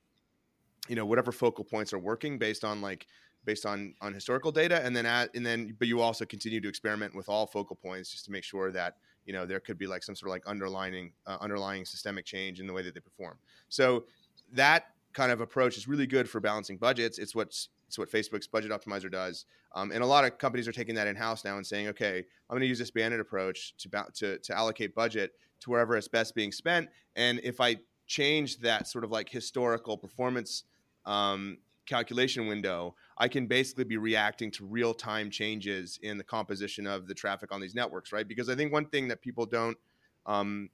you 0.88 0.96
know 0.96 1.06
whatever 1.06 1.32
focal 1.32 1.64
points 1.64 1.94
are 1.94 2.00
working 2.00 2.38
based 2.38 2.64
on 2.64 2.82
like 2.82 3.08
based 3.46 3.66
on 3.66 3.94
on 4.02 4.14
historical 4.14 4.52
data, 4.52 4.84
and 4.84 4.96
then 4.96 5.06
at, 5.06 5.30
and 5.36 5.46
then 5.46 5.76
but 5.78 5.88
you 5.88 6.02
also 6.02 6.26
continue 6.26 6.62
to 6.62 6.68
experiment 6.68 7.14
with 7.16 7.30
all 7.30 7.46
focal 7.46 7.76
points 7.76 8.10
just 8.12 8.26
to 8.26 8.32
make 8.32 8.44
sure 8.44 8.72
that 8.72 8.98
you 9.26 9.34
know 9.34 9.46
there 9.46 9.60
could 9.60 9.78
be 9.78 9.88
like 9.88 10.04
some 10.04 10.16
sort 10.16 10.30
of 10.30 10.34
like 10.34 10.44
underlining 10.46 11.12
uh, 11.28 11.38
underlying 11.42 11.86
systemic 11.86 12.26
change 12.26 12.60
in 12.60 12.68
the 12.68 12.74
way 12.74 12.82
that 12.82 12.94
they 12.94 13.00
perform. 13.00 13.38
So 13.70 14.06
that 14.54 14.88
kind 15.14 15.32
of 15.32 15.42
approach 15.42 15.78
is 15.78 15.88
really 15.88 16.08
good 16.08 16.30
for 16.30 16.40
balancing 16.40 16.78
budgets. 16.78 17.18
It's 17.20 17.36
what's 17.36 17.70
it's 17.88 17.98
what 17.98 18.10
Facebook's 18.10 18.48
budget 18.48 18.72
optimizer 18.72 19.12
does. 19.12 19.46
Um, 19.76 19.92
and 19.92 20.04
a 20.04 20.06
lot 20.06 20.24
of 20.24 20.38
companies 20.38 20.68
are 20.68 20.72
taking 20.72 20.96
that 20.96 21.08
in 21.08 21.16
house 21.16 21.44
now 21.44 21.58
and 21.58 21.66
saying, 21.66 21.88
okay, 21.90 22.18
I'm 22.18 22.54
going 22.54 22.62
to 22.62 22.68
use 22.68 22.80
this 22.80 22.92
bandit 22.92 23.20
approach 23.20 23.76
to, 23.78 23.90
to, 24.16 24.38
to 24.38 24.58
allocate 24.58 24.94
budget 24.94 25.32
to 25.62 25.70
wherever 25.72 25.96
it's 25.98 26.08
best 26.08 26.36
being 26.36 26.52
spent. 26.52 26.90
And 27.16 27.40
if 27.44 27.60
I 27.60 27.78
change 28.06 28.60
that 28.60 28.88
sort 28.88 29.04
of 29.04 29.12
like 29.12 29.30
historical 29.30 29.98
performance 29.98 30.64
um, 31.06 31.58
calculation 31.86 32.48
window, 32.48 32.96
I 33.18 33.28
can 33.28 33.48
basically 33.48 33.86
be 33.86 33.98
reacting 33.98 34.52
to 34.52 34.66
real 34.66 34.94
time 34.94 35.30
changes 35.30 36.00
in 36.02 36.18
the 36.18 36.24
composition 36.24 36.86
of 36.86 37.08
the 37.08 37.14
traffic 37.14 37.52
on 37.52 37.62
these 37.62 37.76
networks, 37.76 38.12
right? 38.12 38.28
Because 38.28 38.50
I 38.50 38.56
think 38.56 38.72
one 38.72 38.86
thing 38.86 39.08
that 39.08 39.22
people 39.22 39.46
don't, 39.46 39.78
um, 40.26 40.70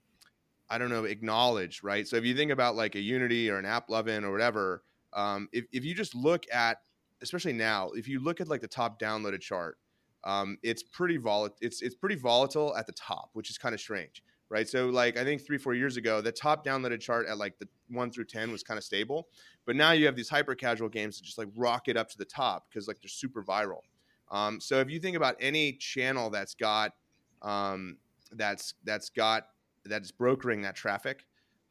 I 0.69 0.77
don't 0.77 0.89
know, 0.89 1.05
acknowledge, 1.05 1.83
right? 1.83 2.07
So 2.07 2.15
if 2.15 2.25
you 2.25 2.35
think 2.35 2.51
about 2.51 2.75
like 2.75 2.95
a 2.95 2.99
Unity 2.99 3.49
or 3.49 3.57
an 3.57 3.65
AppLovin 3.65 4.23
or 4.23 4.31
whatever, 4.31 4.83
um, 5.13 5.49
if, 5.51 5.65
if 5.71 5.83
you 5.83 5.95
just 5.95 6.13
look 6.13 6.45
at 6.53 6.81
especially 7.21 7.53
now, 7.53 7.89
if 7.91 8.07
you 8.07 8.19
look 8.23 8.41
at 8.41 8.47
like 8.47 8.61
the 8.61 8.67
top 8.67 8.99
downloaded 8.99 9.41
chart, 9.41 9.77
um, 10.23 10.57
it's 10.63 10.83
pretty 10.83 11.17
volatile. 11.17 11.57
It's 11.61 11.81
it's 11.81 11.95
pretty 11.95 12.15
volatile 12.15 12.75
at 12.75 12.85
the 12.85 12.93
top, 12.93 13.29
which 13.33 13.49
is 13.49 13.57
kind 13.57 13.73
of 13.73 13.79
strange, 13.79 14.23
right? 14.49 14.67
So 14.67 14.87
like 14.89 15.17
I 15.17 15.23
think 15.23 15.45
three 15.45 15.57
four 15.57 15.73
years 15.73 15.97
ago, 15.97 16.21
the 16.21 16.31
top 16.31 16.65
downloaded 16.65 16.99
chart 16.99 17.27
at 17.29 17.37
like 17.37 17.57
the 17.59 17.67
one 17.89 18.11
through 18.11 18.25
ten 18.25 18.51
was 18.51 18.63
kind 18.63 18.77
of 18.77 18.83
stable, 18.83 19.29
but 19.65 19.75
now 19.75 19.91
you 19.91 20.05
have 20.05 20.15
these 20.15 20.29
hyper 20.29 20.55
casual 20.55 20.89
games 20.89 21.17
that 21.17 21.23
just 21.23 21.37
like 21.37 21.47
rocket 21.55 21.95
up 21.95 22.09
to 22.09 22.17
the 22.17 22.25
top 22.25 22.67
because 22.69 22.87
like 22.87 22.99
they're 23.01 23.09
super 23.09 23.43
viral. 23.43 23.81
Um, 24.31 24.59
so 24.59 24.79
if 24.79 24.89
you 24.89 24.99
think 24.99 25.15
about 25.17 25.35
any 25.39 25.73
channel 25.73 26.29
that's 26.29 26.53
got 26.53 26.91
um, 27.41 27.97
that's 28.31 28.73
that's 28.83 29.09
got 29.09 29.47
that's 29.85 30.11
brokering 30.11 30.61
that 30.63 30.75
traffic, 30.75 31.25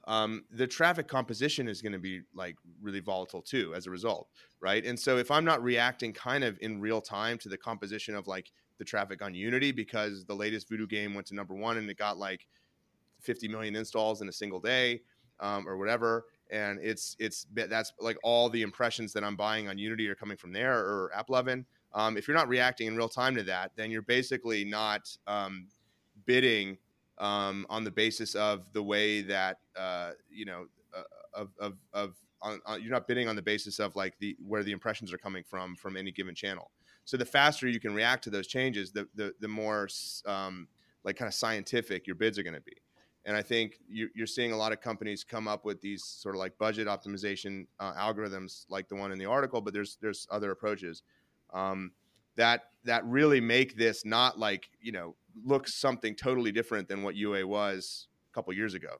um, 0.08 0.44
the 0.50 0.66
traffic 0.66 1.06
composition 1.06 1.68
is 1.68 1.82
going 1.82 1.92
to 1.92 1.98
be 1.98 2.22
like 2.34 2.56
really 2.80 2.98
volatile 2.98 3.42
too 3.42 3.74
as 3.76 3.86
a 3.86 3.90
result, 3.90 4.28
right? 4.58 4.84
And 4.84 4.98
so 4.98 5.18
if 5.18 5.30
I'm 5.30 5.44
not 5.44 5.62
reacting 5.62 6.14
kind 6.14 6.44
of 6.44 6.56
in 6.62 6.80
real 6.80 7.02
time 7.02 7.36
to 7.38 7.48
the 7.50 7.58
composition 7.58 8.14
of 8.14 8.26
like 8.26 8.50
the 8.78 8.86
traffic 8.86 9.20
on 9.20 9.34
Unity 9.34 9.70
because 9.70 10.24
the 10.24 10.34
latest 10.34 10.66
Voodoo 10.70 10.86
game 10.86 11.12
went 11.12 11.26
to 11.26 11.34
number 11.34 11.54
one 11.54 11.76
and 11.76 11.90
it 11.90 11.98
got 11.98 12.16
like 12.16 12.46
50 13.20 13.48
million 13.48 13.76
installs 13.76 14.22
in 14.22 14.30
a 14.30 14.32
single 14.32 14.60
day 14.60 15.02
um, 15.40 15.68
or 15.68 15.76
whatever, 15.76 16.24
and 16.50 16.80
it's 16.82 17.14
it's 17.18 17.46
that's 17.52 17.92
like 18.00 18.16
all 18.22 18.48
the 18.48 18.62
impressions 18.62 19.12
that 19.12 19.22
I'm 19.22 19.36
buying 19.36 19.68
on 19.68 19.76
Unity 19.76 20.08
are 20.08 20.14
coming 20.14 20.38
from 20.38 20.52
there 20.52 20.74
or 20.74 21.12
AppLovin. 21.16 21.66
Um, 21.92 22.16
if 22.16 22.26
you're 22.26 22.36
not 22.36 22.48
reacting 22.48 22.86
in 22.86 22.96
real 22.96 23.08
time 23.10 23.34
to 23.36 23.42
that, 23.44 23.72
then 23.76 23.90
you're 23.90 24.02
basically 24.02 24.64
not 24.64 25.14
um, 25.26 25.66
bidding 26.24 26.78
um, 27.18 27.66
on 27.68 27.84
the 27.84 27.90
basis 27.90 28.34
of 28.34 28.72
the 28.72 28.82
way 28.82 29.22
that 29.22 29.58
uh, 29.76 30.12
you 30.30 30.44
know 30.44 30.66
uh, 30.96 31.02
of 31.34 31.50
of, 31.58 31.74
of 31.92 32.14
on, 32.40 32.60
on, 32.66 32.82
you're 32.82 32.92
not 32.92 33.08
bidding 33.08 33.28
on 33.28 33.36
the 33.36 33.42
basis 33.42 33.78
of 33.78 33.96
like 33.96 34.18
the 34.18 34.36
where 34.46 34.62
the 34.62 34.72
impressions 34.72 35.12
are 35.12 35.18
coming 35.18 35.42
from 35.42 35.74
from 35.74 35.96
any 35.96 36.12
given 36.12 36.34
channel. 36.34 36.70
So 37.04 37.16
the 37.16 37.24
faster 37.24 37.68
you 37.68 37.80
can 37.80 37.94
react 37.94 38.24
to 38.24 38.30
those 38.30 38.46
changes, 38.46 38.92
the 38.92 39.08
the, 39.14 39.34
the 39.40 39.48
more 39.48 39.88
um, 40.26 40.68
like 41.04 41.16
kind 41.16 41.28
of 41.28 41.34
scientific 41.34 42.06
your 42.06 42.16
bids 42.16 42.38
are 42.38 42.42
going 42.42 42.54
to 42.54 42.60
be. 42.60 42.76
And 43.24 43.36
I 43.36 43.42
think 43.42 43.78
you, 43.88 44.08
are 44.22 44.26
seeing 44.26 44.52
a 44.52 44.56
lot 44.56 44.72
of 44.72 44.80
companies 44.80 45.22
come 45.22 45.48
up 45.48 45.64
with 45.64 45.80
these 45.82 46.02
sort 46.02 46.34
of 46.34 46.38
like 46.38 46.56
budget 46.56 46.86
optimization 46.86 47.66
uh, 47.78 47.92
algorithms, 47.94 48.64
like 48.70 48.88
the 48.88 48.94
one 48.94 49.12
in 49.12 49.18
the 49.18 49.26
article. 49.26 49.60
But 49.60 49.74
there's 49.74 49.98
there's 50.00 50.26
other 50.30 50.50
approaches 50.50 51.02
um, 51.52 51.92
that 52.36 52.70
that 52.84 53.04
really 53.04 53.40
make 53.40 53.76
this 53.76 54.04
not 54.04 54.38
like 54.38 54.70
you 54.80 54.92
know 54.92 55.14
look 55.44 55.68
something 55.68 56.14
totally 56.14 56.52
different 56.52 56.88
than 56.88 57.02
what 57.02 57.14
UA 57.14 57.46
was 57.46 58.08
a 58.30 58.34
couple 58.34 58.52
years 58.52 58.74
ago. 58.74 58.96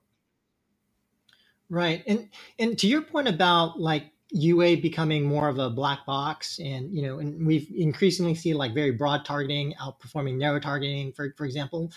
Right, 1.71 2.03
and 2.07 2.29
and 2.59 2.79
to 2.79 2.87
your 2.87 3.03
point 3.03 3.29
about 3.29 3.79
like 3.79 4.05
UA 4.31 4.79
becoming 4.79 5.25
more 5.25 5.49
of 5.49 5.59
a 5.59 5.71
black 5.71 6.07
box, 6.07 6.59
and 6.59 6.93
you 6.93 7.03
know, 7.03 7.19
and 7.19 7.47
we've 7.47 7.71
increasingly 7.77 8.35
see 8.35 8.55
like 8.55 8.75
very 8.75 8.91
broad 8.91 9.25
targeting 9.25 9.75
outperforming 9.81 10.37
narrow 10.37 10.61
targeting, 10.61 11.13
for 11.13 11.35
for 11.37 11.45
example. 11.45 11.93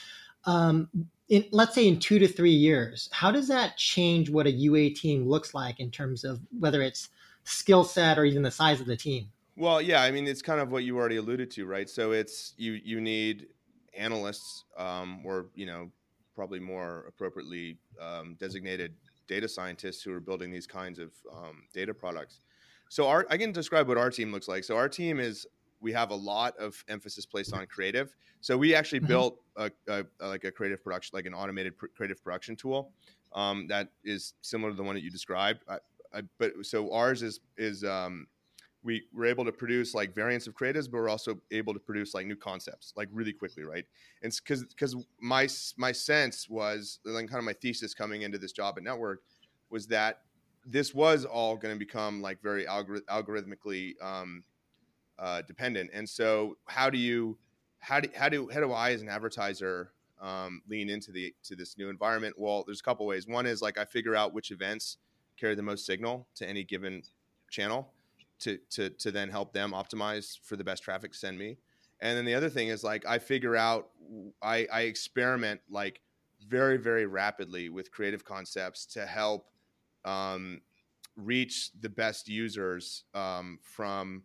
Um, 0.46 0.90
in, 1.30 1.46
let's 1.52 1.74
say 1.74 1.88
in 1.88 2.00
two 2.00 2.20
to 2.20 2.28
three 2.28 2.52
years, 2.52 3.08
how 3.14 3.32
does 3.32 3.48
that 3.48 3.78
change 3.78 4.30
what 4.30 4.48
a 4.48 4.52
UA 4.52 4.92
team 4.96 5.28
looks 5.28 5.54
like 5.54 5.80
in 5.80 5.90
terms 5.90 6.26
of 6.26 6.42
whether 6.60 6.82
it's 6.82 7.08
skill 7.46 7.86
set 7.86 8.20
or 8.20 8.26
even 8.26 8.44
the 8.44 8.52
size 8.52 8.82
of 8.82 8.88
the 8.88 8.98
team? 8.98 9.30
Well, 9.56 9.82
yeah, 9.82 10.02
I 10.02 10.12
mean, 10.12 10.28
it's 10.28 10.42
kind 10.42 10.60
of 10.60 10.72
what 10.72 10.84
you 10.84 10.98
already 10.98 11.18
alluded 11.18 11.52
to, 11.52 11.66
right? 11.66 11.90
So 11.90 12.12
it's 12.12 12.54
you 12.58 12.80
you 12.84 13.00
need 13.00 13.48
analysts, 13.98 14.66
um, 14.78 15.24
or 15.26 15.48
you 15.56 15.66
know, 15.66 15.92
probably 16.36 16.60
more 16.60 17.06
appropriately 17.08 17.78
um, 18.02 18.36
designated 18.40 18.94
data 19.28 19.48
scientists 19.48 20.02
who 20.02 20.14
are 20.14 20.20
building 20.20 20.52
these 20.52 20.68
kinds 20.68 21.00
of 21.00 21.12
um, 21.32 21.64
data 21.74 21.94
products. 21.94 22.40
So 22.90 23.08
our, 23.08 23.26
I 23.30 23.38
can 23.38 23.52
describe 23.52 23.88
what 23.88 23.98
our 23.98 24.10
team 24.10 24.32
looks 24.32 24.48
like. 24.48 24.64
So 24.64 24.76
our 24.76 24.90
team 24.90 25.20
is 25.20 25.48
we 25.80 25.92
have 25.94 26.12
a 26.12 26.16
lot 26.16 26.58
of 26.58 26.84
emphasis 26.90 27.26
placed 27.26 27.54
on 27.54 27.66
creative. 27.68 28.16
So 28.42 28.58
we 28.58 28.76
actually 28.76 29.00
mm-hmm. 29.00 29.08
built 29.08 29.40
a, 29.56 29.72
a, 29.88 30.06
a, 30.20 30.28
like 30.28 30.44
a 30.44 30.52
creative 30.52 30.84
production, 30.84 31.12
like 31.16 31.26
an 31.26 31.34
automated 31.34 31.78
pr- 31.78 31.88
creative 31.96 32.24
production 32.24 32.56
tool 32.56 32.92
um, 33.34 33.68
that 33.68 33.90
is 34.04 34.34
similar 34.42 34.72
to 34.72 34.76
the 34.76 34.84
one 34.84 34.96
that 34.96 35.04
you 35.04 35.10
described. 35.10 35.64
I, 35.70 35.78
I, 36.14 36.22
but 36.38 36.52
so 36.64 36.92
ours 36.92 37.24
is 37.24 37.40
is 37.58 37.84
um, 37.84 38.28
we 38.84 39.04
were 39.14 39.26
able 39.26 39.46
to 39.46 39.52
produce 39.52 39.94
like 39.94 40.16
variants 40.16 40.48
of 40.48 40.56
creatives, 40.56 40.90
but 40.90 40.98
we're 40.98 41.10
also 41.10 41.40
able 41.52 41.74
to 41.74 41.80
produce 41.80 42.14
like 42.14 42.26
new 42.26 42.36
concepts 42.36 42.94
like 42.96 43.08
really 43.12 43.34
quickly, 43.34 43.64
right? 43.64 43.86
And 44.24 44.34
because 44.34 44.64
because 44.64 44.96
my 45.20 45.48
my 45.78 45.92
sense 45.92 46.50
was 46.50 47.00
like 47.06 47.28
kind 47.28 47.40
of 47.40 47.46
my 47.46 47.54
thesis 47.54 47.94
coming 47.94 48.24
into 48.24 48.38
this 48.38 48.52
job 48.52 48.76
at 48.78 48.84
N3TWORK 48.84 49.18
was 49.70 49.88
that 49.88 50.22
this 50.66 50.94
was 50.94 51.26
all 51.26 51.58
going 51.58 51.74
to 51.74 51.80
become 51.80 52.22
like 52.22 52.42
very 52.42 52.66
algorith- 52.66 53.06
algorithmically 53.06 53.94
um, 54.02 54.44
uh, 55.18 55.42
dependent. 55.44 55.90
And 55.94 56.08
so, 56.08 56.58
how 56.66 56.90
do 56.90 56.98
you 56.98 57.38
how 57.80 58.00
do 58.00 58.10
how 58.16 58.30
do 58.30 58.50
how 58.52 58.60
do 58.60 58.72
I 58.72 58.92
as 58.92 59.02
an 59.02 59.10
advertiser 59.10 59.92
um, 60.20 60.62
lean 60.68 60.90
into 60.90 61.12
the 61.12 61.34
to 61.44 61.56
this 61.56 61.78
new 61.78 61.90
environment? 61.90 62.36
Well, 62.38 62.64
there's 62.66 62.80
a 62.80 62.84
couple 62.84 63.06
ways. 63.06 63.28
One 63.28 63.46
is 63.46 63.62
like 63.62 63.78
I 63.78 63.86
figure 63.86 64.16
out 64.16 64.34
which 64.34 64.52
events 64.52 64.98
carry 65.38 65.56
the 65.56 65.64
most 65.64 65.86
signal 65.86 66.28
to 66.36 66.48
any 66.48 66.64
given 66.64 67.04
channel 67.50 67.92
to 68.42 68.58
to 68.72 68.90
to 68.90 69.12
then 69.12 69.30
help 69.30 69.54
them 69.54 69.72
optimize 69.72 70.38
for 70.44 70.56
the 70.56 70.64
best 70.64 70.84
traffic 70.84 71.14
send 71.14 71.38
me. 71.38 71.58
And 72.02 72.18
then 72.18 72.26
the 72.26 72.34
other 72.34 72.50
thing 72.50 72.70
is 72.70 72.84
like 72.84 73.06
I 73.06 73.20
figure 73.20 73.56
out 73.56 73.90
I, 74.42 74.68
I 74.72 74.82
experiment 74.82 75.62
like 75.70 76.02
very 76.48 76.78
very 76.78 77.06
rapidly 77.06 77.70
with 77.70 77.92
creative 77.92 78.26
concepts 78.26 78.86
to 78.88 79.06
help 79.06 79.48
um, 80.06 80.62
reach 81.16 81.72
the 81.80 81.90
best 81.90 82.28
users 82.28 83.04
um, 83.14 83.60
from 83.62 84.24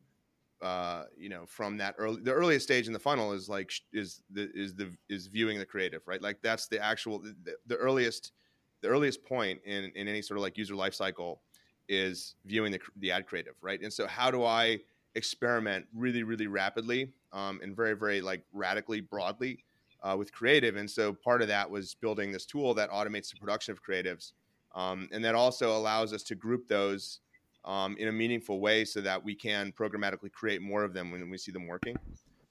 uh, 0.63 1.05
you 1.17 1.29
know 1.29 1.45
from 1.47 1.77
that 1.77 1.95
early 1.99 2.23
the 2.23 2.33
earliest 2.33 2.65
stage 2.65 2.87
in 2.87 2.93
the 2.93 2.99
funnel 2.99 3.33
is 3.33 3.49
like 3.49 3.71
is 3.93 4.23
the 4.31 4.51
is 4.55 4.75
the 4.75 4.91
is 5.09 5.27
viewing 5.27 5.59
the 5.59 5.67
creative 5.67 6.03
right 6.07 6.23
like 6.23 6.41
that's 6.43 6.67
the 6.67 6.83
actual 6.83 7.19
the, 7.19 7.57
the 7.67 7.77
earliest 7.77 8.33
the 8.81 8.89
earliest 8.89 9.23
point 9.25 9.61
in 9.67 9.93
in 9.95 10.09
any 10.09 10.23
sort 10.23 10.39
of 10.39 10.43
like 10.43 10.57
user 10.57 10.75
life 10.75 10.95
cycle 10.95 11.43
is 11.89 12.35
viewing 12.45 12.73
the, 12.73 12.81
the 12.97 13.11
ad 13.11 13.27
creative, 13.27 13.55
right? 13.61 13.81
And 13.81 13.93
so 13.93 14.07
how 14.07 14.31
do 14.31 14.45
I 14.45 14.79
experiment 15.15 15.87
really, 15.95 16.23
really 16.23 16.47
rapidly 16.47 17.11
um, 17.33 17.61
and 17.63 17.75
very, 17.75 17.95
very 17.95 18.21
like 18.21 18.43
radically 18.53 19.01
broadly 19.01 19.65
uh, 20.03 20.17
with 20.17 20.33
creative? 20.33 20.77
And 20.77 20.91
so 20.91 21.13
part 21.13 21.43
of 21.43 21.49
that 21.49 21.71
was 21.71 21.95
building 21.95 22.33
this 22.33 22.47
tool 22.47 22.75
that 22.75 22.91
automates 22.91 23.31
the 23.31 23.39
production 23.41 23.73
of 23.73 23.83
creatives. 23.83 24.33
Um, 24.75 25.09
and 25.13 25.25
that 25.25 25.35
also 25.35 25.77
allows 25.77 26.13
us 26.13 26.23
to 26.25 26.35
group 26.35 26.69
those 26.69 27.21
um, 27.65 27.97
in 27.99 28.09
a 28.09 28.13
meaningful 28.13 28.61
way 28.61 28.85
so 28.85 29.01
that 29.01 29.23
we 29.23 29.35
can 29.35 29.73
programmatically 29.73 30.31
create 30.31 30.61
more 30.63 30.85
of 30.85 30.93
them 30.93 31.11
when 31.11 31.29
we 31.31 31.39
see 31.39 31.51
them 31.51 31.67
working. 31.67 31.97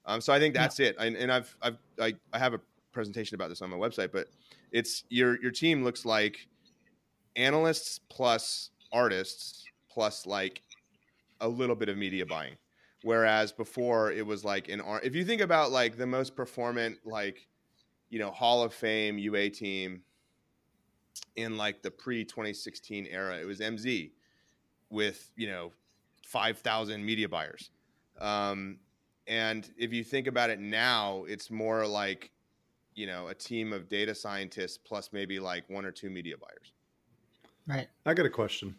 Um, 0.04 0.20
so 0.20 0.32
I 0.32 0.38
think 0.38 0.54
that's 0.54 0.78
yeah. 0.78 0.88
it. 0.88 0.96
And, 0.98 1.16
and 1.16 1.32
I've, 1.32 1.56
I've, 1.62 1.78
I, 2.00 2.14
I 2.32 2.38
have 2.38 2.54
a 2.54 2.60
presentation 2.92 3.34
about 3.34 3.48
this 3.48 3.62
on 3.62 3.70
my 3.70 3.76
website, 3.76 4.12
but 4.12 4.28
it's 4.72 5.04
your, 5.08 5.40
your 5.40 5.52
team 5.52 5.84
looks 5.84 6.04
like 6.04 6.48
analysts 7.36 8.00
plus 8.08 8.70
artists 8.92 9.64
plus 9.88 10.26
like 10.26 10.62
a 11.40 11.48
little 11.48 11.76
bit 11.76 11.88
of 11.88 11.96
media 11.96 12.26
buying. 12.26 12.56
Whereas 13.02 13.52
before 13.52 14.10
it 14.10 14.26
was 14.26 14.44
like 14.44 14.68
an 14.68 14.80
art. 14.80 15.04
If 15.04 15.14
you 15.14 15.24
think 15.24 15.40
about 15.40 15.70
like 15.70 15.96
the 15.96 16.06
most 16.06 16.34
performant, 16.34 16.98
like, 17.04 17.46
you 18.10 18.18
know, 18.18 18.30
Hall 18.30 18.62
of 18.62 18.74
Fame 18.74 19.18
UA 19.18 19.50
team 19.50 20.02
in 21.36 21.56
like 21.56 21.82
the 21.82 21.90
pre 21.90 22.24
2016 22.24 23.06
era, 23.10 23.38
it 23.38 23.44
was 23.44 23.60
MZ 23.60 24.10
with, 24.90 25.30
you 25.36 25.46
know, 25.46 25.72
5,000 26.26 27.04
media 27.04 27.28
buyers. 27.28 27.70
Um, 28.18 28.78
and 29.26 29.70
if 29.76 29.92
you 29.92 30.04
think 30.04 30.26
about 30.26 30.50
it 30.50 30.60
now, 30.60 31.24
it's 31.28 31.50
more 31.50 31.86
like, 31.86 32.30
you 32.94 33.06
know, 33.06 33.28
a 33.28 33.34
team 33.34 33.72
of 33.72 33.88
data 33.88 34.14
scientists 34.14 34.78
plus 34.78 35.10
maybe 35.12 35.38
like 35.38 35.68
one 35.68 35.84
or 35.84 35.92
two 35.92 36.10
media 36.10 36.36
buyers. 36.36 36.72
Right. 37.66 37.88
I 38.04 38.14
got 38.14 38.26
a 38.26 38.30
question. 38.30 38.76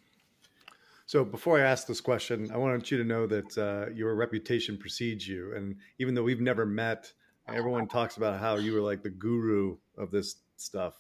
So 1.05 1.23
before 1.23 1.57
I 1.57 1.61
ask 1.61 1.88
this 1.88 2.01
question, 2.01 2.49
I 2.53 2.57
want 2.57 2.91
you 2.91 2.97
to 2.97 3.03
know 3.03 3.27
that 3.27 3.57
uh, 3.57 3.93
your 3.93 4.13
reputation 4.15 4.77
precedes 4.77 5.27
you, 5.27 5.55
and 5.55 5.77
even 5.99 6.13
though 6.13 6.23
we've 6.23 6.41
never 6.41 6.65
met, 6.65 7.11
everyone 7.47 7.88
talks 7.88 8.17
about 8.17 8.39
how 8.39 8.57
you 8.57 8.73
were 8.73 8.81
like 8.81 9.03
the 9.03 9.09
guru 9.09 9.77
of 9.97 10.11
this 10.11 10.35
stuff. 10.57 10.95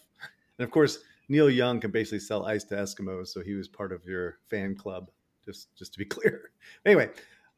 And 0.57 0.65
of 0.65 0.71
course, 0.71 0.99
Neil 1.27 1.49
Young 1.49 1.81
can 1.81 1.91
basically 1.91 2.19
sell 2.19 2.45
ice 2.45 2.63
to 2.65 2.75
Eskimos, 2.75 3.27
so 3.27 3.41
he 3.41 3.53
was 3.53 3.67
part 3.67 3.91
of 3.91 4.05
your 4.05 4.37
fan 4.49 4.75
club. 4.75 5.11
Just 5.43 5.75
just 5.75 5.93
to 5.93 5.99
be 5.99 6.05
clear. 6.15 6.51
Anyway, 6.85 7.09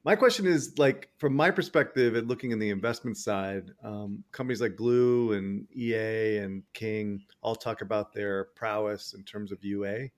my 0.04 0.16
question 0.16 0.48
is 0.48 0.78
like 0.80 1.10
from 1.18 1.36
my 1.36 1.52
perspective, 1.52 2.16
at 2.16 2.26
looking 2.26 2.50
in 2.50 2.58
the 2.58 2.72
investment 2.72 3.18
side, 3.18 3.72
um, 3.84 4.24
companies 4.32 4.62
like 4.62 4.76
Glu 4.76 5.34
and 5.34 5.68
EA 5.76 6.38
and 6.38 6.64
King 6.74 7.22
all 7.42 7.56
talk 7.56 7.82
about 7.82 8.12
their 8.12 8.46
prowess 8.56 9.14
in 9.14 9.24
terms 9.24 9.52
of 9.52 9.64
UA 9.64 10.10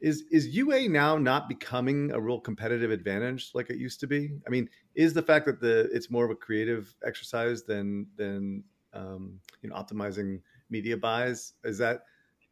is 0.00 0.24
is 0.30 0.48
UA 0.48 0.88
now 0.88 1.16
not 1.16 1.48
becoming 1.48 2.10
a 2.12 2.20
real 2.20 2.40
competitive 2.40 2.90
advantage 2.90 3.50
like 3.54 3.70
it 3.70 3.78
used 3.78 4.00
to 4.00 4.06
be? 4.06 4.30
I 4.46 4.50
mean, 4.50 4.68
is 4.94 5.12
the 5.12 5.22
fact 5.22 5.46
that 5.46 5.60
the 5.60 5.88
it's 5.92 6.10
more 6.10 6.24
of 6.24 6.30
a 6.30 6.36
creative 6.36 6.94
exercise 7.04 7.64
than 7.64 8.06
than 8.16 8.62
um, 8.92 9.40
you 9.62 9.70
know 9.70 9.76
optimizing 9.76 10.40
media 10.70 10.96
buys? 10.96 11.54
Is 11.64 11.78
that 11.78 12.02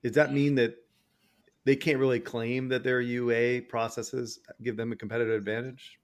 does 0.02 0.12
that 0.12 0.32
mean 0.32 0.54
that 0.56 0.74
they 1.64 1.76
can't 1.76 1.98
really 1.98 2.20
claim 2.20 2.68
that 2.68 2.84
their 2.84 3.00
UA 3.00 3.62
processes 3.62 4.40
give 4.62 4.76
them 4.76 4.92
a 4.92 4.96
competitive 4.96 5.34
advantage? 5.34 5.98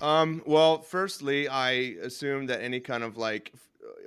Um, 0.00 0.42
well, 0.44 0.80
firstly, 0.82 1.48
I 1.48 1.70
assume 2.02 2.46
that 2.46 2.62
any 2.62 2.80
kind 2.80 3.04
of 3.04 3.16
like 3.16 3.52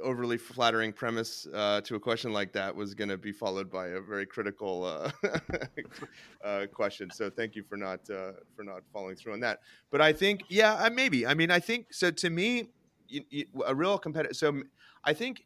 overly 0.03 0.37
flattering 0.37 0.93
premise 0.93 1.47
uh, 1.53 1.81
to 1.81 1.95
a 1.95 1.99
question 1.99 2.33
like 2.33 2.51
that 2.53 2.75
was 2.75 2.93
going 2.93 3.09
to 3.09 3.17
be 3.17 3.31
followed 3.31 3.71
by 3.71 3.87
a 3.87 4.01
very 4.01 4.25
critical 4.25 4.83
uh, 4.85 5.11
uh, 6.43 6.65
question. 6.73 7.09
So 7.11 7.29
thank 7.29 7.55
you 7.55 7.63
for 7.63 7.77
not 7.77 7.99
uh, 8.09 8.33
for 8.55 8.63
not 8.63 8.83
following 8.93 9.15
through 9.15 9.33
on 9.33 9.39
that. 9.41 9.59
But 9.91 10.01
I 10.01 10.13
think, 10.13 10.41
yeah, 10.49 10.89
maybe. 10.91 11.25
I 11.25 11.33
mean, 11.33 11.51
I 11.51 11.59
think 11.59 11.93
so. 11.93 12.11
To 12.11 12.29
me, 12.29 12.69
you, 13.07 13.23
you, 13.29 13.45
a 13.65 13.75
real 13.75 13.97
competitive. 13.97 14.35
So 14.35 14.63
I 15.03 15.13
think 15.13 15.45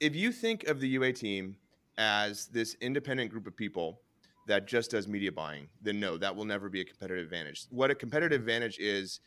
if 0.00 0.14
you 0.14 0.32
think 0.32 0.64
of 0.64 0.80
the 0.80 0.88
UA 0.88 1.14
team 1.14 1.56
as 1.96 2.46
this 2.46 2.76
independent 2.80 3.30
group 3.30 3.46
of 3.46 3.56
people 3.56 4.00
that 4.46 4.66
just 4.66 4.92
does 4.92 5.08
media 5.08 5.32
buying, 5.32 5.68
then 5.82 6.00
no, 6.00 6.16
that 6.16 6.34
will 6.34 6.44
never 6.44 6.68
be 6.68 6.80
a 6.80 6.84
competitive 6.84 7.24
advantage. 7.24 7.66
What 7.70 7.90
a 7.90 7.94
competitive 7.94 8.40
advantage 8.40 8.78
is 8.78 9.20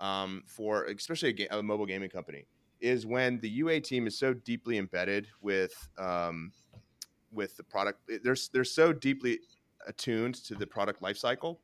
um, 0.00 0.42
for, 0.46 0.84
especially 0.84 1.30
a, 1.30 1.32
ga- 1.32 1.48
a 1.50 1.62
mobile 1.62 1.86
gaming 1.86 2.10
company 2.10 2.46
is 2.80 3.06
when 3.06 3.40
the 3.40 3.48
UA 3.48 3.80
team 3.80 4.06
is 4.06 4.18
so 4.18 4.32
deeply 4.32 4.78
embedded 4.78 5.28
with 5.40 5.88
um, 5.98 6.52
with 7.32 7.56
the 7.56 7.62
product. 7.62 8.00
They're 8.22 8.36
they're 8.52 8.64
so 8.64 8.92
deeply 8.92 9.40
attuned 9.86 10.36
to 10.44 10.54
the 10.54 10.66
product 10.66 11.02
lifecycle 11.02 11.58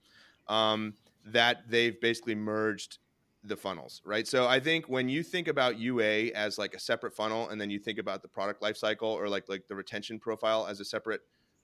um, 0.48 0.94
that 1.26 1.68
they've 1.68 2.00
basically 2.00 2.34
merged 2.34 2.98
the 3.44 3.56
funnels, 3.56 4.02
right? 4.04 4.26
So 4.26 4.46
I 4.46 4.58
think 4.58 4.88
when 4.88 5.08
you 5.08 5.22
think 5.22 5.48
about 5.48 5.78
UA 5.78 6.32
as 6.34 6.58
like 6.58 6.74
a 6.74 6.80
separate 6.80 7.14
funnel, 7.14 7.48
and 7.48 7.60
then 7.60 7.70
you 7.70 7.78
think 7.78 7.98
about 7.98 8.22
the 8.22 8.28
product 8.28 8.62
lifecycle 8.62 9.02
or 9.02 9.28
like 9.28 9.48
like 9.48 9.66
the 9.68 9.74
retention 9.74 10.18
profile 10.18 10.66
as 10.66 10.80
a 10.80 10.84
separate 10.84 11.20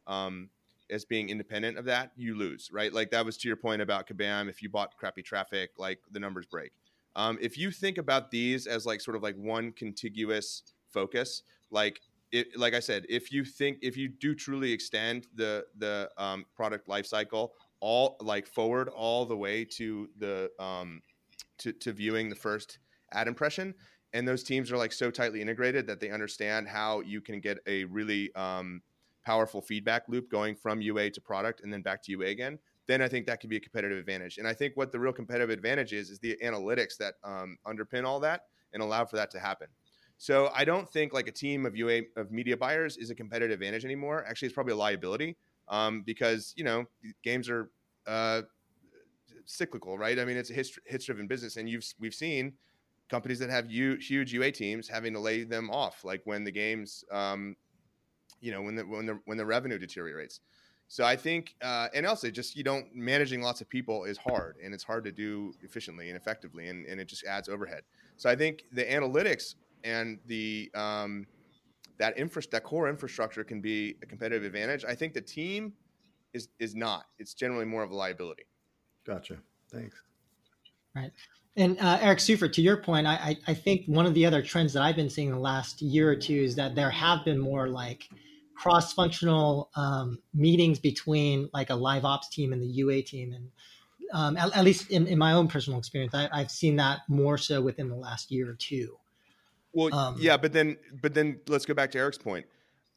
um, 0.07 0.49
as 0.91 1.05
being 1.05 1.29
independent 1.29 1.79
of 1.79 1.85
that, 1.87 2.13
you 2.17 2.37
lose, 2.37 2.71
right? 2.73 2.93
Like 2.93 3.11
that 3.11 3.25
was 3.25 3.37
to 3.39 3.49
your 3.49 3.57
point 3.57 3.83
about 3.83 4.07
Kabam. 4.07 4.49
If 4.49 4.63
you 4.63 4.69
bought 4.69 4.97
crappy 4.97 5.23
traffic, 5.23 5.71
like 5.79 6.01
the 6.11 6.21
numbers 6.21 6.47
break. 6.47 6.73
Um, 7.17 7.39
if 7.41 7.59
you 7.59 7.71
think 7.71 7.99
about 7.99 8.31
these 8.31 8.67
as 8.67 8.87
like 8.87 9.01
sort 9.01 9.17
of 9.17 9.23
like 9.23 9.37
one 9.37 9.73
contiguous 9.73 10.63
focus, 10.93 11.43
like 11.71 12.01
it, 12.31 12.59
like 12.59 12.75
I 12.75 12.81
said, 12.81 13.05
if 13.09 13.31
you 13.31 13.45
think 13.45 13.79
if 13.83 13.97
you 13.97 14.09
do 14.09 14.35
truly 14.35 14.73
extend 14.73 15.27
the 15.35 15.65
the 15.77 16.11
um, 16.17 16.47
product 16.57 16.89
lifecycle 16.89 17.51
all 17.81 18.17
like 18.21 18.47
forward 18.47 18.89
all 18.89 19.27
the 19.27 19.37
way 19.37 19.65
to 19.65 20.09
the 20.19 20.51
um, 20.59 21.03
to 21.59 21.73
to 21.73 21.93
viewing 21.93 22.31
the 22.31 22.37
first 22.37 22.79
ad 23.13 23.29
impression, 23.29 23.75
and 24.15 24.27
those 24.27 24.43
teams 24.43 24.73
are 24.73 24.79
like 24.79 24.93
so 24.93 25.11
tightly 25.11 25.43
integrated 25.43 25.87
that 25.87 26.01
they 26.01 26.11
understand 26.11 26.69
how 26.69 27.01
you 27.01 27.21
can 27.21 27.41
get 27.41 27.59
a 27.67 27.85
really 27.85 28.35
um, 28.35 28.81
powerful 29.25 29.61
feedback 29.61 30.09
loop 30.09 30.31
going 30.31 30.55
from 30.55 30.81
UA 30.81 31.11
to 31.11 31.21
product 31.21 31.61
and 31.63 31.73
then 31.73 31.83
back 31.83 32.03
to 32.03 32.13
UA 32.13 32.27
again. 32.27 32.59
Then 32.87 33.01
I 33.01 33.09
think 33.09 33.27
that 33.27 33.41
could 33.41 33.51
be 33.51 33.57
a 33.57 33.61
competitive 33.61 33.99
advantage. 33.99 34.39
And 34.39 34.47
I 34.47 34.55
think 34.55 34.77
what 34.77 34.93
the 34.93 34.99
real 34.99 35.13
competitive 35.13 35.51
advantage 35.51 35.93
is 35.93 36.11
is 36.11 36.19
the 36.19 36.37
analytics 36.43 36.97
that 36.99 37.15
um, 37.23 37.57
underpin 37.67 38.05
all 38.05 38.21
that 38.21 38.47
and 38.73 38.83
allow 38.83 39.05
for 39.05 39.17
that 39.17 39.31
to 39.33 39.39
happen. 39.39 39.69
So 40.19 40.51
I 40.55 40.65
don't 40.65 40.89
think 40.91 41.13
like 41.13 41.29
a 41.29 41.33
team 41.33 41.67
of 41.67 41.77
UA 41.77 42.03
of 42.17 42.31
media 42.31 42.57
buyers 42.57 42.97
is 42.97 43.11
a 43.11 43.15
competitive 43.15 43.55
advantage 43.55 43.85
anymore. 43.85 44.25
Actually, 44.29 44.47
it's 44.47 44.55
probably 44.55 44.73
a 44.73 44.77
liability 44.77 45.37
um, 45.69 46.03
because 46.03 46.53
you 46.57 46.65
know 46.65 46.85
games 47.23 47.49
are 47.49 47.71
uh, 48.07 48.43
cyclical, 49.45 49.99
right? 49.99 50.19
I 50.19 50.25
mean, 50.25 50.37
it's 50.37 50.51
a 50.51 50.55
hits 50.55 51.05
driven 51.05 51.27
business, 51.27 51.57
and 51.57 51.69
you've 51.69 51.85
we've 51.99 52.15
seen 52.15 52.53
companies 53.09 53.39
that 53.41 53.51
have 53.51 53.71
huge, 53.71 54.33
UA 54.33 54.53
teams 54.53 54.89
having 54.89 55.13
to 55.13 55.21
lay 55.21 55.45
them 55.45 55.71
off, 55.71 56.05
like 56.05 56.23
when 56.25 56.45
the 56.45 56.51
games, 56.51 57.05
um, 57.13 57.57
you 58.41 58.53
know, 58.53 58.63
when 58.63 58.75
the 58.75 58.83
when 58.83 59.07
the 59.07 59.19
when 59.27 59.39
the 59.39 59.47
revenue 59.47 59.79
deteriorates. 59.79 60.41
So 60.93 61.07
I 61.07 61.17
think, 61.17 61.55
uh, 61.63 61.89
and 61.95 62.05
also 62.05 62.29
just 62.29 62.55
you 62.55 62.63
don't 62.63 62.95
managing 62.95 63.41
lots 63.41 63.63
of 63.63 63.69
people 63.71 64.05
is 64.05 64.19
hard, 64.19 64.57
and 64.63 64.75
it's 64.75 64.85
hard 64.85 65.05
to 65.05 65.11
do 65.11 65.55
efficiently 65.63 66.11
and 66.11 66.19
effectively, 66.19 66.69
and, 66.69 66.85
and 66.85 67.01
it 67.01 67.09
just 67.09 67.25
adds 67.25 67.49
overhead. 67.49 67.81
So 68.19 68.29
I 68.29 68.37
think 68.37 68.65
the 68.73 68.85
analytics 68.85 69.55
and 69.85 70.19
the 70.27 70.71
um, 70.75 71.27
that 71.97 72.19
infra 72.19 72.43
that 72.53 72.65
core 72.65 72.91
infrastructure 72.91 73.43
can 73.43 73.63
be 73.63 73.97
a 74.03 74.07
competitive 74.07 74.45
advantage. 74.45 74.85
I 74.85 74.95
think 74.95 75.15
the 75.15 75.23
team 75.23 75.73
is 76.35 76.51
is 76.59 76.75
not. 76.75 77.07
It's 77.19 77.33
generally 77.33 77.65
more 77.65 77.83
of 77.83 77.91
a 77.91 77.95
liability. 77.95 78.45
Gotcha. 79.07 79.39
Thanks. 79.73 79.97
Right. 80.95 81.11
And 81.57 81.81
uh, 81.81 82.01
Eric 82.03 82.19
Seufert, 82.19 82.53
to 82.53 82.61
your 82.61 82.77
point, 82.77 83.07
I, 83.07 83.39
I 83.47 83.55
think 83.55 83.87
one 83.87 84.05
of 84.05 84.13
the 84.13 84.27
other 84.27 84.43
trends 84.43 84.75
that 84.75 84.83
I've 84.83 84.97
been 84.97 85.09
seeing 85.09 85.29
in 85.29 85.35
the 85.35 85.41
last 85.41 85.81
year 85.81 86.11
or 86.11 86.17
two 86.17 86.35
is 86.35 86.55
that 86.57 86.75
there 86.75 86.91
have 86.91 87.25
been 87.25 87.39
more 87.39 87.67
like 87.67 88.11
cross-functional 88.55 89.71
um, 89.77 90.19
meetings 90.35 90.79
between 90.79 91.49
like 91.53 91.71
a 91.71 91.75
live 91.75 92.05
ops 92.05 92.29
team 92.29 92.53
and 92.53 92.63
the 92.63 92.67
UA 92.67 93.03
team, 93.03 93.33
and 93.33 93.51
um, 94.13 94.37
at, 94.37 94.57
at, 94.57 94.65
least 94.65 94.91
in, 94.91 95.07
in, 95.07 95.19
my 95.19 95.33
own 95.33 95.49
personal 95.49 95.79
experience, 95.79 96.15
I, 96.15 96.29
have 96.39 96.51
seen 96.51 96.77
that 96.77 97.01
more 97.09 97.39
so 97.39 97.63
within 97.63 97.89
the 97.89 97.97
last 97.97 98.31
year 98.31 98.51
or 98.51 98.55
two. 98.55 98.97
Well, 99.73 99.95
um, 99.95 100.17
yeah, 100.19 100.37
but 100.37 100.53
then 100.53 100.77
but 101.01 101.15
then 101.15 101.41
let's 101.49 101.65
go 101.65 101.75
back 101.75 101.91
to 101.93 101.99
Eric's 101.99 102.19
point. 102.19 102.47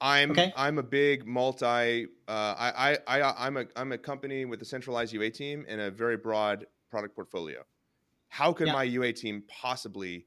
I'm 0.02 0.32
okay. 0.32 0.54
I'm 0.58 0.78
a 0.78 0.84
big 0.84 1.26
multi. 1.26 2.08
Uh, 2.28 2.32
I 2.58 2.98
I 3.08 3.20
I 3.20 3.48
I'm 3.48 3.58
a 3.58 3.66
I'm 3.76 3.92
a 3.94 3.98
company 3.98 4.46
with 4.46 4.62
a 4.62 4.66
centralized 4.66 5.14
UA 5.14 5.32
team 5.32 5.66
and 5.68 5.80
a 5.80 5.90
very 5.90 6.18
broad 6.18 6.66
product 6.92 7.16
portfolio. 7.16 7.64
How 8.28 8.52
could 8.52 8.68
yeah. 8.68 8.74
my 8.74 8.84
UA 8.84 9.14
team 9.14 9.44
possibly, 9.48 10.26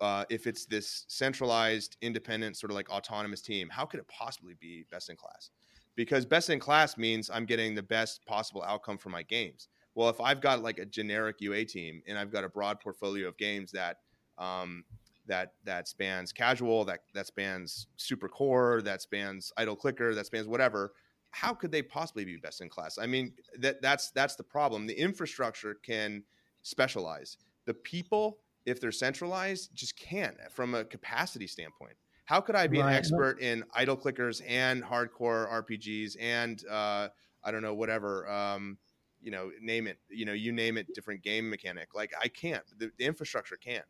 uh, 0.00 0.24
if 0.30 0.46
it's 0.46 0.64
this 0.66 1.04
centralized, 1.08 1.96
independent, 2.00 2.56
sort 2.56 2.70
of 2.70 2.74
like 2.74 2.90
autonomous 2.90 3.40
team, 3.40 3.68
how 3.68 3.84
could 3.84 4.00
it 4.00 4.08
possibly 4.08 4.54
be 4.60 4.84
best 4.90 5.10
in 5.10 5.16
class? 5.16 5.50
Because 5.96 6.24
best 6.24 6.50
in 6.50 6.58
class 6.58 6.96
means 6.96 7.30
I'm 7.32 7.44
getting 7.44 7.74
the 7.74 7.82
best 7.82 8.24
possible 8.24 8.62
outcome 8.62 8.96
for 8.98 9.10
my 9.10 9.22
games. 9.22 9.68
Well, 9.94 10.08
if 10.08 10.20
I've 10.20 10.40
got 10.40 10.62
like 10.62 10.78
a 10.78 10.86
generic 10.86 11.36
UA 11.40 11.66
team 11.66 12.02
and 12.06 12.16
I've 12.16 12.30
got 12.30 12.44
a 12.44 12.48
broad 12.48 12.80
portfolio 12.80 13.28
of 13.28 13.36
games 13.36 13.72
that 13.72 13.98
um, 14.38 14.84
that 15.26 15.52
that 15.64 15.88
spans 15.88 16.32
casual, 16.32 16.84
that 16.86 17.00
that 17.14 17.26
spans 17.26 17.86
super 17.96 18.28
core, 18.28 18.80
that 18.82 19.02
spans 19.02 19.52
idle 19.56 19.76
clicker, 19.76 20.14
that 20.14 20.26
spans 20.26 20.46
whatever. 20.46 20.92
How 21.32 21.54
could 21.54 21.70
they 21.70 21.82
possibly 21.82 22.24
be 22.24 22.36
best 22.36 22.60
in 22.60 22.68
class? 22.68 22.98
I 22.98 23.06
mean, 23.06 23.32
that 23.58 23.82
that's 23.82 24.10
that's 24.10 24.36
the 24.36 24.42
problem. 24.42 24.86
The 24.86 24.98
infrastructure 24.98 25.74
can 25.74 26.24
specialize. 26.62 27.36
The 27.66 27.74
people, 27.74 28.38
if 28.70 28.80
they're 28.80 28.92
centralized, 28.92 29.70
just 29.74 29.96
can't 29.98 30.36
from 30.50 30.74
a 30.74 30.84
capacity 30.84 31.46
standpoint. 31.46 31.94
How 32.24 32.40
could 32.40 32.54
I 32.54 32.68
be 32.68 32.78
right. 32.78 32.90
an 32.90 32.94
expert 32.94 33.40
in 33.40 33.64
idle 33.74 33.96
clickers 33.96 34.40
and 34.46 34.82
hardcore 34.82 35.50
RPGs 35.50 36.16
and 36.20 36.62
uh, 36.70 37.08
I 37.42 37.50
don't 37.50 37.62
know 37.62 37.74
whatever 37.74 38.30
um, 38.30 38.78
you 39.20 39.30
know 39.30 39.50
name 39.60 39.86
it 39.86 39.98
you 40.08 40.24
know 40.24 40.32
you 40.32 40.52
name 40.52 40.78
it 40.78 40.86
different 40.94 41.22
game 41.22 41.50
mechanic 41.50 41.88
like 41.94 42.12
I 42.22 42.28
can't 42.28 42.62
the, 42.78 42.90
the 42.98 43.04
infrastructure 43.04 43.56
can't. 43.56 43.84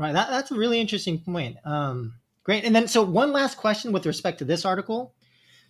Right. 0.00 0.12
That, 0.12 0.30
that's 0.30 0.50
a 0.50 0.54
really 0.54 0.80
interesting 0.80 1.18
point. 1.18 1.58
Um, 1.62 2.14
great. 2.42 2.64
And 2.64 2.74
then, 2.74 2.88
so 2.88 3.02
one 3.02 3.32
last 3.32 3.58
question 3.58 3.92
with 3.92 4.06
respect 4.06 4.38
to 4.38 4.46
this 4.46 4.64
article. 4.64 5.12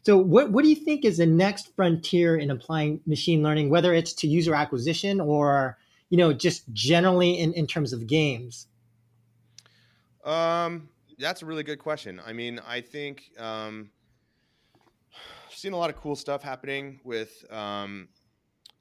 So, 0.02 0.16
what, 0.16 0.52
what 0.52 0.62
do 0.62 0.70
you 0.70 0.76
think 0.76 1.04
is 1.04 1.18
the 1.18 1.26
next 1.26 1.74
frontier 1.74 2.36
in 2.36 2.52
applying 2.52 3.00
machine 3.06 3.42
learning, 3.42 3.70
whether 3.70 3.92
it's 3.92 4.12
to 4.14 4.28
user 4.28 4.54
acquisition 4.54 5.20
or, 5.20 5.78
you 6.10 6.16
know, 6.16 6.32
just 6.32 6.70
generally 6.72 7.38
in, 7.38 7.54
in 7.54 7.66
terms 7.66 7.92
of 7.92 8.06
games? 8.06 8.66
Um, 10.24 10.90
that's 11.18 11.42
a 11.42 11.46
really 11.46 11.62
good 11.62 11.78
question. 11.78 12.20
I 12.24 12.32
mean, 12.32 12.60
I 12.66 12.80
think 12.80 13.30
um, 13.38 13.90
I've 15.48 15.54
seen 15.54 15.72
a 15.72 15.76
lot 15.76 15.88
of 15.88 15.96
cool 15.96 16.16
stuff 16.16 16.42
happening 16.42 17.00
with 17.04 17.44
um, 17.50 18.08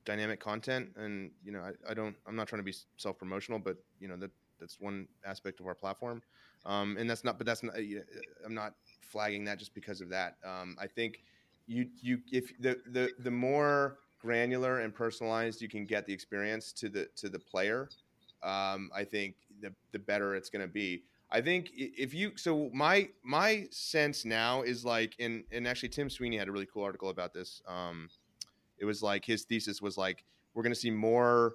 dynamic 0.06 0.40
content, 0.40 0.90
and 0.98 1.32
you 1.44 1.52
know, 1.52 1.62
I, 1.62 1.92
I 1.92 1.94
don't, 1.94 2.16
I'm 2.28 2.36
not 2.36 2.48
trying 2.48 2.60
to 2.60 2.64
be 2.64 2.74
self 2.98 3.18
promotional, 3.18 3.60
but 3.60 3.78
you 4.00 4.08
know, 4.08 4.18
that 4.18 4.32
that's 4.60 4.80
one 4.80 5.08
aspect 5.26 5.60
of 5.60 5.68
our 5.68 5.76
platform, 5.76 6.22
um, 6.66 6.98
and 6.98 7.10
that's 7.10 7.24
not. 7.24 7.38
But 7.38 7.48
that's 7.48 7.64
not. 7.64 7.76
I'm 8.46 8.54
not 8.54 8.74
flagging 9.02 9.46
that 9.46 9.60
just 9.60 9.74
because 9.74 10.02
of 10.02 10.10
that. 10.10 10.38
Um, 10.44 10.76
I 10.82 10.88
think 10.88 11.24
you 11.68 11.88
you 12.02 12.20
if 12.32 12.52
the 12.60 12.80
the 12.92 13.12
the 13.20 13.32
more 13.32 14.00
granular 14.20 14.80
and 14.80 14.94
personalized 14.94 15.62
you 15.62 15.70
can 15.70 15.86
get 15.86 16.06
the 16.06 16.14
experience 16.14 16.72
to 16.74 16.90
the 16.90 17.08
to 17.16 17.30
the 17.30 17.40
player, 17.40 17.90
um, 18.44 18.90
I 18.96 19.04
think 19.04 19.36
the 19.62 19.74
the 19.92 20.00
better 20.00 20.36
it's 20.36 20.50
going 20.50 20.62
to 20.62 20.72
be. 20.72 21.04
I 21.32 21.42
think 21.42 21.72
if 21.76 22.14
you 22.14 22.32
so 22.36 22.70
my 22.74 23.10
my 23.24 23.68
sense 23.72 24.26
now 24.26 24.64
is 24.64 24.84
like 24.84 25.16
and 25.20 25.44
and 25.52 25.68
actually 25.68 25.90
Tim 25.90 26.10
Sweeney 26.10 26.38
had 26.38 26.48
a 26.48 26.52
really 26.52 26.68
cool 26.72 26.84
article 26.84 27.10
about 27.10 27.34
this. 27.34 27.62
Um, 27.68 28.10
it 28.78 28.86
was 28.86 29.04
like 29.04 29.26
his 29.26 29.44
thesis 29.44 29.82
was 29.82 29.98
like 29.98 30.24
we're 30.54 30.64
going 30.64 30.74
to 30.74 30.80
see 30.80 30.92
more 30.92 31.54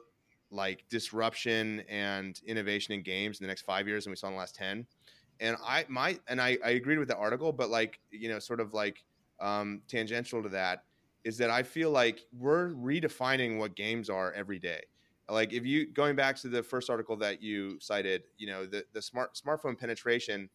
like 0.50 0.84
disruption 0.88 1.82
and 1.88 2.40
innovation 2.46 2.94
in 2.94 3.02
games 3.02 3.40
in 3.40 3.44
the 3.44 3.48
next 3.48 3.62
five 3.62 3.88
years 3.88 4.04
than 4.04 4.12
we 4.12 4.16
saw 4.16 4.28
in 4.28 4.34
the 4.34 4.38
last 4.38 4.54
10 4.54 4.86
and 5.40 5.56
i 5.66 5.84
my 5.88 6.18
and 6.28 6.40
i, 6.40 6.56
I 6.64 6.70
agreed 6.70 6.98
with 6.98 7.08
the 7.08 7.16
article 7.16 7.52
but 7.52 7.70
like 7.70 7.98
you 8.10 8.28
know 8.28 8.38
sort 8.38 8.60
of 8.60 8.72
like 8.72 9.02
um, 9.40 9.82
tangential 9.88 10.42
to 10.42 10.48
that 10.50 10.84
is 11.25 11.39
that 11.39 11.51
i 11.51 11.62
feel 11.62 11.91
like 11.91 12.25
we're 12.39 12.70
redefining 12.70 13.59
what 13.59 13.75
games 13.75 14.09
are 14.11 14.33
every 14.33 14.59
day 14.59 14.81
like 15.29 15.53
if 15.53 15.64
you 15.64 15.87
going 15.87 16.14
back 16.14 16.37
to 16.37 16.49
the 16.49 16.62
first 16.62 16.91
article 16.91 17.16
that 17.16 17.43
you 17.43 17.79
cited 17.81 18.25
you 18.39 18.47
know 18.47 18.66
the, 18.66 18.85
the 18.93 19.03
smart 19.03 19.35
smartphone 19.35 19.79
penetration 19.79 20.49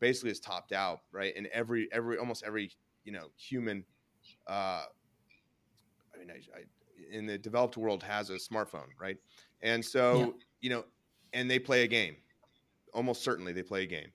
basically 0.00 0.30
is 0.30 0.40
topped 0.40 0.72
out 0.72 1.00
right 1.12 1.34
and 1.36 1.46
every 1.48 1.88
every 1.92 2.18
almost 2.18 2.42
every 2.44 2.70
you 3.04 3.12
know 3.12 3.26
human 3.36 3.84
uh 4.48 4.82
i 6.14 6.18
mean 6.18 6.30
I, 6.30 6.58
I 6.58 6.62
in 7.10 7.26
the 7.26 7.38
developed 7.38 7.76
world 7.76 8.02
has 8.02 8.30
a 8.30 8.34
smartphone, 8.34 8.88
right? 9.00 9.16
And 9.62 9.84
so, 9.84 10.18
yeah. 10.18 10.26
you 10.60 10.70
know, 10.70 10.84
and 11.32 11.50
they 11.50 11.58
play 11.58 11.82
a 11.82 11.86
game. 11.86 12.16
Almost 12.92 13.22
certainly 13.22 13.52
they 13.52 13.62
play 13.62 13.82
a 13.82 13.86
game 13.86 14.08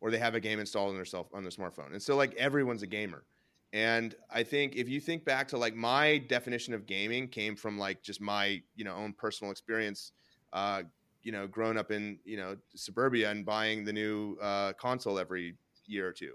or 0.00 0.10
they 0.10 0.18
have 0.18 0.34
a 0.34 0.40
game 0.40 0.60
installed 0.60 0.90
on 0.90 0.96
their 0.96 1.04
self 1.04 1.28
on 1.32 1.42
their 1.42 1.50
smartphone. 1.50 1.92
And 1.92 2.02
so 2.02 2.16
like 2.16 2.34
everyone's 2.34 2.82
a 2.82 2.86
gamer. 2.86 3.24
And 3.72 4.14
I 4.30 4.44
think 4.44 4.76
if 4.76 4.88
you 4.88 5.00
think 5.00 5.24
back 5.24 5.48
to 5.48 5.58
like 5.58 5.74
my 5.74 6.18
definition 6.18 6.72
of 6.72 6.86
gaming 6.86 7.28
came 7.28 7.54
from 7.54 7.78
like 7.78 8.02
just 8.02 8.20
my, 8.20 8.62
you 8.74 8.84
know, 8.84 8.94
own 8.94 9.12
personal 9.12 9.50
experience 9.50 10.12
uh, 10.52 10.82
you 11.22 11.32
know, 11.32 11.46
growing 11.46 11.76
up 11.76 11.90
in, 11.90 12.18
you 12.24 12.36
know, 12.36 12.56
suburbia 12.74 13.30
and 13.30 13.44
buying 13.44 13.84
the 13.84 13.92
new 13.92 14.36
uh, 14.40 14.72
console 14.74 15.18
every 15.18 15.56
year 15.86 16.06
or 16.06 16.12
two. 16.12 16.34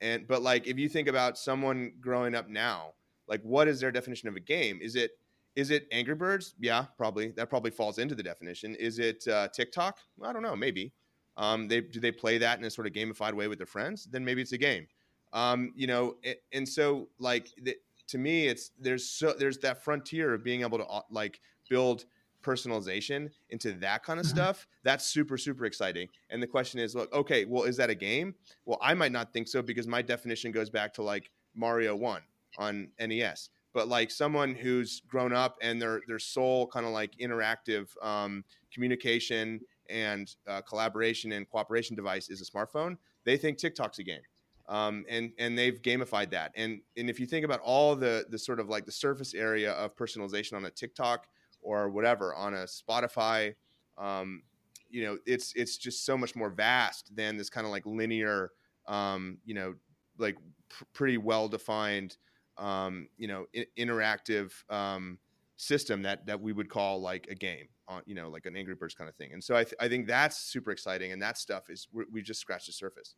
And 0.00 0.26
but 0.26 0.42
like 0.42 0.66
if 0.66 0.78
you 0.78 0.88
think 0.88 1.08
about 1.08 1.38
someone 1.38 1.92
growing 2.00 2.34
up 2.34 2.48
now, 2.48 2.94
like 3.28 3.40
what 3.42 3.68
is 3.68 3.80
their 3.80 3.92
definition 3.92 4.28
of 4.28 4.36
a 4.36 4.40
game? 4.40 4.80
Is 4.82 4.96
it 4.96 5.12
is 5.56 5.70
it 5.70 5.86
Angry 5.92 6.16
Birds? 6.16 6.54
Yeah, 6.58 6.86
probably. 6.98 7.30
That 7.30 7.48
probably 7.48 7.70
falls 7.70 7.98
into 7.98 8.14
the 8.14 8.22
definition. 8.22 8.74
Is 8.74 8.98
it 8.98 9.26
uh, 9.28 9.48
TikTok? 9.48 9.98
I 10.22 10.32
don't 10.32 10.42
know. 10.42 10.56
Maybe. 10.56 10.92
Um, 11.36 11.68
they 11.68 11.80
do 11.80 12.00
they 12.00 12.12
play 12.12 12.38
that 12.38 12.58
in 12.58 12.64
a 12.64 12.70
sort 12.70 12.86
of 12.86 12.92
gamified 12.92 13.34
way 13.34 13.48
with 13.48 13.58
their 13.58 13.66
friends? 13.66 14.06
Then 14.10 14.24
maybe 14.24 14.42
it's 14.42 14.52
a 14.52 14.58
game. 14.58 14.86
Um, 15.34 15.72
you 15.76 15.86
know, 15.86 16.16
it, 16.22 16.42
and 16.52 16.66
so 16.66 17.08
like 17.18 17.48
the, 17.62 17.76
to 18.08 18.18
me, 18.18 18.46
it's 18.46 18.70
there's 18.80 19.06
so 19.08 19.34
there's 19.38 19.58
that 19.58 19.84
frontier 19.84 20.32
of 20.32 20.42
being 20.42 20.62
able 20.62 20.78
to 20.78 20.86
uh, 20.86 21.02
like 21.10 21.40
build 21.68 22.06
personalization 22.42 23.30
into 23.50 23.72
that 23.72 24.02
kind 24.02 24.18
of 24.18 24.26
mm-hmm. 24.26 24.36
stuff. 24.36 24.66
That's 24.84 25.06
super 25.06 25.36
super 25.36 25.66
exciting. 25.66 26.08
And 26.30 26.42
the 26.42 26.46
question 26.46 26.80
is, 26.80 26.94
look, 26.94 27.12
okay, 27.12 27.44
well, 27.44 27.64
is 27.64 27.76
that 27.76 27.90
a 27.90 27.94
game? 27.94 28.34
Well, 28.64 28.78
I 28.80 28.94
might 28.94 29.12
not 29.12 29.32
think 29.32 29.48
so 29.48 29.60
because 29.60 29.86
my 29.86 30.00
definition 30.00 30.52
goes 30.52 30.70
back 30.70 30.94
to 30.94 31.02
like 31.02 31.30
Mario 31.54 31.94
One 31.94 32.22
on 32.56 32.88
NES 33.00 33.50
but 33.72 33.88
like 33.88 34.08
someone 34.08 34.54
who's 34.54 35.02
grown 35.08 35.32
up 35.32 35.58
and 35.60 35.82
their 35.82 36.00
their 36.06 36.20
sole 36.20 36.68
kind 36.68 36.86
of 36.86 36.92
like 36.92 37.10
interactive 37.18 37.88
um, 38.02 38.44
communication 38.72 39.60
and 39.90 40.34
uh, 40.46 40.62
collaboration 40.62 41.32
and 41.32 41.48
cooperation 41.48 41.96
device 41.96 42.30
is 42.30 42.40
a 42.40 42.44
smartphone, 42.44 42.96
they 43.24 43.36
think 43.36 43.58
TikTok's 43.58 43.98
a 43.98 44.02
game. 44.02 44.22
Um, 44.68 45.04
and 45.08 45.32
and 45.38 45.56
they've 45.58 45.80
gamified 45.82 46.30
that. 46.30 46.52
And 46.56 46.80
and 46.96 47.10
if 47.10 47.20
you 47.20 47.26
think 47.26 47.44
about 47.44 47.60
all 47.60 47.94
the 47.96 48.26
the 48.28 48.38
sort 48.38 48.60
of 48.60 48.68
like 48.68 48.86
the 48.86 48.92
surface 48.92 49.34
area 49.34 49.72
of 49.72 49.96
personalization 49.96 50.54
on 50.54 50.64
a 50.64 50.70
TikTok 50.70 51.26
or 51.60 51.88
whatever 51.88 52.34
on 52.34 52.54
a 52.54 52.64
Spotify, 52.64 53.54
um, 53.98 54.42
you 54.88 55.04
know, 55.04 55.18
it's 55.26 55.52
it's 55.54 55.76
just 55.76 56.04
so 56.04 56.16
much 56.16 56.34
more 56.34 56.50
vast 56.50 57.14
than 57.14 57.36
this 57.36 57.50
kind 57.50 57.66
of 57.66 57.70
like 57.70 57.84
linear, 57.86 58.52
um, 58.86 59.38
you 59.44 59.54
know, 59.54 59.74
like 60.18 60.36
pr- 60.68 60.84
pretty 60.92 61.18
well 61.18 61.48
defined, 61.48 62.16
um, 62.56 63.08
you 63.16 63.28
know, 63.28 63.46
I- 63.54 63.66
interactive 63.78 64.52
um, 64.72 65.18
system 65.56 66.02
that 66.02 66.26
that 66.26 66.40
we 66.40 66.52
would 66.52 66.68
call 66.68 67.00
like 67.00 67.26
a 67.28 67.34
game 67.34 67.68
on 67.86 68.02
you 68.06 68.14
know 68.14 68.28
like 68.28 68.46
an 68.46 68.56
angry 68.56 68.74
birds 68.74 68.94
kind 68.94 69.08
of 69.08 69.14
thing 69.16 69.32
and 69.32 69.42
so 69.44 69.54
i, 69.54 69.62
th- 69.62 69.74
I 69.78 69.88
think 69.88 70.06
that's 70.06 70.36
super 70.38 70.70
exciting 70.70 71.12
and 71.12 71.22
that 71.22 71.38
stuff 71.38 71.70
is 71.70 71.86
we 72.10 72.22
just 72.22 72.40
scratched 72.40 72.66
the 72.66 72.72
surface 72.72 73.14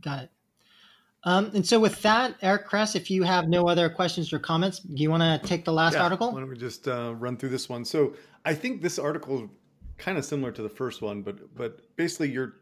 got 0.00 0.24
it 0.24 0.30
um, 1.24 1.50
and 1.54 1.66
so 1.66 1.78
with 1.78 2.00
that 2.02 2.34
eric 2.42 2.66
kress 2.66 2.94
if 2.94 3.10
you 3.10 3.22
have 3.22 3.48
no 3.48 3.68
other 3.68 3.88
questions 3.90 4.32
or 4.32 4.38
comments 4.38 4.80
do 4.80 5.02
you 5.02 5.10
want 5.10 5.22
to 5.22 5.48
take 5.48 5.64
the 5.64 5.72
last 5.72 5.94
Yeah, 5.94 6.04
article 6.04 6.32
Why 6.32 6.40
don't 6.40 6.48
we 6.48 6.56
just 6.56 6.88
uh, 6.88 7.14
run 7.14 7.36
through 7.36 7.50
this 7.50 7.68
one? 7.68 7.84
So 7.84 8.14
I 8.44 8.54
think 8.54 8.80
this 8.80 8.98
article 8.98 9.50
kind 10.00 10.16
of 10.16 10.24
similar 10.24 10.50
to 10.50 10.62
the 10.62 10.68
first 10.68 11.02
one, 11.02 11.22
but 11.22 11.54
but 11.54 11.94
basically 11.96 12.30
you're 12.30 12.54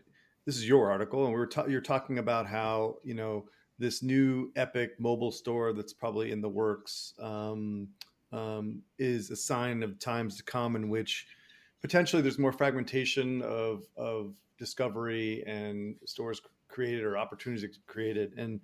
this 0.45 0.57
is 0.57 0.69
your 0.69 0.91
article, 0.91 1.25
and 1.25 1.33
we 1.33 1.39
were 1.39 1.47
ta- 1.47 1.67
you're 1.67 1.81
talking 1.81 2.19
about 2.19 2.47
how 2.47 2.97
you 3.05 3.15
know 3.15 3.47
this 3.79 4.03
new 4.03 4.51
Epic 4.57 4.99
mobile 4.99 5.31
store 5.31 5.73
that's 5.73 5.93
probably 5.93 6.33
in 6.33 6.41
the 6.41 6.49
works 6.49 7.15
um, 7.21 7.89
um, 8.33 8.83
is 8.99 9.31
a 9.31 9.37
sign 9.37 9.83
of 9.83 9.99
times 9.99 10.37
to 10.37 10.43
come 10.43 10.75
in 10.75 10.89
which 10.89 11.27
potentially 11.81 12.21
there's 12.21 12.39
more 12.39 12.53
fragmentation 12.53 13.41
of 13.43 13.85
of 13.97 14.35
discovery 14.59 15.45
and 15.47 15.95
stores 16.05 16.41
created 16.69 17.05
or 17.05 17.17
opportunities 17.17 17.79
created 17.87 18.35
and 18.37 18.61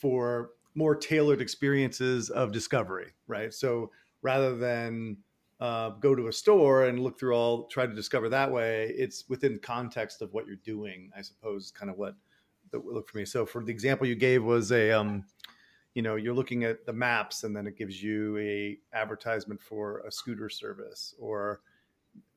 for 0.00 0.50
more 0.74 0.94
tailored 0.94 1.40
experiences 1.40 2.30
of 2.30 2.52
discovery 2.52 3.12
right? 3.26 3.52
So 3.52 3.90
rather 4.22 4.56
than 4.56 5.18
uh, 5.60 5.90
go 5.90 6.14
to 6.14 6.26
a 6.26 6.32
store 6.32 6.86
and 6.86 6.98
look 6.98 7.18
through 7.18 7.34
all 7.34 7.66
try 7.66 7.86
to 7.86 7.94
discover 7.94 8.28
that 8.28 8.50
way 8.50 8.92
it's 8.96 9.28
within 9.28 9.58
context 9.60 10.20
of 10.20 10.34
what 10.34 10.48
you're 10.48 10.56
doing 10.56 11.08
i 11.16 11.22
suppose 11.22 11.70
kind 11.70 11.88
of 11.90 11.96
what 11.96 12.16
that 12.74 12.84
look 12.84 13.08
for 13.08 13.18
me. 13.18 13.24
So 13.24 13.46
for 13.46 13.64
the 13.64 13.70
example 13.70 14.06
you 14.06 14.14
gave 14.14 14.44
was 14.44 14.72
a 14.72 14.90
um, 14.90 15.24
you 15.94 16.02
know 16.02 16.16
you're 16.16 16.34
looking 16.34 16.64
at 16.64 16.84
the 16.84 16.92
maps 16.92 17.44
and 17.44 17.56
then 17.56 17.66
it 17.66 17.78
gives 17.78 18.02
you 18.02 18.36
a 18.38 18.78
advertisement 18.92 19.62
for 19.62 20.00
a 20.00 20.10
scooter 20.10 20.48
service 20.48 21.14
or 21.18 21.60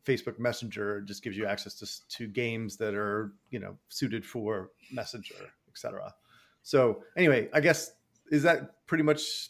facebook 0.07 0.39
messenger 0.39 1.01
just 1.01 1.23
gives 1.23 1.35
you 1.35 1.45
access 1.45 1.73
to, 1.73 2.07
to 2.07 2.27
games 2.27 2.77
that 2.77 2.93
are 2.93 3.33
you 3.51 3.59
know 3.59 3.75
suited 3.89 4.25
for 4.25 4.71
messenger 4.91 5.35
etc 5.69 6.13
so 6.63 7.03
anyway 7.17 7.49
i 7.53 7.59
guess 7.59 7.91
is 8.31 8.43
that 8.43 8.85
pretty 8.87 9.03
much 9.03 9.49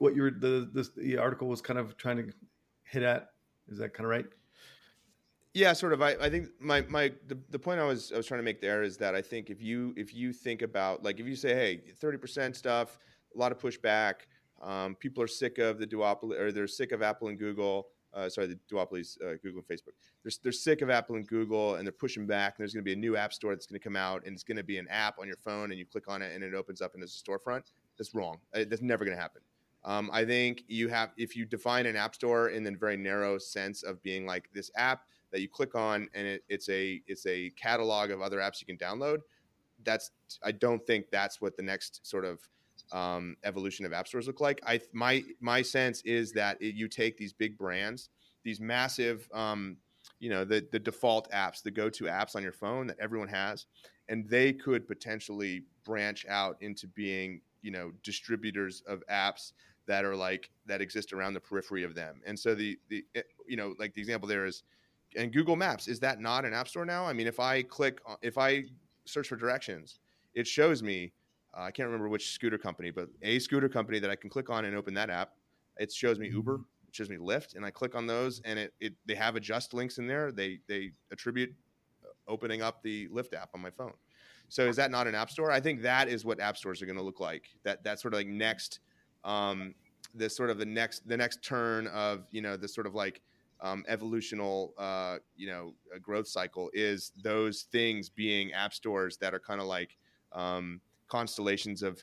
what 0.00 0.16
your 0.16 0.30
the, 0.30 0.68
the 0.72 0.88
the 0.96 1.18
article 1.18 1.46
was 1.46 1.60
kind 1.60 1.78
of 1.78 1.96
trying 1.96 2.16
to 2.16 2.32
hit 2.84 3.02
at? 3.02 3.28
Is 3.68 3.78
that 3.78 3.94
kind 3.94 4.06
of 4.06 4.10
right? 4.10 4.26
Yeah 5.54 5.72
sort 5.72 5.92
of. 5.92 6.02
I, 6.02 6.12
I 6.20 6.30
think 6.30 6.48
my 6.58 6.82
my 6.82 7.12
the, 7.26 7.38
the 7.50 7.58
point 7.58 7.80
i 7.80 7.84
was 7.84 8.12
i 8.12 8.16
was 8.16 8.26
trying 8.26 8.38
to 8.38 8.44
make 8.44 8.60
there 8.60 8.82
is 8.82 8.96
that 8.98 9.14
i 9.14 9.22
think 9.22 9.50
if 9.50 9.60
you 9.60 9.94
if 9.96 10.14
you 10.14 10.32
think 10.32 10.62
about 10.62 11.02
like 11.02 11.20
if 11.20 11.26
you 11.26 11.36
say 11.36 11.54
hey 11.54 11.82
30% 12.00 12.56
stuff 12.56 12.98
a 13.34 13.38
lot 13.38 13.52
of 13.52 13.58
pushback 13.58 14.14
um, 14.62 14.94
people 14.94 15.22
are 15.22 15.28
sick 15.28 15.58
of 15.58 15.78
the 15.78 15.86
duopoly 15.86 16.38
or 16.38 16.52
they're 16.52 16.66
sick 16.66 16.92
of 16.92 17.02
apple 17.02 17.28
and 17.28 17.38
google 17.38 17.88
uh, 18.14 18.28
sorry 18.28 18.46
the 18.46 18.58
duopolies 18.70 19.20
uh, 19.22 19.36
google 19.42 19.62
and 19.62 19.68
facebook. 19.68 19.94
They're, 20.22 20.32
they're 20.42 20.52
sick 20.52 20.82
of 20.82 20.90
apple 20.90 21.16
and 21.16 21.26
google 21.26 21.76
and 21.76 21.86
they're 21.86 21.92
pushing 21.92 22.26
back 22.26 22.54
and 22.56 22.62
there's 22.62 22.74
going 22.74 22.84
to 22.84 22.88
be 22.88 22.92
a 22.92 22.96
new 22.96 23.16
app 23.16 23.32
store 23.32 23.54
that's 23.54 23.66
going 23.66 23.78
to 23.78 23.84
come 23.84 23.96
out 23.96 24.24
and 24.24 24.34
it's 24.34 24.42
going 24.42 24.56
to 24.56 24.64
be 24.64 24.78
an 24.78 24.88
app 24.88 25.18
on 25.18 25.26
your 25.26 25.36
phone 25.36 25.70
and 25.70 25.78
you 25.78 25.86
click 25.86 26.08
on 26.08 26.22
it 26.22 26.34
and 26.34 26.42
it 26.42 26.54
opens 26.54 26.80
up 26.80 26.94
and 26.94 27.02
there's 27.02 27.22
a 27.24 27.30
storefront. 27.30 27.72
That's 27.98 28.14
wrong. 28.14 28.38
Uh, 28.54 28.64
that's 28.68 28.82
never 28.82 29.04
going 29.04 29.16
to 29.16 29.20
happen. 29.20 29.42
Um, 29.84 30.10
I 30.12 30.24
think 30.24 30.64
you 30.68 30.88
have 30.88 31.12
if 31.16 31.34
you 31.34 31.44
define 31.46 31.86
an 31.86 31.96
app 31.96 32.14
store 32.14 32.48
in 32.50 32.62
the 32.62 32.70
very 32.72 32.96
narrow 32.96 33.38
sense 33.38 33.82
of 33.82 34.02
being 34.02 34.26
like 34.26 34.50
this 34.52 34.70
app 34.76 35.04
that 35.32 35.40
you 35.40 35.48
click 35.48 35.74
on 35.74 36.08
and 36.14 36.26
it, 36.26 36.44
it's 36.48 36.68
a 36.68 37.00
it's 37.06 37.26
a 37.26 37.50
catalog 37.50 38.10
of 38.10 38.20
other 38.20 38.38
apps 38.38 38.60
you 38.60 38.66
can 38.66 38.76
download. 38.76 39.18
That's 39.84 40.10
I 40.42 40.52
don't 40.52 40.84
think 40.86 41.06
that's 41.10 41.40
what 41.40 41.56
the 41.56 41.62
next 41.62 42.06
sort 42.06 42.26
of 42.26 42.40
um, 42.92 43.36
evolution 43.44 43.84
of 43.84 43.92
app 43.92 44.08
stores 44.08 44.26
look 44.26 44.40
like. 44.40 44.60
I 44.66 44.80
my 44.92 45.22
my 45.40 45.62
sense 45.62 46.02
is 46.02 46.32
that 46.32 46.60
it, 46.60 46.74
you 46.74 46.88
take 46.88 47.16
these 47.16 47.32
big 47.32 47.56
brands, 47.56 48.08
these 48.44 48.60
massive, 48.60 49.28
um, 49.32 49.76
you 50.18 50.30
know, 50.30 50.44
the 50.44 50.66
the 50.72 50.78
default 50.78 51.30
apps, 51.32 51.62
the 51.62 51.70
go 51.70 51.88
to 51.90 52.04
apps 52.04 52.36
on 52.36 52.42
your 52.42 52.52
phone 52.52 52.86
that 52.88 52.98
everyone 53.00 53.28
has, 53.28 53.66
and 54.08 54.28
they 54.28 54.52
could 54.52 54.86
potentially 54.86 55.64
branch 55.84 56.26
out 56.28 56.56
into 56.60 56.86
being 56.88 57.40
you 57.62 57.70
know 57.70 57.92
distributors 58.02 58.82
of 58.86 59.02
apps 59.10 59.52
that 59.86 60.04
are 60.04 60.16
like 60.16 60.50
that 60.66 60.80
exist 60.80 61.12
around 61.12 61.34
the 61.34 61.40
periphery 61.40 61.82
of 61.82 61.94
them. 61.94 62.20
And 62.26 62.38
so 62.38 62.54
the 62.54 62.78
the 62.88 63.04
eh, 63.14 63.22
you 63.46 63.56
know 63.56 63.74
like 63.78 63.94
the 63.94 64.00
example 64.00 64.28
there 64.28 64.46
is, 64.46 64.62
and 65.16 65.32
Google 65.32 65.56
Maps 65.56 65.88
is 65.88 66.00
that 66.00 66.20
not 66.20 66.44
an 66.44 66.54
app 66.54 66.68
store 66.68 66.84
now? 66.84 67.06
I 67.06 67.12
mean, 67.12 67.26
if 67.26 67.40
I 67.40 67.62
click 67.62 68.00
if 68.22 68.38
I 68.38 68.64
search 69.04 69.28
for 69.28 69.36
directions, 69.36 70.00
it 70.34 70.46
shows 70.46 70.82
me. 70.82 71.12
Uh, 71.56 71.62
I 71.62 71.70
can't 71.70 71.86
remember 71.86 72.08
which 72.08 72.32
scooter 72.32 72.58
company, 72.58 72.90
but 72.90 73.08
a 73.22 73.38
scooter 73.38 73.68
company 73.68 73.98
that 73.98 74.10
I 74.10 74.16
can 74.16 74.30
click 74.30 74.50
on 74.50 74.64
and 74.64 74.76
open 74.76 74.94
that 74.94 75.10
app. 75.10 75.32
It 75.78 75.92
shows 75.92 76.18
me 76.18 76.28
Uber, 76.28 76.60
it 76.88 76.94
shows 76.94 77.08
me 77.08 77.16
Lyft, 77.16 77.56
and 77.56 77.64
I 77.64 77.70
click 77.70 77.94
on 77.94 78.06
those, 78.06 78.40
and 78.44 78.58
it, 78.58 78.74
it 78.80 78.94
they 79.06 79.14
have 79.14 79.36
adjust 79.36 79.74
links 79.74 79.98
in 79.98 80.06
there. 80.06 80.30
They 80.32 80.60
they 80.68 80.92
attribute 81.10 81.52
uh, 82.04 82.08
opening 82.28 82.62
up 82.62 82.82
the 82.82 83.08
Lyft 83.08 83.34
app 83.34 83.50
on 83.54 83.60
my 83.60 83.70
phone. 83.70 83.92
So 84.48 84.66
is 84.66 84.76
that 84.76 84.90
not 84.90 85.06
an 85.06 85.14
app 85.14 85.30
store? 85.30 85.50
I 85.52 85.60
think 85.60 85.82
that 85.82 86.08
is 86.08 86.24
what 86.24 86.40
app 86.40 86.56
stores 86.56 86.82
are 86.82 86.86
going 86.86 86.98
to 86.98 87.02
look 87.02 87.20
like. 87.20 87.44
That 87.64 87.82
that 87.84 88.00
sort 88.00 88.14
of 88.14 88.18
like 88.18 88.26
next 88.26 88.80
um, 89.24 89.74
the 90.14 90.28
sort 90.28 90.50
of 90.50 90.58
the 90.58 90.66
next 90.66 91.08
the 91.08 91.16
next 91.16 91.42
turn 91.42 91.86
of 91.88 92.26
you 92.30 92.42
know 92.42 92.56
the 92.56 92.68
sort 92.68 92.86
of 92.86 92.94
like 92.94 93.22
um, 93.60 93.84
evolutional 93.88 94.72
uh, 94.78 95.18
you 95.36 95.46
know 95.46 95.74
growth 96.02 96.28
cycle 96.28 96.70
is 96.72 97.12
those 97.22 97.62
things 97.62 98.08
being 98.08 98.52
app 98.52 98.74
stores 98.74 99.16
that 99.18 99.34
are 99.34 99.40
kind 99.40 99.60
of 99.60 99.66
like 99.66 99.96
um, 100.32 100.80
constellations 101.10 101.82
of 101.82 102.02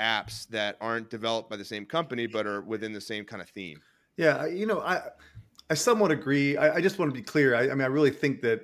apps 0.00 0.48
that 0.48 0.76
aren't 0.80 1.10
developed 1.10 1.50
by 1.50 1.56
the 1.56 1.64
same 1.64 1.84
company 1.84 2.26
but 2.26 2.46
are 2.46 2.62
within 2.62 2.92
the 2.92 3.00
same 3.00 3.24
kind 3.24 3.42
of 3.42 3.48
theme. 3.50 3.80
Yeah, 4.16 4.46
you 4.46 4.66
know, 4.66 4.80
I 4.80 5.02
I 5.70 5.74
somewhat 5.74 6.10
agree. 6.10 6.56
I, 6.56 6.76
I 6.76 6.80
just 6.80 6.98
want 6.98 7.12
to 7.12 7.14
be 7.14 7.22
clear. 7.22 7.54
I, 7.54 7.64
I 7.64 7.68
mean, 7.68 7.82
I 7.82 7.86
really 7.86 8.10
think 8.10 8.40
that 8.42 8.62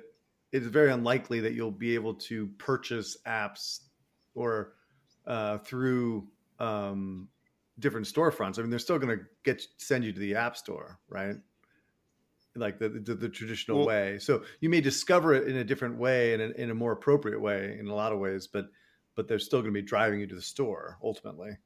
it 0.51 0.63
is 0.63 0.67
very 0.67 0.91
unlikely 0.91 1.39
that 1.41 1.53
you'll 1.53 1.71
be 1.71 1.95
able 1.95 2.13
to 2.13 2.47
purchase 2.57 3.17
apps 3.25 3.81
or 4.35 4.73
uh, 5.25 5.57
through 5.59 6.27
um, 6.59 7.27
different 7.79 8.07
storefronts. 8.07 8.57
I 8.57 8.61
mean, 8.61 8.69
they're 8.69 8.79
still 8.79 8.99
going 8.99 9.17
to 9.17 9.23
get 9.43 9.65
send 9.77 10.03
you 10.03 10.11
to 10.11 10.19
the 10.19 10.35
app 10.35 10.57
store, 10.57 10.99
right? 11.09 11.35
Like 12.55 12.79
the 12.79 12.89
the, 12.89 13.15
the 13.15 13.29
traditional 13.29 13.79
Well- 13.79 13.87
way. 13.87 14.19
So 14.19 14.43
you 14.59 14.69
may 14.69 14.81
discover 14.81 15.33
it 15.33 15.47
in 15.47 15.57
a 15.57 15.63
different 15.63 15.97
way 15.97 16.33
and 16.33 16.41
in, 16.41 16.51
in 16.53 16.69
a 16.71 16.75
more 16.75 16.91
appropriate 16.91 17.39
way 17.39 17.77
in 17.79 17.87
a 17.87 17.95
lot 17.95 18.11
of 18.11 18.19
ways, 18.19 18.47
but 18.47 18.67
but 19.17 19.27
they're 19.27 19.39
still 19.39 19.59
going 19.59 19.73
to 19.73 19.81
be 19.81 19.85
driving 19.85 20.21
you 20.21 20.27
to 20.27 20.35
the 20.35 20.41
store 20.41 20.97
ultimately. 21.03 21.57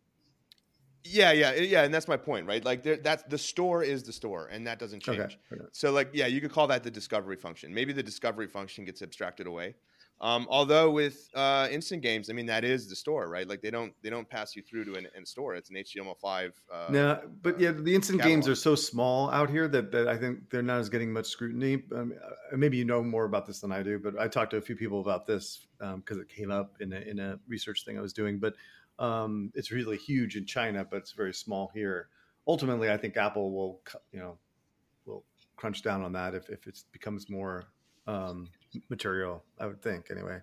Yeah, 1.03 1.31
yeah, 1.31 1.55
yeah, 1.55 1.83
and 1.83 1.93
that's 1.93 2.07
my 2.07 2.17
point, 2.17 2.47
right? 2.47 2.63
Like 2.63 2.83
there, 2.83 2.97
that's 2.97 3.23
the 3.23 3.37
store 3.37 3.83
is 3.83 4.03
the 4.03 4.13
store, 4.13 4.47
and 4.47 4.65
that 4.67 4.79
doesn't 4.79 5.01
change. 5.01 5.19
Okay. 5.19 5.35
okay. 5.53 5.65
So 5.73 5.91
like 5.91 6.11
yeah, 6.13 6.27
you 6.27 6.41
could 6.41 6.51
call 6.51 6.67
that 6.67 6.83
the 6.83 6.91
discovery 6.91 7.35
function. 7.35 7.73
Maybe 7.73 7.91
the 7.91 8.03
discovery 8.03 8.47
function 8.47 8.85
gets 8.85 9.01
abstracted 9.01 9.47
away. 9.47 9.75
Um, 10.21 10.45
although 10.51 10.91
with 10.91 11.29
uh, 11.33 11.67
instant 11.71 12.03
games, 12.03 12.29
I 12.29 12.33
mean 12.33 12.45
that 12.45 12.63
is 12.63 12.87
the 12.87 12.95
store, 12.95 13.27
right? 13.27 13.47
Like 13.47 13.61
they 13.61 13.71
don't 13.71 13.91
they 14.03 14.11
don't 14.11 14.29
pass 14.29 14.55
you 14.55 14.61
through 14.61 14.85
to 14.85 14.93
an, 14.93 15.07
an 15.15 15.25
store. 15.25 15.55
It's 15.55 15.71
an 15.71 15.77
HTML5. 15.77 16.51
Uh, 16.71 16.87
No, 16.91 17.21
but 17.41 17.59
yeah, 17.59 17.71
the 17.71 17.95
instant 17.95 18.21
games 18.21 18.47
are 18.47 18.53
so 18.53 18.75
small 18.75 19.31
out 19.31 19.49
here 19.49 19.67
that, 19.67 19.91
that 19.91 20.07
I 20.07 20.15
think 20.15 20.51
they're 20.51 20.61
not 20.61 20.79
as 20.79 20.89
getting 20.89 21.11
much 21.11 21.25
scrutiny. 21.25 21.83
Um, 21.95 22.13
maybe 22.55 22.77
you 22.77 22.85
know 22.85 23.01
more 23.01 23.25
about 23.25 23.47
this 23.47 23.61
than 23.61 23.71
I 23.71 23.81
do, 23.81 23.97
but 23.97 24.19
I 24.19 24.27
talked 24.27 24.51
to 24.51 24.57
a 24.57 24.61
few 24.61 24.75
people 24.75 25.01
about 25.01 25.25
this 25.25 25.65
because 25.79 26.19
it 26.19 26.29
came 26.29 26.51
up 26.51 26.75
in 26.79 26.93
a, 26.93 26.99
in 26.99 27.17
a 27.17 27.39
research 27.47 27.83
thing 27.83 27.97
I 27.97 28.01
was 28.01 28.13
doing. 28.13 28.37
But 28.37 28.53
um, 28.99 29.51
it's 29.55 29.71
really 29.71 29.97
huge 29.97 30.37
in 30.37 30.45
China, 30.45 30.85
but 30.87 30.97
it's 30.97 31.13
very 31.13 31.33
small 31.33 31.71
here. 31.73 32.09
Ultimately, 32.47 32.91
I 32.91 32.97
think 32.97 33.17
Apple 33.17 33.51
will, 33.51 33.81
you 34.11 34.19
know, 34.19 34.37
will 35.07 35.23
crunch 35.55 35.81
down 35.81 36.03
on 36.03 36.13
that 36.13 36.35
if, 36.35 36.47
if 36.49 36.67
it 36.67 36.79
becomes 36.91 37.27
more 37.27 37.63
um, 38.05 38.49
material. 38.89 39.43
I 39.59 39.67
would 39.67 39.81
think 39.81 40.11
anyway. 40.11 40.39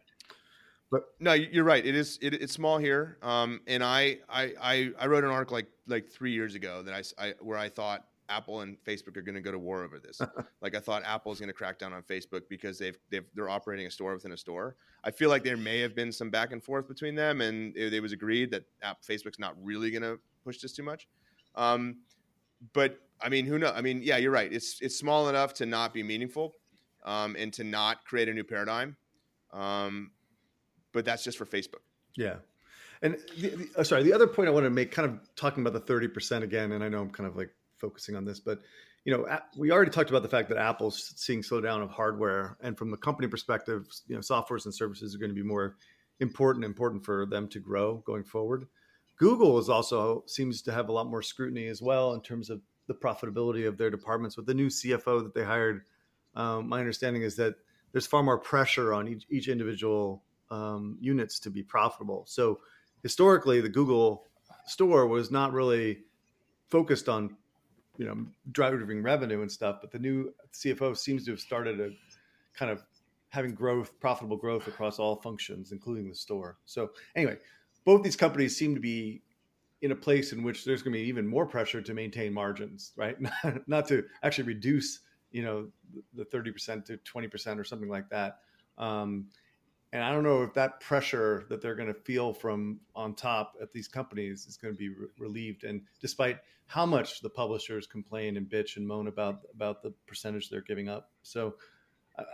But 0.90 1.02
no, 1.20 1.34
you- 1.34 1.48
you're 1.52 1.64
right. 1.64 1.84
It 1.84 1.94
is 1.94 2.18
it, 2.22 2.34
it's 2.34 2.52
small 2.52 2.78
here. 2.78 3.18
Um, 3.22 3.60
and 3.66 3.84
I, 3.84 4.18
I 4.28 4.52
I 4.60 4.90
I 4.98 5.06
wrote 5.06 5.24
an 5.24 5.30
article 5.30 5.54
like 5.56 5.68
like 5.86 6.08
three 6.08 6.32
years 6.32 6.54
ago 6.54 6.82
that 6.82 6.94
I, 7.18 7.26
I 7.28 7.34
where 7.40 7.58
I 7.58 7.68
thought 7.68 8.06
Apple 8.30 8.60
and 8.60 8.76
Facebook 8.84 9.16
are 9.16 9.22
going 9.22 9.34
to 9.34 9.40
go 9.40 9.50
to 9.52 9.58
war 9.58 9.84
over 9.84 9.98
this. 9.98 10.20
like 10.62 10.74
I 10.74 10.80
thought 10.80 11.02
Apple 11.04 11.32
is 11.32 11.38
going 11.40 11.48
to 11.48 11.54
crack 11.54 11.78
down 11.78 11.92
on 11.92 12.02
Facebook 12.02 12.42
because 12.48 12.78
they've 12.78 12.96
they've 13.10 13.24
they're 13.34 13.50
operating 13.50 13.86
a 13.86 13.90
store 13.90 14.14
within 14.14 14.32
a 14.32 14.36
store. 14.36 14.76
I 15.04 15.10
feel 15.10 15.28
like 15.28 15.44
there 15.44 15.56
may 15.58 15.78
have 15.80 15.94
been 15.94 16.10
some 16.10 16.30
back 16.30 16.52
and 16.52 16.62
forth 16.64 16.88
between 16.88 17.14
them, 17.14 17.40
and 17.42 17.76
it, 17.76 17.92
it 17.92 18.00
was 18.00 18.12
agreed 18.12 18.50
that 18.52 18.64
app, 18.82 19.02
Facebook's 19.02 19.38
not 19.38 19.54
really 19.62 19.90
going 19.90 20.02
to 20.02 20.18
push 20.44 20.58
this 20.58 20.72
too 20.72 20.82
much. 20.82 21.06
Um, 21.54 21.96
but 22.72 22.98
I 23.20 23.28
mean, 23.28 23.44
who 23.46 23.58
knows? 23.58 23.72
I 23.74 23.80
mean, 23.82 24.00
yeah, 24.02 24.16
you're 24.16 24.30
right. 24.30 24.52
It's 24.52 24.80
it's 24.80 24.96
small 24.96 25.28
enough 25.28 25.52
to 25.54 25.66
not 25.66 25.92
be 25.94 26.02
meaningful, 26.02 26.54
um, 27.04 27.36
and 27.38 27.52
to 27.54 27.64
not 27.64 28.04
create 28.04 28.28
a 28.28 28.34
new 28.34 28.44
paradigm. 28.44 28.96
Um, 29.52 30.10
but 30.92 31.04
that's 31.04 31.24
just 31.24 31.38
for 31.38 31.46
Facebook. 31.46 31.82
Yeah. 32.16 32.36
And 33.02 33.16
the, 33.38 33.48
the, 33.48 33.68
uh, 33.76 33.84
sorry, 33.84 34.02
the 34.02 34.12
other 34.12 34.26
point 34.26 34.48
I 34.48 34.52
want 34.52 34.64
to 34.64 34.70
make, 34.70 34.90
kind 34.90 35.08
of 35.08 35.20
talking 35.36 35.64
about 35.64 35.86
the 35.86 35.92
30% 35.92 36.42
again, 36.42 36.72
and 36.72 36.82
I 36.82 36.88
know 36.88 37.00
I'm 37.00 37.10
kind 37.10 37.28
of 37.28 37.36
like 37.36 37.50
focusing 37.76 38.16
on 38.16 38.24
this, 38.24 38.40
but 38.40 38.60
you 39.04 39.16
know, 39.16 39.26
we 39.56 39.70
already 39.70 39.90
talked 39.90 40.10
about 40.10 40.22
the 40.22 40.28
fact 40.28 40.48
that 40.50 40.58
Apple's 40.58 41.14
seeing 41.16 41.40
slowdown 41.40 41.82
of 41.82 41.90
hardware, 41.90 42.58
and 42.60 42.76
from 42.76 42.90
the 42.90 42.96
company 42.96 43.28
perspective, 43.28 43.88
you 44.06 44.14
know, 44.14 44.20
softwares 44.20 44.64
and 44.66 44.74
services 44.74 45.14
are 45.14 45.18
going 45.18 45.30
to 45.30 45.34
be 45.34 45.42
more 45.42 45.76
important, 46.20 46.64
important 46.64 47.04
for 47.04 47.24
them 47.24 47.48
to 47.48 47.60
grow 47.60 48.02
going 48.04 48.24
forward. 48.24 48.66
Google 49.18 49.58
is 49.58 49.68
also 49.68 50.24
seems 50.26 50.62
to 50.62 50.72
have 50.72 50.88
a 50.88 50.92
lot 50.92 51.06
more 51.06 51.22
scrutiny 51.22 51.68
as 51.68 51.80
well 51.80 52.12
in 52.14 52.20
terms 52.20 52.50
of 52.50 52.60
the 52.86 52.94
profitability 52.94 53.66
of 53.66 53.78
their 53.78 53.90
departments. 53.90 54.36
With 54.36 54.46
the 54.46 54.54
new 54.54 54.68
CFO 54.68 55.22
that 55.22 55.34
they 55.34 55.44
hired, 55.44 55.82
um, 56.38 56.68
my 56.68 56.78
understanding 56.78 57.22
is 57.22 57.36
that 57.36 57.56
there's 57.92 58.06
far 58.06 58.22
more 58.22 58.38
pressure 58.38 58.94
on 58.94 59.08
each, 59.08 59.26
each 59.28 59.48
individual 59.48 60.22
um, 60.50 60.96
units 61.00 61.38
to 61.40 61.50
be 61.50 61.62
profitable. 61.62 62.24
So 62.26 62.60
historically, 63.02 63.60
the 63.60 63.68
Google 63.68 64.24
store 64.66 65.06
was 65.06 65.30
not 65.30 65.52
really 65.52 65.98
focused 66.68 67.08
on 67.08 67.36
you 67.96 68.06
know 68.06 68.26
driving 68.52 69.02
revenue 69.02 69.42
and 69.42 69.50
stuff, 69.50 69.78
but 69.80 69.90
the 69.90 69.98
new 69.98 70.32
CFO 70.54 70.96
seems 70.96 71.24
to 71.24 71.32
have 71.32 71.40
started 71.40 71.80
a 71.80 71.90
kind 72.54 72.70
of 72.70 72.82
having 73.30 73.52
growth, 73.52 73.98
profitable 74.00 74.36
growth 74.36 74.66
across 74.68 74.98
all 74.98 75.16
functions, 75.16 75.72
including 75.72 76.08
the 76.08 76.14
store. 76.14 76.56
So 76.64 76.90
anyway, 77.14 77.36
both 77.84 78.02
these 78.02 78.16
companies 78.16 78.56
seem 78.56 78.74
to 78.74 78.80
be 78.80 79.22
in 79.82 79.92
a 79.92 79.96
place 79.96 80.32
in 80.32 80.42
which 80.42 80.64
there's 80.64 80.82
going 80.82 80.92
to 80.92 80.98
be 80.98 81.06
even 81.06 81.26
more 81.26 81.46
pressure 81.46 81.80
to 81.80 81.94
maintain 81.94 82.32
margins, 82.32 82.92
right? 82.96 83.16
Not 83.66 83.86
to 83.88 84.04
actually 84.22 84.44
reduce, 84.44 85.00
you 85.30 85.42
know, 85.42 85.68
the 86.14 86.24
30% 86.24 86.84
to 86.86 86.98
20% 86.98 87.58
or 87.58 87.64
something 87.64 87.88
like 87.88 88.08
that. 88.10 88.38
Um, 88.76 89.28
and 89.92 90.02
I 90.02 90.12
don't 90.12 90.22
know 90.22 90.42
if 90.42 90.54
that 90.54 90.80
pressure 90.80 91.46
that 91.48 91.62
they're 91.62 91.74
going 91.74 91.88
to 91.88 91.94
feel 91.94 92.34
from 92.34 92.80
on 92.94 93.14
top 93.14 93.56
at 93.60 93.72
these 93.72 93.88
companies 93.88 94.46
is 94.46 94.56
going 94.56 94.74
to 94.74 94.78
be 94.78 94.90
re- 94.90 95.06
relieved. 95.18 95.64
And 95.64 95.82
despite 96.00 96.38
how 96.66 96.84
much 96.84 97.20
the 97.20 97.30
publishers 97.30 97.86
complain 97.86 98.36
and 98.36 98.46
bitch 98.46 98.76
and 98.76 98.86
moan 98.86 99.08
about 99.08 99.40
about 99.54 99.82
the 99.82 99.94
percentage 100.06 100.50
they're 100.50 100.60
giving 100.60 100.90
up, 100.90 101.10
so 101.22 101.54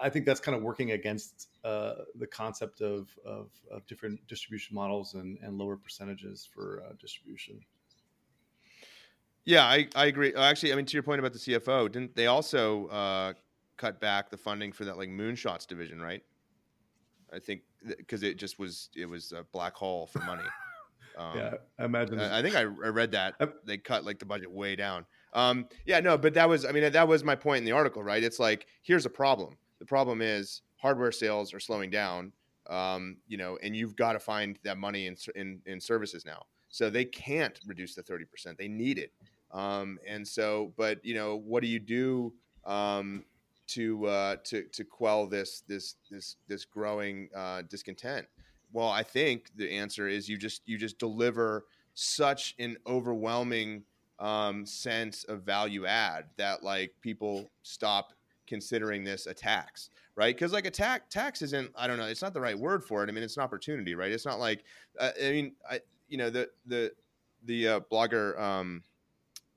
I 0.01 0.09
think 0.09 0.25
that's 0.25 0.41
kind 0.41 0.57
of 0.57 0.63
working 0.63 0.93
against 0.93 1.49
uh, 1.63 1.95
the 2.15 2.27
concept 2.27 2.81
of, 2.81 3.09
of, 3.25 3.51
of, 3.71 3.87
different 3.87 4.27
distribution 4.27 4.75
models 4.75 5.15
and, 5.15 5.39
and 5.43 5.59
lower 5.59 5.77
percentages 5.77 6.49
for 6.53 6.83
uh, 6.87 6.95
distribution. 6.99 7.61
Yeah, 9.45 9.65
I, 9.65 9.89
I 9.95 10.07
agree. 10.07 10.35
Actually, 10.35 10.73
I 10.73 10.77
mean, 10.77 10.87
to 10.87 10.93
your 10.95 11.03
point 11.03 11.19
about 11.19 11.33
the 11.33 11.39
CFO, 11.39 11.91
didn't 11.91 12.17
they 12.17 12.27
also 12.27 12.87
uh, 12.87 13.33
cut 13.77 14.01
back 14.01 14.31
the 14.31 14.37
funding 14.37 14.73
for 14.73 14.85
that 14.85 14.97
like 14.97 15.09
moonshots 15.09 15.67
division, 15.67 16.01
right? 16.01 16.23
I 17.33 17.39
think 17.39 17.63
because 17.87 18.23
it 18.23 18.37
just 18.37 18.59
was 18.59 18.91
it 18.97 19.07
was 19.07 19.33
a 19.33 19.45
black 19.53 19.75
hole 19.75 20.07
for 20.07 20.21
money. 20.21 20.45
Um, 21.17 21.39
yeah, 21.39 21.55
I 21.79 21.85
imagine. 21.85 22.19
I, 22.19 22.41
I 22.41 22.43
think 22.43 22.57
I, 22.57 22.63
I 22.63 22.65
read 22.65 23.13
that 23.13 23.37
they 23.65 23.79
cut 23.79 24.05
like 24.05 24.19
the 24.19 24.25
budget 24.25 24.51
way 24.51 24.75
down. 24.75 25.07
Um, 25.33 25.69
yeah, 25.87 26.01
no, 26.01 26.19
but 26.19 26.35
that 26.35 26.49
was 26.49 26.65
I 26.65 26.73
mean 26.73 26.91
that 26.91 27.07
was 27.07 27.23
my 27.23 27.37
point 27.37 27.59
in 27.59 27.65
the 27.65 27.71
article, 27.71 28.03
right? 28.03 28.21
It's 28.21 28.41
like 28.41 28.67
here's 28.83 29.07
a 29.07 29.11
problem 29.11 29.57
the 29.79 29.89
problem 29.89 30.23
is 30.23 30.63
hardware 30.77 31.13
sales 31.13 31.53
are 31.53 31.61
slowing 31.61 31.91
down, 31.91 32.33
um, 32.69 33.19
you 33.27 33.37
know, 33.37 33.59
and 33.63 33.77
you've 33.77 33.97
got 33.97 34.15
to 34.15 34.19
find 34.19 34.59
that 34.65 34.79
money 34.79 35.07
in, 35.07 35.17
in, 35.35 35.61
in 35.67 35.81
services 35.81 36.25
now. 36.25 36.43
So 36.69 36.91
they 36.91 37.05
can't 37.05 37.61
reduce 37.67 37.95
the 37.95 38.03
30%. 38.03 38.57
They 38.57 38.69
need 38.69 38.99
it. 38.99 39.13
Um, 39.55 39.99
and 40.07 40.27
so, 40.27 40.73
but 40.77 41.03
you 41.05 41.15
know, 41.15 41.37
what 41.37 41.63
do 41.63 41.69
you 41.69 41.79
do 41.79 42.35
um, 42.67 43.25
to 43.69 44.07
uh, 44.07 44.37
to 44.45 44.65
to 44.65 44.85
quell 44.85 45.27
this 45.27 45.63
this 45.69 45.95
this 46.11 46.37
this 46.49 46.65
growing 46.65 47.29
uh, 47.35 47.63
discontent? 47.71 48.27
Well, 48.73 48.89
I 48.89 49.05
think 49.05 49.51
the 49.57 49.71
answer 49.71 50.09
is 50.09 50.29
you 50.29 50.37
just 50.37 50.63
you 50.67 50.77
just 50.77 50.99
deliver 50.99 51.65
such 51.95 52.57
an 52.59 52.77
overwhelming 52.87 53.85
um, 54.19 54.67
sense 54.67 55.23
of 55.25 55.43
value 55.43 55.87
add 55.87 56.25
that 56.37 56.65
like 56.65 56.93
people 57.01 57.49
stop 57.63 58.13
considering 58.49 59.05
this 59.05 59.27
a 59.27 59.35
tax, 59.35 59.91
right? 60.17 60.35
Because 60.35 60.53
like 60.53 60.67
a 60.67 60.71
tax 60.71 61.05
tax 61.11 61.43
isn't 61.43 61.71
I 61.77 61.87
don't 61.87 61.99
know 61.99 62.07
it's 62.07 62.23
not 62.23 62.35
the 62.35 62.41
right 62.41 62.59
word 62.59 62.83
for 62.83 63.05
it. 63.05 63.09
I 63.09 63.13
mean 63.13 63.23
it's 63.23 63.37
an 63.37 63.45
opportunity, 63.45 63.95
right? 63.95 64.11
It's 64.11 64.27
not 64.27 64.41
like 64.41 64.65
uh, 64.99 65.11
I 65.25 65.31
mean 65.31 65.53
I 65.71 65.81
you 66.09 66.19
know 66.19 66.29
the 66.29 66.51
the 66.67 66.93
the 67.45 67.69
uh, 67.69 67.81
blogger 67.93 68.39
um, 68.41 68.83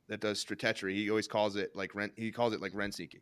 that 0.07 0.21
does 0.21 0.43
stratechery 0.43 0.93
he 0.93 1.09
always 1.09 1.27
calls 1.27 1.55
it 1.55 1.75
like 1.75 1.93
rent 1.95 2.13
he 2.15 2.31
calls 2.31 2.53
it 2.53 2.61
like 2.61 2.73
rent 2.73 2.95
seeking. 2.95 3.21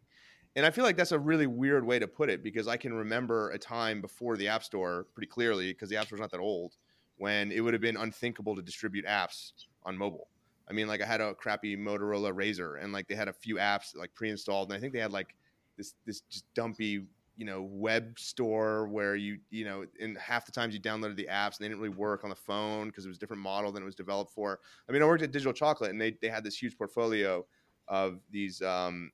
And 0.57 0.65
I 0.65 0.71
feel 0.71 0.85
like 0.85 0.95
that's 0.95 1.11
a 1.11 1.19
really 1.19 1.47
weird 1.47 1.85
way 1.85 1.99
to 1.99 2.07
put 2.07 2.29
it 2.29 2.41
because 2.41 2.67
I 2.67 2.77
can 2.77 2.93
remember 2.93 3.49
a 3.51 3.57
time 3.57 3.99
before 3.99 4.37
the 4.37 4.47
App 4.47 4.63
Store 4.63 5.05
pretty 5.13 5.27
clearly 5.27 5.73
because 5.73 5.89
the 5.89 5.97
App 5.97 6.05
Store's 6.05 6.21
not 6.21 6.31
that 6.31 6.39
old 6.39 6.77
when 7.17 7.51
it 7.51 7.59
would 7.59 7.73
have 7.73 7.81
been 7.81 7.97
unthinkable 7.97 8.55
to 8.55 8.61
distribute 8.61 9.05
apps 9.05 9.51
on 9.83 9.97
mobile. 9.97 10.27
I 10.69 10.73
mean, 10.73 10.87
like 10.87 11.01
I 11.01 11.05
had 11.05 11.19
a 11.19 11.35
crappy 11.35 11.75
Motorola 11.75 12.33
Razr 12.33 12.81
and 12.81 12.93
like 12.93 13.07
they 13.07 13.15
had 13.15 13.27
a 13.27 13.33
few 13.33 13.55
apps 13.55 13.95
like 13.95 14.13
pre-installed 14.15 14.69
and 14.69 14.77
I 14.77 14.79
think 14.79 14.93
they 14.93 14.99
had 14.99 15.11
like 15.11 15.35
this 15.77 15.93
this 16.05 16.21
just 16.21 16.45
dumpy 16.53 17.05
you 17.37 17.45
know 17.45 17.61
web 17.69 18.17
store 18.17 18.87
where 18.87 19.15
you 19.15 19.37
you 19.49 19.65
know 19.65 19.85
in 19.99 20.15
half 20.15 20.45
the 20.45 20.51
times 20.51 20.73
you 20.73 20.79
downloaded 20.79 21.15
the 21.15 21.27
apps 21.29 21.57
and 21.57 21.59
they 21.61 21.67
didn't 21.67 21.79
really 21.79 21.95
work 21.95 22.23
on 22.23 22.29
the 22.29 22.35
phone 22.35 22.87
because 22.87 23.05
it 23.05 23.07
was 23.09 23.17
a 23.17 23.19
different 23.19 23.41
model 23.41 23.71
than 23.71 23.83
it 23.83 23.85
was 23.85 23.95
developed 23.95 24.31
for. 24.33 24.59
I 24.87 24.91
mean 24.91 25.01
i 25.01 25.05
worked 25.05 25.23
at 25.23 25.31
digital 25.31 25.53
chocolate 25.53 25.91
and 25.91 25.99
they, 25.99 26.15
they 26.21 26.29
had 26.29 26.43
this 26.43 26.61
huge 26.61 26.77
portfolio 26.77 27.45
of 27.87 28.19
these 28.31 28.61
um, 28.61 29.11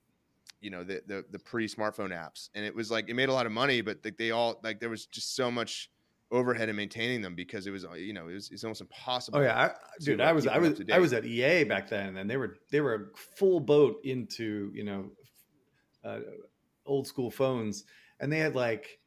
you 0.60 0.70
know 0.70 0.84
the, 0.84 1.02
the 1.06 1.24
the 1.30 1.38
pre-smartphone 1.38 2.10
apps. 2.10 2.48
And 2.54 2.64
it 2.64 2.74
was 2.74 2.90
like 2.90 3.08
it 3.08 3.14
made 3.14 3.28
a 3.28 3.32
lot 3.32 3.46
of 3.46 3.52
money 3.52 3.80
but 3.80 4.02
they, 4.02 4.10
they 4.10 4.30
all 4.30 4.60
like 4.62 4.80
there 4.80 4.90
was 4.90 5.06
just 5.06 5.34
so 5.34 5.50
much 5.50 5.90
overhead 6.32 6.68
in 6.70 6.76
maintaining 6.76 7.20
them 7.20 7.34
because 7.34 7.66
it 7.66 7.70
was 7.70 7.84
you 7.96 8.12
know 8.12 8.28
it 8.28 8.34
was 8.34 8.50
it's 8.50 8.64
almost 8.64 8.80
impossible. 8.80 9.38
Oh 9.38 9.42
yeah, 9.42 9.56
I, 9.56 9.70
dude, 10.00 10.20
I 10.20 10.32
was 10.32 10.46
I 10.46 10.58
was 10.58 10.80
I 10.90 10.98
was 10.98 11.12
at 11.12 11.24
EA 11.24 11.64
back 11.64 11.88
then, 11.88 12.16
and 12.16 12.28
they 12.28 12.36
were 12.36 12.56
they 12.70 12.80
were 12.80 12.94
a 12.94 13.18
full 13.36 13.60
boat 13.60 14.00
into 14.04 14.72
you 14.74 14.84
know 14.84 15.10
uh, 16.04 16.20
old 16.86 17.06
school 17.06 17.30
phones, 17.30 17.84
and 18.22 18.32
they 18.32 18.38
had 18.38 18.54
like 18.54 19.00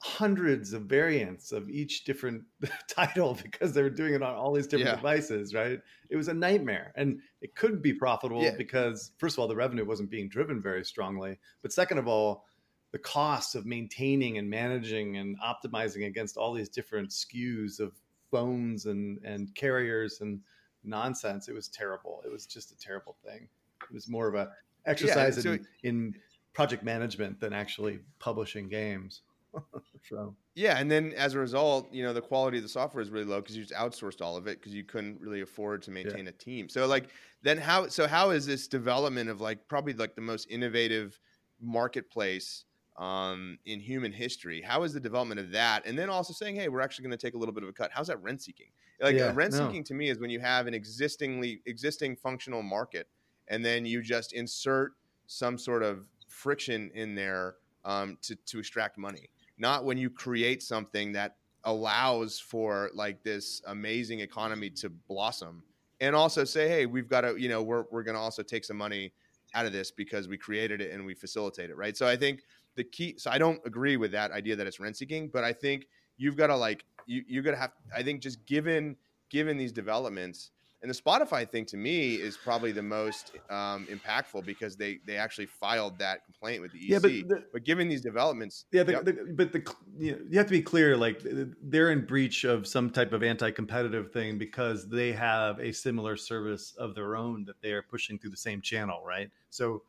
hundreds 0.00 0.72
of 0.72 0.82
variants 0.82 1.52
of 1.52 1.70
each 1.70 2.04
different 2.04 2.42
title 2.88 3.38
because 3.42 3.72
they 3.72 3.82
were 3.82 3.90
doing 3.90 4.14
it 4.14 4.22
on 4.22 4.34
all 4.34 4.52
these 4.52 4.66
different 4.66 4.90
yeah. 4.90 4.96
devices, 4.96 5.54
right? 5.54 5.80
It 6.10 6.16
was 6.16 6.28
a 6.28 6.34
nightmare. 6.34 6.92
And 6.96 7.20
it 7.40 7.54
couldn't 7.54 7.82
be 7.82 7.92
profitable 7.92 8.42
yeah. 8.42 8.54
because, 8.56 9.12
first 9.18 9.36
of 9.36 9.38
all, 9.40 9.48
the 9.48 9.54
revenue 9.54 9.84
wasn't 9.84 10.10
being 10.10 10.28
driven 10.28 10.60
very 10.60 10.84
strongly. 10.84 11.38
But 11.62 11.72
second 11.72 11.98
of 11.98 12.08
all, 12.08 12.44
the 12.92 12.98
cost 12.98 13.54
of 13.54 13.66
maintaining 13.66 14.38
and 14.38 14.48
managing 14.48 15.16
and 15.16 15.36
optimizing 15.40 16.06
against 16.06 16.36
all 16.36 16.52
these 16.52 16.68
different 16.68 17.10
SKUs 17.10 17.80
of 17.80 17.92
phones 18.30 18.86
and, 18.86 19.18
and 19.24 19.54
carriers 19.54 20.20
and 20.20 20.40
nonsense, 20.84 21.48
it 21.48 21.54
was 21.54 21.68
terrible. 21.68 22.22
It 22.24 22.30
was 22.30 22.46
just 22.46 22.72
a 22.72 22.78
terrible 22.78 23.16
thing. 23.24 23.48
It 23.82 23.94
was 23.94 24.08
more 24.08 24.28
of 24.28 24.34
a 24.34 24.50
exercise 24.86 25.36
yeah, 25.36 25.42
so 25.42 25.52
in, 25.52 25.66
in 25.82 26.14
project 26.54 26.82
management 26.82 27.40
than 27.40 27.52
actually 27.52 27.98
publishing 28.18 28.68
games. 28.68 29.22
so 30.08 30.34
yeah, 30.54 30.78
and 30.78 30.90
then 30.90 31.12
as 31.16 31.34
a 31.34 31.38
result, 31.38 31.92
you 31.92 32.02
know, 32.02 32.12
the 32.12 32.20
quality 32.20 32.56
of 32.58 32.62
the 32.62 32.68
software 32.68 33.02
is 33.02 33.10
really 33.10 33.26
low 33.26 33.40
because 33.40 33.56
you 33.56 33.64
just 33.64 33.74
outsourced 33.74 34.22
all 34.22 34.36
of 34.36 34.46
it 34.46 34.58
because 34.58 34.72
you 34.74 34.84
couldn't 34.84 35.20
really 35.20 35.42
afford 35.42 35.82
to 35.82 35.90
maintain 35.90 36.24
yeah. 36.24 36.30
a 36.30 36.32
team. 36.32 36.68
So 36.68 36.86
like 36.86 37.08
then 37.42 37.58
how 37.58 37.88
so 37.88 38.06
how 38.06 38.30
is 38.30 38.46
this 38.46 38.68
development 38.68 39.28
of 39.28 39.40
like 39.40 39.68
probably 39.68 39.92
like 39.92 40.14
the 40.14 40.22
most 40.22 40.48
innovative 40.50 41.18
marketplace 41.60 42.64
um, 42.96 43.58
in 43.66 43.80
human 43.80 44.12
history? 44.12 44.62
How 44.62 44.84
is 44.84 44.92
the 44.92 45.00
development 45.00 45.40
of 45.40 45.50
that? 45.52 45.86
And 45.86 45.98
then 45.98 46.08
also 46.08 46.32
saying, 46.32 46.56
hey, 46.56 46.68
we're 46.68 46.80
actually 46.80 47.04
going 47.04 47.18
to 47.18 47.26
take 47.26 47.34
a 47.34 47.38
little 47.38 47.54
bit 47.54 47.62
of 47.62 47.68
a 47.68 47.72
cut. 47.72 47.90
How's 47.92 48.08
that 48.08 48.22
rent 48.22 48.42
seeking? 48.42 48.68
Like 49.00 49.16
yeah, 49.16 49.32
rent 49.34 49.52
seeking 49.52 49.78
no. 49.78 49.82
to 49.82 49.94
me 49.94 50.08
is 50.08 50.18
when 50.18 50.30
you 50.30 50.40
have 50.40 50.66
an 50.66 50.74
existingly 50.74 51.60
existing 51.66 52.16
functional 52.16 52.62
market 52.62 53.08
and 53.48 53.64
then 53.64 53.84
you 53.84 54.02
just 54.02 54.32
insert 54.32 54.92
some 55.26 55.58
sort 55.58 55.82
of 55.82 56.06
friction 56.34 56.90
in 56.94 57.14
there 57.14 57.56
um, 57.84 58.18
to 58.22 58.34
to 58.34 58.58
extract 58.58 58.98
money. 58.98 59.30
Not 59.58 59.84
when 59.84 59.96
you 59.96 60.10
create 60.10 60.62
something 60.62 61.12
that 61.12 61.36
allows 61.64 62.38
for 62.38 62.90
like 62.94 63.22
this 63.22 63.62
amazing 63.66 64.20
economy 64.20 64.68
to 64.70 64.90
blossom, 64.90 65.62
and 66.00 66.14
also 66.14 66.44
say, 66.44 66.68
hey, 66.68 66.86
we've 66.86 67.08
got 67.08 67.22
to, 67.22 67.36
you 67.36 67.48
know, 67.48 67.62
we're 67.62 67.84
we're 67.90 68.02
going 68.02 68.16
to 68.16 68.20
also 68.20 68.42
take 68.42 68.64
some 68.64 68.76
money 68.76 69.12
out 69.54 69.64
of 69.64 69.72
this 69.72 69.90
because 69.90 70.26
we 70.26 70.36
created 70.36 70.80
it 70.80 70.92
and 70.92 71.06
we 71.06 71.14
facilitate 71.14 71.70
it, 71.70 71.76
right? 71.76 71.96
So 71.96 72.06
I 72.06 72.16
think 72.16 72.42
the 72.74 72.84
key. 72.84 73.14
So 73.16 73.30
I 73.30 73.38
don't 73.38 73.60
agree 73.64 73.96
with 73.96 74.10
that 74.12 74.32
idea 74.32 74.56
that 74.56 74.66
it's 74.66 74.80
rent 74.80 74.96
seeking, 74.96 75.28
but 75.28 75.44
I 75.44 75.52
think 75.52 75.86
you've 76.16 76.36
got 76.36 76.48
to 76.48 76.56
like 76.56 76.84
you 77.06 77.22
you're 77.28 77.42
gonna 77.42 77.56
have. 77.56 77.72
I 77.94 78.02
think 78.02 78.20
just 78.20 78.44
given 78.46 78.96
given 79.30 79.56
these 79.56 79.72
developments 79.72 80.50
and 80.84 80.94
the 80.94 81.00
Spotify 81.00 81.48
thing 81.48 81.64
to 81.64 81.78
me 81.78 82.16
is 82.16 82.36
probably 82.36 82.70
the 82.70 82.82
most 82.82 83.32
um, 83.48 83.88
impactful 83.90 84.44
because 84.44 84.76
they 84.76 85.00
they 85.06 85.16
actually 85.16 85.46
filed 85.46 85.98
that 85.98 86.26
complaint 86.26 86.60
with 86.60 86.72
the 86.72 86.78
EC. 86.78 86.88
Yeah, 86.90 86.98
but, 86.98 87.10
the, 87.10 87.44
but 87.54 87.64
given 87.64 87.88
these 87.88 88.02
developments, 88.02 88.66
yeah, 88.70 88.82
the, 88.82 88.92
yep. 88.92 89.04
the, 89.06 89.34
but 89.34 89.50
the 89.50 89.74
you, 89.96 90.12
know, 90.12 90.18
you 90.28 90.36
have 90.36 90.46
to 90.46 90.52
be 90.52 90.60
clear. 90.60 90.94
Like 90.94 91.22
they're 91.62 91.90
in 91.90 92.04
breach 92.04 92.44
of 92.44 92.66
some 92.66 92.90
type 92.90 93.14
of 93.14 93.22
anti-competitive 93.22 94.12
thing 94.12 94.36
because 94.36 94.86
they 94.86 95.10
have 95.12 95.58
a 95.58 95.72
similar 95.72 96.18
service 96.18 96.74
of 96.76 96.94
their 96.94 97.16
own 97.16 97.46
that 97.46 97.62
they 97.62 97.72
are 97.72 97.82
pushing 97.82 98.18
through 98.18 98.30
the 98.30 98.36
same 98.36 98.60
channel, 98.60 99.02
right? 99.06 99.30
So 99.48 99.84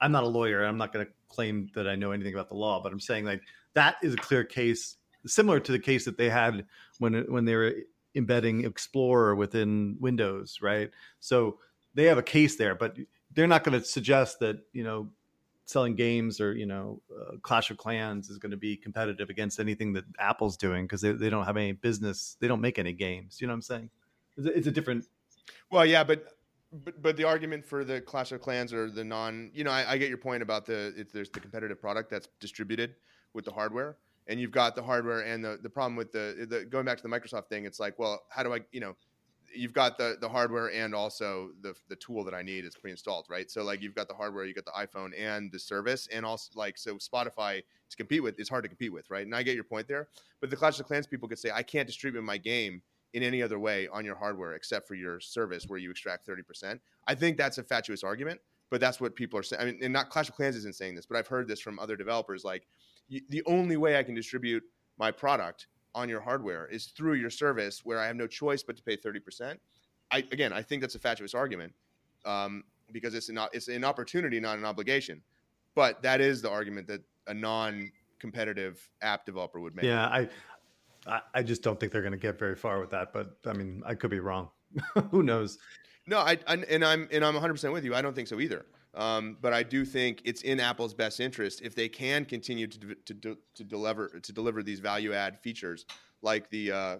I'm 0.00 0.12
not 0.12 0.22
a 0.22 0.28
lawyer. 0.28 0.64
I'm 0.64 0.78
not 0.78 0.92
going 0.92 1.04
to 1.04 1.12
claim 1.28 1.68
that 1.74 1.88
I 1.88 1.96
know 1.96 2.12
anything 2.12 2.32
about 2.32 2.48
the 2.48 2.54
law, 2.54 2.80
but 2.80 2.92
I'm 2.92 3.00
saying 3.00 3.24
like 3.24 3.42
that 3.74 3.96
is 4.04 4.14
a 4.14 4.18
clear 4.18 4.44
case 4.44 4.98
similar 5.26 5.58
to 5.58 5.72
the 5.72 5.80
case 5.80 6.04
that 6.04 6.16
they 6.16 6.30
had 6.30 6.64
when 7.00 7.24
when 7.28 7.44
they 7.44 7.56
were 7.56 7.74
embedding 8.14 8.64
Explorer 8.64 9.34
within 9.34 9.96
Windows, 10.00 10.58
right? 10.60 10.90
So 11.20 11.58
they 11.94 12.04
have 12.04 12.18
a 12.18 12.22
case 12.22 12.56
there, 12.56 12.74
but 12.74 12.96
they're 13.32 13.46
not 13.46 13.64
going 13.64 13.78
to 13.78 13.84
suggest 13.84 14.40
that 14.40 14.58
you 14.72 14.84
know 14.84 15.10
selling 15.64 15.94
games 15.94 16.40
or 16.40 16.52
you 16.52 16.66
know 16.66 17.00
uh, 17.14 17.36
Clash 17.42 17.70
of 17.70 17.76
Clans 17.76 18.28
is 18.28 18.38
going 18.38 18.50
to 18.50 18.56
be 18.56 18.76
competitive 18.76 19.30
against 19.30 19.60
anything 19.60 19.92
that 19.92 20.04
Apple's 20.18 20.56
doing 20.56 20.84
because 20.84 21.00
they, 21.00 21.12
they 21.12 21.30
don't 21.30 21.44
have 21.44 21.56
any 21.56 21.72
business, 21.72 22.36
they 22.40 22.48
don't 22.48 22.60
make 22.60 22.78
any 22.78 22.92
games. 22.92 23.40
You 23.40 23.46
know 23.46 23.52
what 23.52 23.56
I'm 23.56 23.62
saying? 23.62 23.90
It's 24.36 24.46
a, 24.46 24.58
it's 24.58 24.66
a 24.66 24.72
different. 24.72 25.06
Well, 25.70 25.86
yeah, 25.86 26.04
but 26.04 26.24
but 26.72 27.00
but 27.00 27.16
the 27.16 27.24
argument 27.24 27.64
for 27.64 27.84
the 27.84 28.00
Clash 28.00 28.32
of 28.32 28.40
Clans 28.40 28.72
or 28.72 28.90
the 28.90 29.04
non, 29.04 29.50
you 29.54 29.64
know, 29.64 29.70
I, 29.70 29.92
I 29.92 29.98
get 29.98 30.08
your 30.08 30.18
point 30.18 30.42
about 30.42 30.66
the 30.66 30.92
if 30.96 31.12
there's 31.12 31.30
the 31.30 31.40
competitive 31.40 31.80
product 31.80 32.10
that's 32.10 32.28
distributed 32.40 32.94
with 33.32 33.44
the 33.44 33.52
hardware, 33.52 33.96
and 34.26 34.40
you've 34.40 34.52
got 34.52 34.74
the 34.74 34.82
hardware 34.82 35.20
and 35.20 35.44
the 35.44 35.58
the 35.62 35.70
problem 35.70 35.96
with 35.96 36.12
the, 36.12 36.46
the 36.48 36.64
going 36.64 36.84
back 36.84 36.96
to 36.98 37.02
the 37.02 37.08
Microsoft 37.08 37.48
thing, 37.48 37.64
it's 37.64 37.80
like, 37.80 37.98
well, 37.98 38.22
how 38.28 38.42
do 38.42 38.54
I, 38.54 38.60
you 38.72 38.80
know, 38.80 38.96
you've 39.54 39.72
got 39.72 39.98
the 39.98 40.16
the 40.20 40.28
hardware 40.28 40.72
and 40.72 40.94
also 40.94 41.50
the 41.62 41.74
the 41.88 41.96
tool 41.96 42.24
that 42.24 42.34
I 42.34 42.42
need 42.42 42.64
is 42.64 42.76
pre-installed, 42.76 43.26
right? 43.28 43.50
So 43.50 43.62
like 43.62 43.82
you've 43.82 43.94
got 43.94 44.08
the 44.08 44.14
hardware, 44.14 44.44
you 44.44 44.54
got 44.54 44.64
the 44.64 44.72
iPhone 44.72 45.10
and 45.18 45.50
the 45.50 45.58
service, 45.58 46.08
and 46.12 46.24
also 46.24 46.50
like 46.54 46.78
so 46.78 46.96
Spotify 46.96 47.62
to 47.90 47.96
compete 47.96 48.22
with 48.22 48.38
is 48.38 48.48
hard 48.48 48.64
to 48.64 48.68
compete 48.68 48.92
with, 48.92 49.10
right? 49.10 49.24
And 49.24 49.34
I 49.34 49.42
get 49.42 49.54
your 49.54 49.64
point 49.64 49.88
there, 49.88 50.08
but 50.40 50.50
the 50.50 50.56
Clash 50.56 50.78
of 50.80 50.86
Clans 50.86 51.06
people 51.06 51.28
could 51.28 51.38
say 51.38 51.50
I 51.52 51.62
can't 51.62 51.86
distribute 51.86 52.22
my 52.22 52.38
game 52.38 52.82
in 53.12 53.22
any 53.22 53.42
other 53.42 53.58
way 53.58 53.88
on 53.88 54.04
your 54.04 54.14
hardware 54.14 54.54
except 54.54 54.86
for 54.86 54.94
your 54.94 55.20
service 55.20 55.64
where 55.66 55.78
you 55.78 55.90
extract 55.90 56.26
30%. 56.28 56.78
I 57.06 57.14
think 57.14 57.36
that's 57.36 57.58
a 57.58 57.64
fatuous 57.64 58.04
argument, 58.04 58.40
but 58.70 58.80
that's 58.80 59.00
what 59.00 59.16
people 59.16 59.38
are 59.38 59.42
saying. 59.42 59.62
I 59.62 59.64
mean, 59.64 59.78
and 59.82 59.92
not 59.92 60.10
Clash 60.10 60.28
of 60.28 60.36
Clans 60.36 60.56
isn't 60.56 60.76
saying 60.76 60.94
this, 60.94 61.06
but 61.06 61.16
I've 61.16 61.26
heard 61.26 61.48
this 61.48 61.60
from 61.60 61.78
other 61.78 61.96
developers. 61.96 62.44
Like, 62.44 62.68
the 63.28 63.42
only 63.46 63.76
way 63.76 63.98
I 63.98 64.02
can 64.02 64.14
distribute 64.14 64.62
my 64.98 65.10
product 65.10 65.66
on 65.94 66.08
your 66.08 66.20
hardware 66.20 66.66
is 66.66 66.86
through 66.86 67.14
your 67.14 67.30
service 67.30 67.80
where 67.84 67.98
I 67.98 68.06
have 68.06 68.16
no 68.16 68.26
choice 68.26 68.62
but 68.62 68.76
to 68.76 68.82
pay 68.82 68.96
30%. 68.96 69.56
I, 70.12 70.18
again, 70.32 70.52
I 70.52 70.62
think 70.62 70.80
that's 70.80 70.94
a 70.94 70.98
fatuous 70.98 71.34
argument 71.34 71.72
um, 72.24 72.64
because 72.92 73.14
it's 73.14 73.28
an, 73.28 73.38
it's 73.52 73.68
an 73.68 73.84
opportunity, 73.84 74.40
not 74.40 74.58
an 74.58 74.64
obligation. 74.64 75.22
But 75.74 76.02
that 76.02 76.20
is 76.20 76.42
the 76.42 76.50
argument 76.50 76.86
that 76.88 77.02
a 77.26 77.34
non 77.34 77.90
competitive 78.18 78.88
app 79.02 79.24
developer 79.24 79.60
would 79.60 79.74
make. 79.74 79.84
Yeah, 79.84 80.06
I, 80.06 80.28
I, 81.06 81.20
I 81.34 81.42
just 81.42 81.62
don't 81.62 81.78
think 81.78 81.92
they're 81.92 82.02
going 82.02 82.12
to 82.12 82.18
get 82.18 82.38
very 82.38 82.56
far 82.56 82.80
with 82.80 82.90
that. 82.90 83.12
But 83.12 83.36
I 83.46 83.52
mean, 83.52 83.82
I 83.86 83.94
could 83.94 84.10
be 84.10 84.20
wrong. 84.20 84.50
Who 85.10 85.22
knows? 85.22 85.58
No, 86.06 86.18
I, 86.18 86.38
I, 86.46 86.56
and 86.68 86.84
I'm 86.84 87.08
and 87.12 87.24
I'm 87.24 87.34
100 87.34 87.54
percent 87.54 87.72
with 87.72 87.84
you. 87.84 87.94
I 87.94 88.02
don't 88.02 88.14
think 88.14 88.28
so 88.28 88.40
either. 88.40 88.66
Um, 88.94 89.36
but 89.40 89.52
I 89.52 89.62
do 89.62 89.84
think 89.84 90.20
it's 90.24 90.42
in 90.42 90.58
Apple's 90.58 90.94
best 90.94 91.20
interest 91.20 91.62
if 91.62 91.74
they 91.74 91.88
can 91.88 92.24
continue 92.24 92.66
to 92.66 92.94
to, 92.94 93.36
to 93.54 93.64
deliver 93.64 94.08
to 94.08 94.32
deliver 94.32 94.62
these 94.62 94.80
value 94.80 95.12
add 95.12 95.38
features 95.38 95.86
like 96.22 96.50
the 96.50 96.72
uh, 96.72 96.96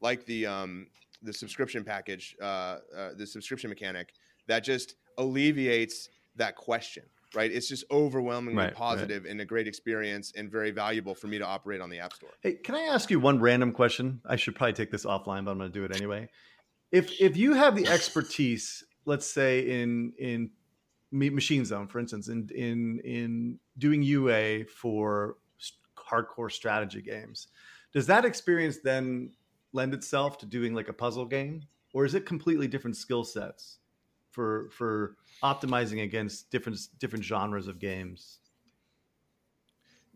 like 0.00 0.26
the 0.26 0.46
um, 0.46 0.88
the 1.22 1.32
subscription 1.32 1.84
package, 1.84 2.36
uh, 2.40 2.44
uh, 2.44 2.78
the 3.16 3.26
subscription 3.26 3.70
mechanic 3.70 4.12
that 4.46 4.60
just 4.60 4.96
alleviates 5.16 6.10
that 6.36 6.56
question 6.56 7.04
right? 7.34 7.50
It's 7.50 7.68
just 7.68 7.84
overwhelmingly 7.90 8.62
right, 8.62 8.74
positive 8.74 9.24
right. 9.24 9.30
and 9.30 9.40
a 9.40 9.44
great 9.44 9.66
experience 9.66 10.32
and 10.36 10.50
very 10.50 10.70
valuable 10.70 11.14
for 11.14 11.26
me 11.26 11.38
to 11.38 11.44
operate 11.44 11.80
on 11.80 11.90
the 11.90 11.98
App 11.98 12.12
Store. 12.12 12.30
Hey, 12.40 12.54
can 12.54 12.74
I 12.74 12.82
ask 12.82 13.10
you 13.10 13.20
one 13.20 13.40
random 13.40 13.72
question? 13.72 14.20
I 14.24 14.36
should 14.36 14.54
probably 14.54 14.74
take 14.74 14.90
this 14.90 15.04
offline, 15.04 15.44
but 15.44 15.52
I'm 15.52 15.58
going 15.58 15.70
to 15.72 15.78
do 15.78 15.84
it 15.84 15.94
anyway. 15.94 16.28
If 16.92 17.20
if 17.20 17.36
you 17.36 17.54
have 17.54 17.74
the 17.74 17.88
expertise, 17.88 18.84
let's 19.04 19.26
say 19.26 19.60
in 19.60 20.12
in 20.18 20.50
Machine 21.14 21.64
Zone, 21.64 21.86
for 21.86 21.98
instance, 21.98 22.28
in 22.28 22.48
in 22.54 23.00
in 23.00 23.58
doing 23.78 24.02
UA 24.02 24.64
for 24.66 25.36
hardcore 25.96 26.50
strategy 26.50 27.00
games, 27.00 27.48
does 27.92 28.06
that 28.06 28.24
experience 28.24 28.78
then 28.78 29.30
lend 29.72 29.94
itself 29.94 30.38
to 30.38 30.46
doing 30.46 30.74
like 30.74 30.88
a 30.88 30.92
puzzle 30.92 31.26
game, 31.26 31.62
or 31.92 32.04
is 32.04 32.14
it 32.14 32.26
completely 32.26 32.68
different 32.68 32.96
skill 32.96 33.24
sets? 33.24 33.78
for 34.34 34.68
for 34.70 35.16
optimizing 35.42 36.02
against 36.02 36.50
different 36.50 36.78
different 36.98 37.24
genres 37.24 37.68
of 37.68 37.78
games? 37.78 38.40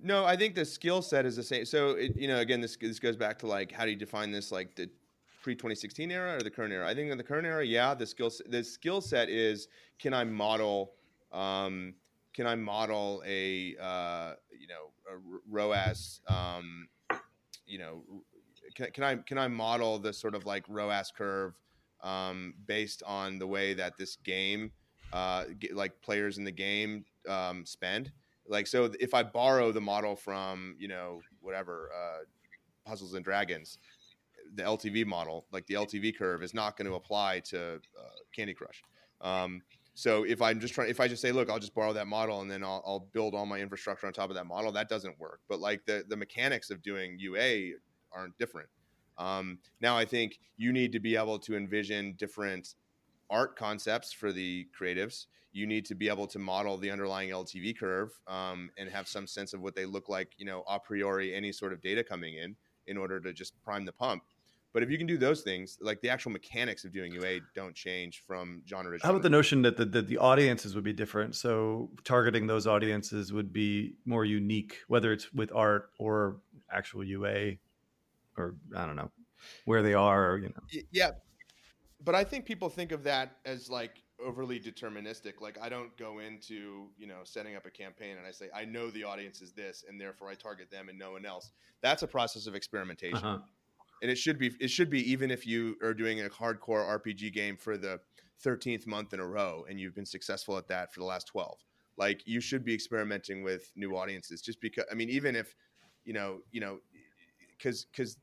No, 0.01 0.25
I 0.25 0.37
think 0.37 0.55
the 0.55 0.65
skill 0.65 1.03
set 1.03 1.25
is 1.25 1.37
the 1.37 1.43
same. 1.43 1.65
So 1.65 1.91
it, 1.91 2.17
you 2.17 2.29
know, 2.29 2.39
again, 2.39 2.61
this 2.61 2.77
this 2.77 2.99
goes 2.99 3.17
back 3.17 3.39
to 3.39 3.47
like 3.47 3.73
how 3.73 3.85
do 3.85 3.91
you 3.91 3.97
define 3.97 4.33
this, 4.33 4.51
like 4.53 4.75
the 4.75 4.91
pre 5.43 5.55
2016 5.55 6.11
era 6.11 6.37
or 6.37 6.41
the 6.41 6.51
current 6.51 6.73
era? 6.73 6.89
I 6.89 6.95
think 6.95 7.11
in 7.11 7.19
the 7.19 7.25
current 7.25 7.47
era, 7.47 7.65
yeah, 7.65 7.95
the 7.95 8.07
skill 8.07 8.31
the 8.49 8.63
skill 8.63 9.01
set 9.01 9.29
is 9.29 9.69
can 9.99 10.15
I 10.15 10.25
model. 10.25 10.93
Um, 11.33 11.95
can 12.35 12.47
I 12.47 12.55
model 12.55 13.23
a 13.27 13.77
uh, 13.81 14.35
you 14.59 14.69
know 14.69 14.93
a 15.11 15.19
ROAS 15.51 16.21
um, 16.29 16.89
you 17.67 17.79
know 17.79 18.03
can, 18.75 18.91
can 18.93 19.05
I 19.05 19.17
can 19.17 19.39
I 19.39 19.49
model 19.49 19.99
the 19.99 20.13
sort 20.13 20.35
of 20.35 20.47
like 20.47 20.65
ROAS 20.69 21.13
curve 21.17 21.55
um, 22.03 22.55
based 22.67 23.03
on 23.07 23.39
the 23.39 23.47
way 23.47 23.75
that 23.75 23.97
this 23.99 24.17
game, 24.17 24.71
uh, 25.13 25.45
get, 25.59 25.75
like 25.75 26.01
players 26.01 26.39
in 26.39 26.45
the 26.45 26.53
game, 26.53 27.05
um, 27.29 27.65
spend. 27.67 28.13
Like, 28.47 28.67
so 28.67 28.91
if 28.99 29.15
I 29.15 29.23
borrow 29.23 29.73
the 29.73 29.81
model 29.81 30.17
from, 30.17 30.77
you 30.79 30.89
know, 30.89 31.21
whatever, 31.41 31.91
uh, 31.95 32.25
Puzzles 32.87 33.15
and 33.15 33.25
Dragons, 33.25 33.79
the 34.55 34.63
LTV 34.63 35.07
model, 35.07 35.47
like 35.53 35.67
the 35.67 35.75
LTV 35.75 36.17
curve, 36.17 36.43
is 36.43 36.55
not 36.55 36.77
going 36.77 36.89
to 36.89 36.95
apply 36.95 37.41
to 37.41 37.75
uh, 37.75 38.19
Candy 38.35 38.55
Crush. 38.55 38.83
Um, 39.21 39.63
so 39.95 40.23
if 40.23 40.41
I'm 40.41 40.61
just 40.61 40.75
trying, 40.75 40.91
if 40.91 41.01
I 41.01 41.09
just 41.09 41.21
say, 41.21 41.33
look, 41.33 41.51
I'll 41.51 41.59
just 41.59 41.75
borrow 41.75 41.93
that 41.93 42.07
model 42.07 42.41
and 42.41 42.51
then 42.51 42.63
I'll, 42.63 42.83
I'll, 42.87 43.09
build 43.13 43.35
all 43.35 43.47
my 43.47 43.59
infrastructure 43.59 44.07
on 44.07 44.13
top 44.13 44.31
of 44.31 44.37
that 44.37 44.47
model, 44.47 44.71
that 44.73 44.89
doesn't 44.89 45.19
work. 45.19 45.41
But 45.49 45.59
like 45.59 45.85
the 45.87 46.05
the 46.09 46.17
mechanics 46.17 46.71
of 46.71 46.83
doing 46.83 47.17
UA 47.19 47.73
aren't 48.13 48.39
different. 48.39 48.69
Um, 49.19 49.59
now, 49.81 49.99
I 49.99 50.05
think 50.05 50.39
you 50.57 50.73
need 50.73 50.93
to 50.93 51.01
be 51.01 51.17
able 51.17 51.39
to 51.41 51.57
envision 51.57 52.15
different 52.17 52.75
art 53.29 53.57
concepts 53.57 54.13
for 54.13 54.33
the 54.33 54.69
creatives. 54.79 55.27
You 55.53 55.67
need 55.67 55.85
to 55.87 55.95
be 55.95 56.09
able 56.09 56.27
to 56.29 56.39
model 56.39 56.77
the 56.77 56.91
underlying 56.91 57.31
LTV 57.31 57.77
curve 57.79 58.11
um, 58.29 58.71
and 58.79 58.89
have 58.89 59.09
some 59.09 59.27
sense 59.27 59.53
of 59.53 59.61
what 59.61 59.75
they 59.75 59.87
look 59.87 60.09
like, 60.09 60.33
you 60.37 60.47
know, 60.47 60.63
a 60.69 60.79
priori, 60.79 61.35
any 61.35 61.53
sort 61.53 61.73
of 61.73 61.81
data 61.81 62.05
coming 62.05 62.35
in, 62.35 62.55
in 62.87 62.97
order 62.97 63.19
to 63.19 63.33
just 63.33 63.61
prime 63.63 63.85
the 63.85 63.93
pump. 63.93 64.23
But 64.73 64.83
if 64.83 64.91
you 64.91 64.99
can 64.99 65.07
do 65.07 65.17
those 65.17 65.41
things, 65.41 65.79
like 65.81 66.01
the 66.03 66.11
actual 66.11 66.31
mechanics 66.31 66.85
of 66.85 66.93
doing 66.93 67.13
UA 67.13 67.41
don't 67.55 67.75
change 67.75 68.23
from 68.27 68.63
genre 68.69 68.93
to 68.93 68.99
genre. 68.99 69.07
How 69.07 69.11
about 69.11 69.23
the 69.23 69.31
notion 69.31 69.63
that 69.63 69.77
the, 69.77 69.87
the, 69.87 70.03
the, 70.03 70.19
audiences 70.19 70.75
would 70.75 70.85
be 70.85 70.93
different? 70.93 71.35
So 71.35 71.91
targeting 72.05 72.47
those 72.47 72.67
audiences 72.67 73.33
would 73.33 73.53
be 73.53 73.95
more 74.05 74.25
unique, 74.25 74.79
whether 74.87 75.13
it's 75.13 75.33
with 75.33 75.51
art 75.55 75.91
or 75.99 76.37
actual 76.71 77.03
UA 77.03 77.55
or 78.37 78.57
I 78.77 78.87
don't 78.87 78.97
know 78.97 79.11
where 79.65 79.83
they 79.83 79.95
are. 79.95 80.33
Or, 80.33 80.39
you 80.39 80.49
know. 80.49 80.83
Yeah, 80.91 81.11
but 82.05 82.15
I 82.15 82.25
think 82.25 82.45
people 82.45 82.69
think 82.69 82.93
of 82.93 83.03
that 83.05 83.37
as 83.45 83.69
like 83.69 84.03
overly 84.25 84.61
deterministic. 84.61 85.41
Like 85.41 85.59
I 85.61 85.69
don't 85.69 85.97
go 85.97 86.21
into 86.21 86.89
you 86.97 87.07
know 87.07 87.21
setting 87.25 87.57
up 87.57 87.67
a 87.67 87.71
campaign 87.71 88.17
and 88.17 88.27
I 88.27 88.31
say 88.31 88.49
I 88.55 88.65
know 88.65 88.91
the 88.91 89.05
audience 89.05 89.43
is 89.43 89.53
this 89.53 89.85
and 89.89 90.01
therefore 90.01 90.29
I 90.29 90.35
target 90.35 90.71
them 90.71 90.89
and 90.89 90.99
no 90.99 91.13
one 91.13 91.27
else. 91.27 91.53
That's 91.83 92.03
a 92.03 92.09
process 92.09 92.47
of 92.47 92.55
experimentation. 92.55 93.19
Uh-huh. 93.19 93.39
And 94.03 94.11
it 94.11 94.17
should 94.17 94.39
be 94.39 94.53
it 94.61 94.69
should 94.69 94.91
be 94.91 95.11
even 95.11 95.31
if 95.31 95.47
you 95.47 95.77
are 95.83 95.95
doing 95.95 96.21
a 96.21 96.29
hardcore 96.29 97.01
RPG 97.01 97.33
game 97.33 97.57
for 97.57 97.77
the 97.77 98.01
13th 98.45 98.87
month 98.87 99.13
in 99.13 99.21
a 99.21 99.27
row 99.27 99.65
and 99.69 99.81
you've 99.81 99.95
been 99.95 100.07
successful 100.07 100.57
at 100.57 100.69
that 100.69 100.93
for 100.93 101.01
the 101.01 101.07
last 101.07 101.27
12. 101.27 101.59
Like 101.97 102.23
you 102.27 102.41
should 102.41 102.65
be 102.65 102.73
experimenting 102.73 103.43
with 103.43 103.73
new 103.75 103.97
audiences 103.97 104.41
just 104.41 104.61
because 104.61 104.85
I 104.91 104.95
mean 104.95 105.09
even 105.11 105.35
if 105.35 105.55
you 106.05 106.13
know, 106.13 106.41
you 106.53 106.61
know 106.61 106.79
cuz 107.61 107.87
cuz 107.95 108.19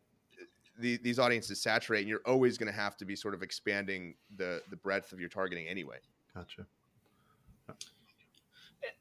the, 0.77 0.97
these 0.97 1.19
audiences 1.19 1.61
saturate, 1.61 2.01
and 2.01 2.09
you're 2.09 2.21
always 2.25 2.57
going 2.57 2.71
to 2.71 2.77
have 2.77 2.97
to 2.97 3.05
be 3.05 3.15
sort 3.15 3.33
of 3.33 3.41
expanding 3.43 4.15
the 4.35 4.61
the 4.69 4.75
breadth 4.75 5.11
of 5.11 5.19
your 5.19 5.29
targeting 5.29 5.67
anyway. 5.67 5.97
Gotcha. 6.33 6.65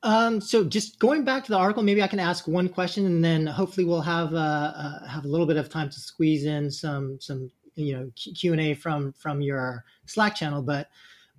Um, 0.02 0.40
so 0.40 0.64
just 0.64 0.98
going 0.98 1.24
back 1.24 1.44
to 1.44 1.52
the 1.52 1.58
article, 1.58 1.82
maybe 1.82 2.02
I 2.02 2.06
can 2.06 2.20
ask 2.20 2.46
one 2.46 2.68
question, 2.68 3.06
and 3.06 3.24
then 3.24 3.46
hopefully 3.46 3.86
we'll 3.86 4.02
have 4.02 4.34
uh, 4.34 4.72
uh, 4.76 5.06
have 5.06 5.24
a 5.24 5.28
little 5.28 5.46
bit 5.46 5.56
of 5.56 5.68
time 5.68 5.88
to 5.88 6.00
squeeze 6.00 6.44
in 6.44 6.70
some 6.70 7.18
some 7.20 7.50
you 7.74 7.94
know 7.96 8.10
Q 8.16 8.52
and 8.52 8.60
A 8.60 8.74
from 8.74 9.12
from 9.12 9.40
your 9.40 9.84
Slack 10.06 10.34
channel. 10.34 10.62
But 10.62 10.88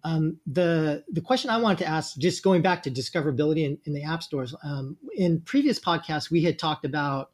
um, 0.04 0.38
the 0.48 1.04
the 1.12 1.22
question 1.22 1.50
I 1.50 1.58
wanted 1.58 1.80
to 1.80 1.88
ask, 1.88 2.18
just 2.18 2.44
going 2.44 2.62
back 2.62 2.84
to 2.84 2.92
discoverability 2.92 3.66
in, 3.66 3.78
in 3.86 3.94
the 3.94 4.04
app 4.04 4.24
stores, 4.24 4.56
um, 4.64 4.98
in 5.16 5.42
previous 5.42 5.80
podcasts 5.80 6.32
we 6.32 6.44
had 6.44 6.58
talked 6.58 6.86
about 6.86 7.32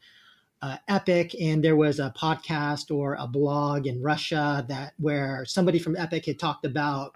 uh, 0.62 0.78
Epic, 0.88 1.36
and 1.40 1.64
there 1.64 1.76
was 1.76 2.00
a 2.00 2.14
podcast 2.18 2.94
or 2.96 3.16
a 3.20 3.28
blog 3.28 3.88
in 3.88 4.02
Russia 4.02 4.66
that 4.70 4.94
where 5.00 5.44
somebody 5.46 5.80
from 5.80 5.96
Epic 5.96 6.26
had 6.26 6.40
talked 6.40 6.66
about 6.66 7.16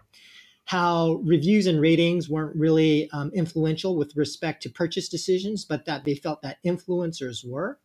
how 0.65 1.21
reviews 1.23 1.67
and 1.67 1.79
ratings 1.79 2.27
weren't 2.29 2.55
really 2.55 3.09
um, 3.11 3.31
influential 3.33 3.95
with 3.95 4.15
respect 4.15 4.63
to 4.63 4.69
purchase 4.69 5.07
decisions, 5.07 5.63
but 5.63 5.85
that 5.85 6.03
they 6.05 6.15
felt 6.15 6.41
that 6.41 6.57
influencers 6.65 7.47
were. 7.47 7.79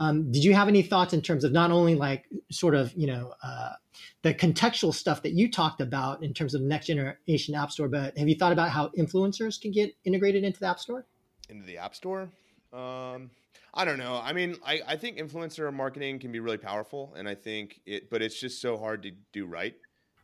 Um, 0.00 0.32
did 0.32 0.42
you 0.42 0.54
have 0.54 0.66
any 0.66 0.82
thoughts 0.82 1.12
in 1.12 1.20
terms 1.20 1.44
of 1.44 1.52
not 1.52 1.70
only 1.70 1.94
like 1.94 2.24
sort 2.50 2.74
of 2.74 2.92
you 2.94 3.06
know 3.06 3.34
uh, 3.42 3.72
the 4.22 4.34
contextual 4.34 4.94
stuff 4.94 5.22
that 5.22 5.32
you 5.32 5.50
talked 5.50 5.80
about 5.80 6.22
in 6.22 6.32
terms 6.32 6.54
of 6.54 6.62
next 6.62 6.86
generation 6.86 7.54
app 7.54 7.70
store, 7.70 7.88
but 7.88 8.16
have 8.16 8.28
you 8.28 8.34
thought 8.34 8.52
about 8.52 8.70
how 8.70 8.88
influencers 8.98 9.60
can 9.60 9.70
get 9.70 9.94
integrated 10.04 10.42
into 10.42 10.58
the 10.58 10.66
app 10.66 10.80
store? 10.80 11.06
Into 11.48 11.66
the 11.66 11.78
app 11.78 11.94
store? 11.94 12.30
Um, 12.72 13.30
I 13.74 13.84
don't 13.84 13.98
know. 13.98 14.20
I 14.22 14.32
mean, 14.32 14.56
I, 14.64 14.80
I 14.86 14.96
think 14.96 15.18
influencer 15.18 15.72
marketing 15.72 16.18
can 16.18 16.32
be 16.32 16.40
really 16.40 16.58
powerful, 16.58 17.14
and 17.16 17.28
I 17.28 17.34
think 17.34 17.80
it, 17.84 18.10
but 18.10 18.22
it's 18.22 18.40
just 18.40 18.60
so 18.60 18.78
hard 18.78 19.02
to 19.02 19.12
do 19.32 19.46
right. 19.46 19.74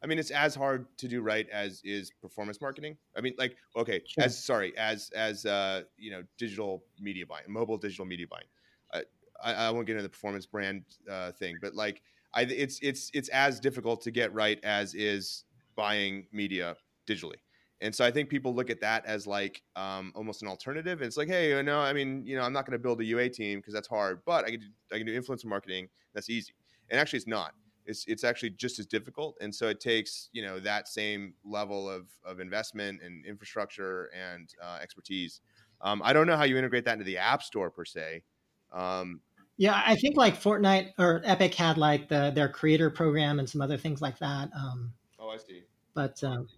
I 0.02 0.06
mean, 0.06 0.18
it's 0.18 0.30
as 0.30 0.54
hard 0.54 0.86
to 0.98 1.08
do 1.08 1.22
right 1.22 1.48
as 1.50 1.80
is 1.84 2.10
performance 2.20 2.60
marketing. 2.60 2.96
I 3.16 3.20
mean, 3.20 3.34
like, 3.38 3.56
okay, 3.76 4.02
sure. 4.06 4.24
as 4.24 4.42
sorry, 4.42 4.76
as 4.76 5.10
as 5.14 5.46
uh, 5.46 5.82
you 5.96 6.10
know, 6.10 6.22
digital 6.38 6.84
media 7.00 7.26
buying, 7.26 7.44
mobile 7.48 7.78
digital 7.78 8.04
media 8.04 8.26
buying. 8.30 8.46
Uh, 8.92 9.00
I, 9.42 9.66
I 9.66 9.70
won't 9.70 9.86
get 9.86 9.92
into 9.92 10.02
the 10.02 10.08
performance 10.08 10.46
brand 10.46 10.84
uh, 11.10 11.32
thing, 11.32 11.56
but 11.60 11.74
like, 11.74 12.02
I 12.34 12.42
it's 12.42 12.78
it's 12.82 13.10
it's 13.14 13.28
as 13.30 13.60
difficult 13.60 14.02
to 14.02 14.10
get 14.10 14.32
right 14.34 14.58
as 14.62 14.94
is 14.94 15.44
buying 15.76 16.26
media 16.32 16.76
digitally. 17.08 17.36
And 17.82 17.94
so 17.94 18.04
I 18.04 18.10
think 18.10 18.30
people 18.30 18.54
look 18.54 18.70
at 18.70 18.80
that 18.80 19.04
as 19.04 19.26
like 19.26 19.62
um, 19.76 20.12
almost 20.14 20.42
an 20.42 20.48
alternative. 20.48 21.00
And 21.00 21.06
it's 21.06 21.18
like, 21.18 21.28
hey, 21.28 21.50
you 21.50 21.62
know, 21.62 21.78
I 21.78 21.92
mean, 21.92 22.24
you 22.24 22.36
know, 22.36 22.42
I'm 22.42 22.52
not 22.52 22.64
going 22.64 22.72
to 22.72 22.82
build 22.82 23.00
a 23.00 23.04
UA 23.04 23.30
team 23.30 23.58
because 23.58 23.74
that's 23.74 23.88
hard, 23.88 24.20
but 24.24 24.46
I 24.46 24.52
can 24.52 24.60
do, 24.60 24.66
I 24.92 24.96
can 24.96 25.06
do 25.06 25.20
influencer 25.20 25.44
marketing. 25.44 25.88
That's 26.14 26.30
easy. 26.30 26.54
And 26.90 26.98
actually, 26.98 27.18
it's 27.18 27.26
not. 27.26 27.52
It's 27.86 28.04
it's 28.06 28.24
actually 28.24 28.50
just 28.50 28.78
as 28.78 28.86
difficult. 28.86 29.36
And 29.40 29.54
so 29.54 29.68
it 29.68 29.80
takes 29.80 30.28
you 30.32 30.42
know 30.42 30.60
that 30.60 30.88
same 30.88 31.34
level 31.44 31.88
of 31.88 32.06
of 32.24 32.40
investment 32.40 33.00
and 33.02 33.24
infrastructure 33.24 34.10
and 34.14 34.48
uh, 34.62 34.78
expertise. 34.82 35.40
Um, 35.80 36.00
I 36.04 36.12
don't 36.12 36.26
know 36.26 36.36
how 36.36 36.44
you 36.44 36.56
integrate 36.56 36.84
that 36.86 36.94
into 36.94 37.04
the 37.04 37.18
app 37.18 37.42
store 37.42 37.70
per 37.70 37.84
se. 37.84 38.22
Um, 38.72 39.20
yeah, 39.58 39.82
I 39.86 39.96
think 39.96 40.16
like 40.16 40.40
Fortnite 40.40 40.92
or 40.98 41.22
Epic 41.24 41.54
had 41.54 41.78
like 41.78 42.08
the 42.08 42.30
their 42.34 42.48
creator 42.48 42.90
program 42.90 43.38
and 43.38 43.48
some 43.48 43.60
other 43.60 43.76
things 43.76 44.02
like 44.02 44.18
that. 44.18 44.50
Um, 44.54 44.92
oh, 45.18 45.30
I 45.30 45.38
see. 45.38 45.62
But 45.94 46.22
um, 46.22 46.48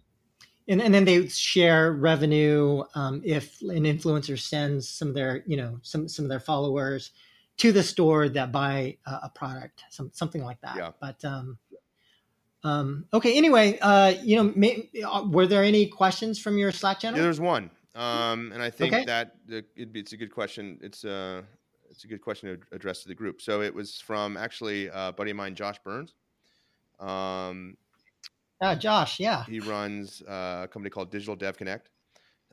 and, 0.67 0.81
and 0.81 0.93
then 0.93 1.05
they 1.05 1.27
share 1.27 1.93
revenue 1.93 2.83
um, 2.95 3.21
if 3.25 3.61
an 3.61 3.83
influencer 3.83 4.37
sends 4.39 4.87
some 4.87 5.09
of 5.09 5.13
their 5.15 5.43
you 5.47 5.57
know 5.57 5.79
some 5.81 6.07
some 6.07 6.25
of 6.25 6.29
their 6.29 6.39
followers 6.39 7.11
to 7.59 7.71
the 7.71 7.83
store 7.83 8.27
that 8.29 8.51
buy 8.51 8.97
a, 9.05 9.11
a 9.23 9.31
product 9.33 9.83
some, 9.89 10.09
something 10.13 10.43
like 10.43 10.59
that 10.61 10.75
yeah. 10.75 10.91
but 10.99 11.23
um, 11.23 11.57
um, 12.63 13.05
okay 13.13 13.37
anyway 13.37 13.77
uh, 13.81 14.13
you 14.21 14.35
know 14.35 14.51
may, 14.55 14.89
uh, 15.03 15.23
were 15.29 15.47
there 15.47 15.63
any 15.63 15.87
questions 15.87 16.39
from 16.39 16.57
your 16.57 16.71
slack 16.71 16.99
channel 16.99 17.17
yeah, 17.17 17.23
there's 17.23 17.39
one 17.39 17.69
um, 17.95 18.51
and 18.53 18.61
i 18.61 18.69
think 18.69 18.93
okay. 18.93 19.05
that 19.05 19.35
it, 19.47 19.65
it's 19.75 20.13
a 20.13 20.17
good 20.17 20.31
question 20.31 20.79
it's 20.81 21.03
a 21.03 21.11
uh, 21.11 21.41
it's 21.91 22.03
a 22.03 22.07
good 22.07 22.21
question 22.21 22.49
to 22.49 22.75
address 22.75 23.01
to 23.01 23.07
the 23.07 23.15
group 23.15 23.41
so 23.41 23.61
it 23.61 23.73
was 23.73 23.99
from 23.99 24.37
actually 24.37 24.87
a 24.93 25.11
buddy 25.11 25.31
of 25.31 25.37
mine 25.37 25.55
josh 25.55 25.79
burns 25.83 26.13
um, 26.99 27.77
uh, 28.61 28.75
Josh, 28.75 29.19
yeah. 29.19 29.45
He 29.45 29.59
runs 29.59 30.21
uh, 30.23 30.61
a 30.63 30.67
company 30.67 30.89
called 30.89 31.11
Digital 31.11 31.35
Dev 31.35 31.57
Connect. 31.57 31.89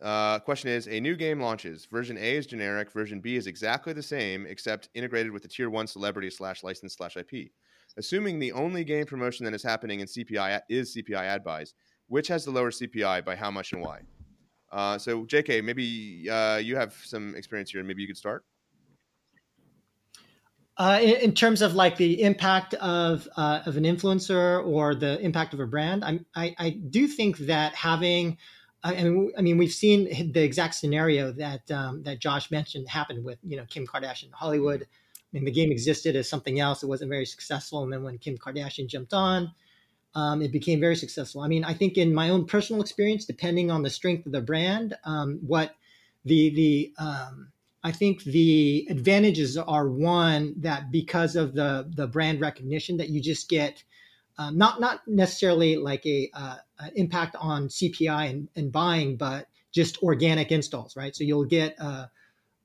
Uh, 0.02 0.38
question 0.40 0.68
is 0.70 0.86
a 0.88 1.00
new 1.00 1.16
game 1.16 1.40
launches. 1.40 1.86
Version 1.86 2.18
A 2.18 2.36
is 2.36 2.46
generic. 2.46 2.92
Version 2.92 3.20
B 3.20 3.36
is 3.36 3.46
exactly 3.46 3.92
the 3.92 4.02
same, 4.02 4.46
except 4.46 4.90
integrated 4.94 5.32
with 5.32 5.42
the 5.42 5.48
tier 5.48 5.70
one 5.70 5.86
celebrity 5.86 6.30
slash 6.30 6.62
license 6.62 6.94
slash 6.94 7.16
IP. 7.16 7.50
Assuming 7.96 8.38
the 8.38 8.52
only 8.52 8.84
game 8.84 9.06
promotion 9.06 9.44
that 9.46 9.54
is 9.54 9.62
happening 9.62 10.00
in 10.00 10.06
CPI 10.06 10.60
is 10.68 10.94
CPI 10.94 11.22
ad 11.22 11.42
buys, 11.42 11.72
which 12.08 12.28
has 12.28 12.44
the 12.44 12.50
lower 12.50 12.70
CPI 12.70 13.24
by 13.24 13.34
how 13.34 13.50
much 13.50 13.72
and 13.72 13.80
why? 13.80 14.00
Uh, 14.70 14.98
so, 14.98 15.24
JK, 15.24 15.64
maybe 15.64 16.28
uh, 16.30 16.56
you 16.56 16.76
have 16.76 16.94
some 17.04 17.34
experience 17.34 17.70
here, 17.70 17.80
and 17.80 17.88
maybe 17.88 18.02
you 18.02 18.08
could 18.08 18.18
start. 18.18 18.44
Uh, 20.78 20.98
in, 21.00 21.16
in, 21.16 21.32
terms 21.32 21.62
of 21.62 21.74
like 21.74 21.96
the 21.96 22.20
impact 22.20 22.74
of 22.74 23.26
uh, 23.38 23.62
of 23.64 23.78
an 23.78 23.84
influencer 23.84 24.62
or 24.66 24.94
the 24.94 25.18
impact 25.20 25.54
of 25.54 25.60
a 25.60 25.66
brand, 25.66 26.04
I, 26.04 26.20
I, 26.34 26.54
I 26.58 26.70
do 26.90 27.06
think 27.06 27.38
that 27.38 27.74
having, 27.74 28.36
I 28.84 29.42
mean, 29.42 29.58
we've 29.58 29.72
seen 29.72 30.32
the 30.32 30.42
exact 30.42 30.74
scenario 30.74 31.32
that 31.32 31.70
um, 31.70 32.02
that 32.04 32.20
Josh 32.20 32.50
mentioned 32.50 32.88
happened 32.88 33.24
with 33.24 33.38
you 33.42 33.56
know 33.56 33.64
Kim 33.68 33.86
Kardashian 33.86 34.32
Hollywood. 34.32 34.82
I 34.82 35.26
mean, 35.32 35.44
the 35.44 35.50
game 35.50 35.72
existed 35.72 36.14
as 36.16 36.28
something 36.28 36.60
else; 36.60 36.82
it 36.82 36.86
wasn't 36.86 37.10
very 37.10 37.26
successful, 37.26 37.82
and 37.82 37.92
then 37.92 38.02
when 38.02 38.18
Kim 38.18 38.38
Kardashian 38.38 38.86
jumped 38.86 39.12
on, 39.12 39.52
um, 40.14 40.40
it 40.40 40.52
became 40.52 40.80
very 40.80 40.96
successful. 40.96 41.42
I 41.42 41.48
mean, 41.48 41.64
I 41.64 41.74
think 41.74 41.98
in 41.98 42.14
my 42.14 42.30
own 42.30 42.46
personal 42.46 42.80
experience, 42.80 43.24
depending 43.24 43.70
on 43.70 43.82
the 43.82 43.90
strength 43.90 44.26
of 44.26 44.32
the 44.32 44.40
brand, 44.40 44.94
um, 45.04 45.40
what 45.46 45.74
the 46.24 46.50
the 46.50 46.92
um, 46.98 47.52
I 47.82 47.92
think 47.92 48.24
the 48.24 48.86
advantages 48.90 49.56
are 49.56 49.88
one 49.88 50.54
that 50.58 50.90
because 50.90 51.36
of 51.36 51.54
the 51.54 51.90
the 51.94 52.06
brand 52.06 52.40
recognition 52.40 52.96
that 52.98 53.10
you 53.10 53.20
just 53.20 53.48
get 53.48 53.84
um, 54.38 54.58
not 54.58 54.80
not 54.80 55.00
necessarily 55.06 55.76
like 55.76 56.04
a 56.06 56.30
uh, 56.34 56.56
impact 56.94 57.36
on 57.36 57.68
CPI 57.68 58.30
and, 58.30 58.48
and, 58.56 58.72
buying, 58.72 59.16
but 59.16 59.48
just 59.72 60.02
organic 60.02 60.52
installs, 60.52 60.96
right? 60.96 61.16
So 61.16 61.24
you'll 61.24 61.44
get 61.44 61.78
a, 61.78 62.10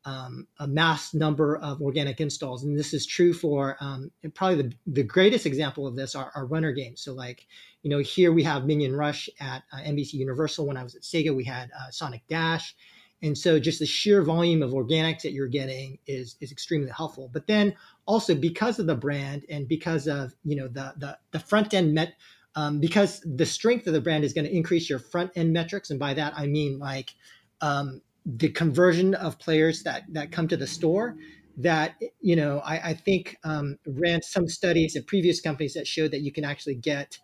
um, 0.03 0.47
a 0.59 0.67
mass 0.67 1.13
number 1.13 1.57
of 1.57 1.81
organic 1.81 2.19
installs, 2.19 2.63
and 2.63 2.77
this 2.77 2.93
is 2.93 3.05
true 3.05 3.33
for 3.33 3.77
um, 3.79 4.11
probably 4.33 4.63
the, 4.63 4.73
the 4.87 5.03
greatest 5.03 5.45
example 5.45 5.87
of 5.87 5.95
this 5.95 6.15
are, 6.15 6.31
are 6.35 6.45
runner 6.45 6.73
games. 6.73 7.01
So 7.01 7.13
like 7.13 7.47
you 7.83 7.89
know 7.89 7.99
here 7.99 8.33
we 8.33 8.43
have 8.43 8.65
Minion 8.65 8.95
Rush 8.95 9.29
at 9.39 9.63
uh, 9.71 9.77
NBC 9.77 10.13
Universal. 10.13 10.67
When 10.67 10.77
I 10.77 10.83
was 10.83 10.95
at 10.95 11.03
Sega, 11.03 11.33
we 11.33 11.45
had 11.45 11.69
uh, 11.71 11.89
Sonic 11.91 12.23
Dash 12.27 12.75
and 13.21 13.37
so 13.37 13.59
just 13.59 13.79
the 13.79 13.85
sheer 13.85 14.23
volume 14.23 14.63
of 14.63 14.71
organics 14.71 15.21
that 15.21 15.33
you're 15.33 15.47
getting 15.47 15.99
is 16.07 16.35
is 16.41 16.51
extremely 16.51 16.89
helpful. 16.89 17.29
But 17.31 17.47
then 17.47 17.75
also 18.11 18.35
because 18.35 18.77
of 18.77 18.87
the 18.87 18.95
brand 18.95 19.45
and 19.49 19.69
because 19.69 20.05
of 20.05 20.35
you 20.43 20.55
know 20.57 20.67
the 20.67 20.93
the, 20.97 21.17
the 21.31 21.39
front 21.39 21.73
end 21.73 21.93
met 21.93 22.15
um, 22.55 22.81
because 22.81 23.21
the 23.21 23.45
strength 23.45 23.87
of 23.87 23.93
the 23.93 24.01
brand 24.01 24.25
is 24.25 24.33
going 24.33 24.43
to 24.43 24.53
increase 24.53 24.89
your 24.89 24.99
front 24.99 25.31
end 25.35 25.53
metrics, 25.53 25.89
and 25.89 25.99
by 25.99 26.13
that 26.13 26.33
I 26.35 26.47
mean 26.47 26.77
like 26.77 27.15
um, 27.61 28.01
the 28.25 28.49
conversion 28.49 29.15
of 29.15 29.39
players 29.39 29.83
that 29.83 30.03
that 30.11 30.33
come 30.33 30.49
to 30.49 30.57
the 30.57 30.67
store. 30.67 31.15
That 31.57 31.95
you 32.19 32.35
know, 32.35 32.59
I, 32.59 32.89
I 32.89 32.93
think 32.93 33.37
um, 33.45 33.77
ran 33.85 34.21
some 34.21 34.47
studies 34.47 34.95
at 34.97 35.07
previous 35.07 35.39
companies 35.39 35.73
that 35.75 35.87
showed 35.87 36.11
that 36.11 36.21
you 36.21 36.31
can 36.31 36.43
actually 36.43 36.75
get 36.75 37.17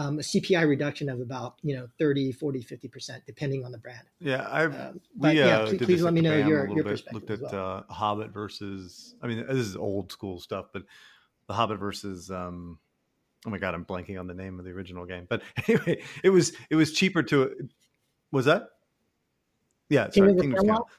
um, 0.00 0.18
a 0.18 0.22
CPI 0.22 0.66
reduction 0.66 1.10
of 1.10 1.20
about, 1.20 1.56
you 1.62 1.76
know, 1.76 1.86
30, 1.98 2.32
40, 2.32 2.64
50%, 2.64 3.20
depending 3.26 3.66
on 3.66 3.72
the 3.72 3.78
brand. 3.78 4.08
Yeah. 4.18 4.48
I've, 4.50 4.74
um, 4.74 5.00
we, 5.18 5.32
yeah, 5.32 5.58
uh, 5.58 5.66
please, 5.66 5.82
please 5.82 6.02
let 6.02 6.14
me 6.14 6.22
know 6.22 6.34
your, 6.34 6.68
your 6.70 6.84
perspective. 6.84 7.28
Looked 7.28 7.30
at 7.30 7.52
well. 7.52 7.84
uh, 7.88 7.92
Hobbit 7.92 8.30
versus, 8.30 9.14
I 9.22 9.26
mean, 9.26 9.44
this 9.46 9.58
is 9.58 9.76
old 9.76 10.10
school 10.10 10.40
stuff, 10.40 10.66
but 10.72 10.84
the 11.48 11.52
Hobbit 11.52 11.78
versus, 11.78 12.30
um, 12.30 12.78
oh 13.46 13.50
my 13.50 13.58
God, 13.58 13.74
I'm 13.74 13.84
blanking 13.84 14.18
on 14.18 14.26
the 14.26 14.32
name 14.32 14.58
of 14.58 14.64
the 14.64 14.70
original 14.70 15.04
game. 15.04 15.26
But 15.28 15.42
anyway, 15.68 16.02
it 16.24 16.30
was, 16.30 16.52
it 16.70 16.76
was 16.76 16.92
cheaper 16.92 17.22
to, 17.24 17.68
was 18.32 18.46
that? 18.46 18.68
Yeah, 19.90 20.08
sorry. 20.10 20.34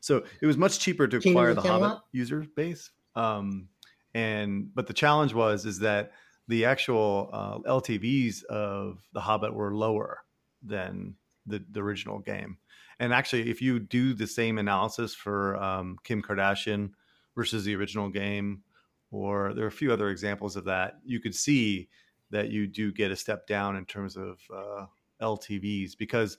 So 0.02 0.26
it 0.42 0.46
was 0.46 0.58
much 0.58 0.80
cheaper 0.80 1.08
to 1.08 1.18
acquire 1.18 1.56
the 1.56 1.62
Hobbit 1.62 2.00
user 2.12 2.46
base. 2.56 2.92
Um, 3.16 3.70
and, 4.14 4.70
but 4.76 4.86
the 4.86 4.94
challenge 4.94 5.34
was, 5.34 5.66
is 5.66 5.80
that, 5.80 6.12
the 6.52 6.66
actual 6.66 7.30
uh, 7.32 7.60
LTVs 7.60 8.44
of 8.44 9.08
The 9.14 9.22
Hobbit 9.22 9.54
were 9.54 9.74
lower 9.74 10.26
than 10.62 11.16
the, 11.46 11.64
the 11.72 11.80
original 11.80 12.20
game. 12.20 12.58
And 13.00 13.14
actually, 13.14 13.50
if 13.50 13.62
you 13.62 13.80
do 13.80 14.14
the 14.14 14.28
same 14.28 14.58
analysis 14.58 15.16
for 15.16 15.56
um, 15.56 15.98
Kim 16.04 16.22
Kardashian 16.22 16.92
versus 17.38 17.64
the 17.64 17.74
original 17.78 18.10
game, 18.10 18.64
or 19.12 19.54
there 19.54 19.64
are 19.64 19.70
a 19.70 19.72
few 19.72 19.94
other 19.94 20.10
examples 20.10 20.58
of 20.58 20.66
that, 20.66 20.96
you 21.06 21.22
could 21.22 21.34
see 21.34 21.88
that 22.32 22.50
you 22.50 22.68
do 22.68 22.92
get 22.92 23.12
a 23.12 23.16
step 23.16 23.48
down 23.48 23.78
in 23.78 23.86
terms 23.86 24.18
of 24.18 24.38
uh, 24.54 24.88
LTVs 25.22 25.98
because 25.98 26.38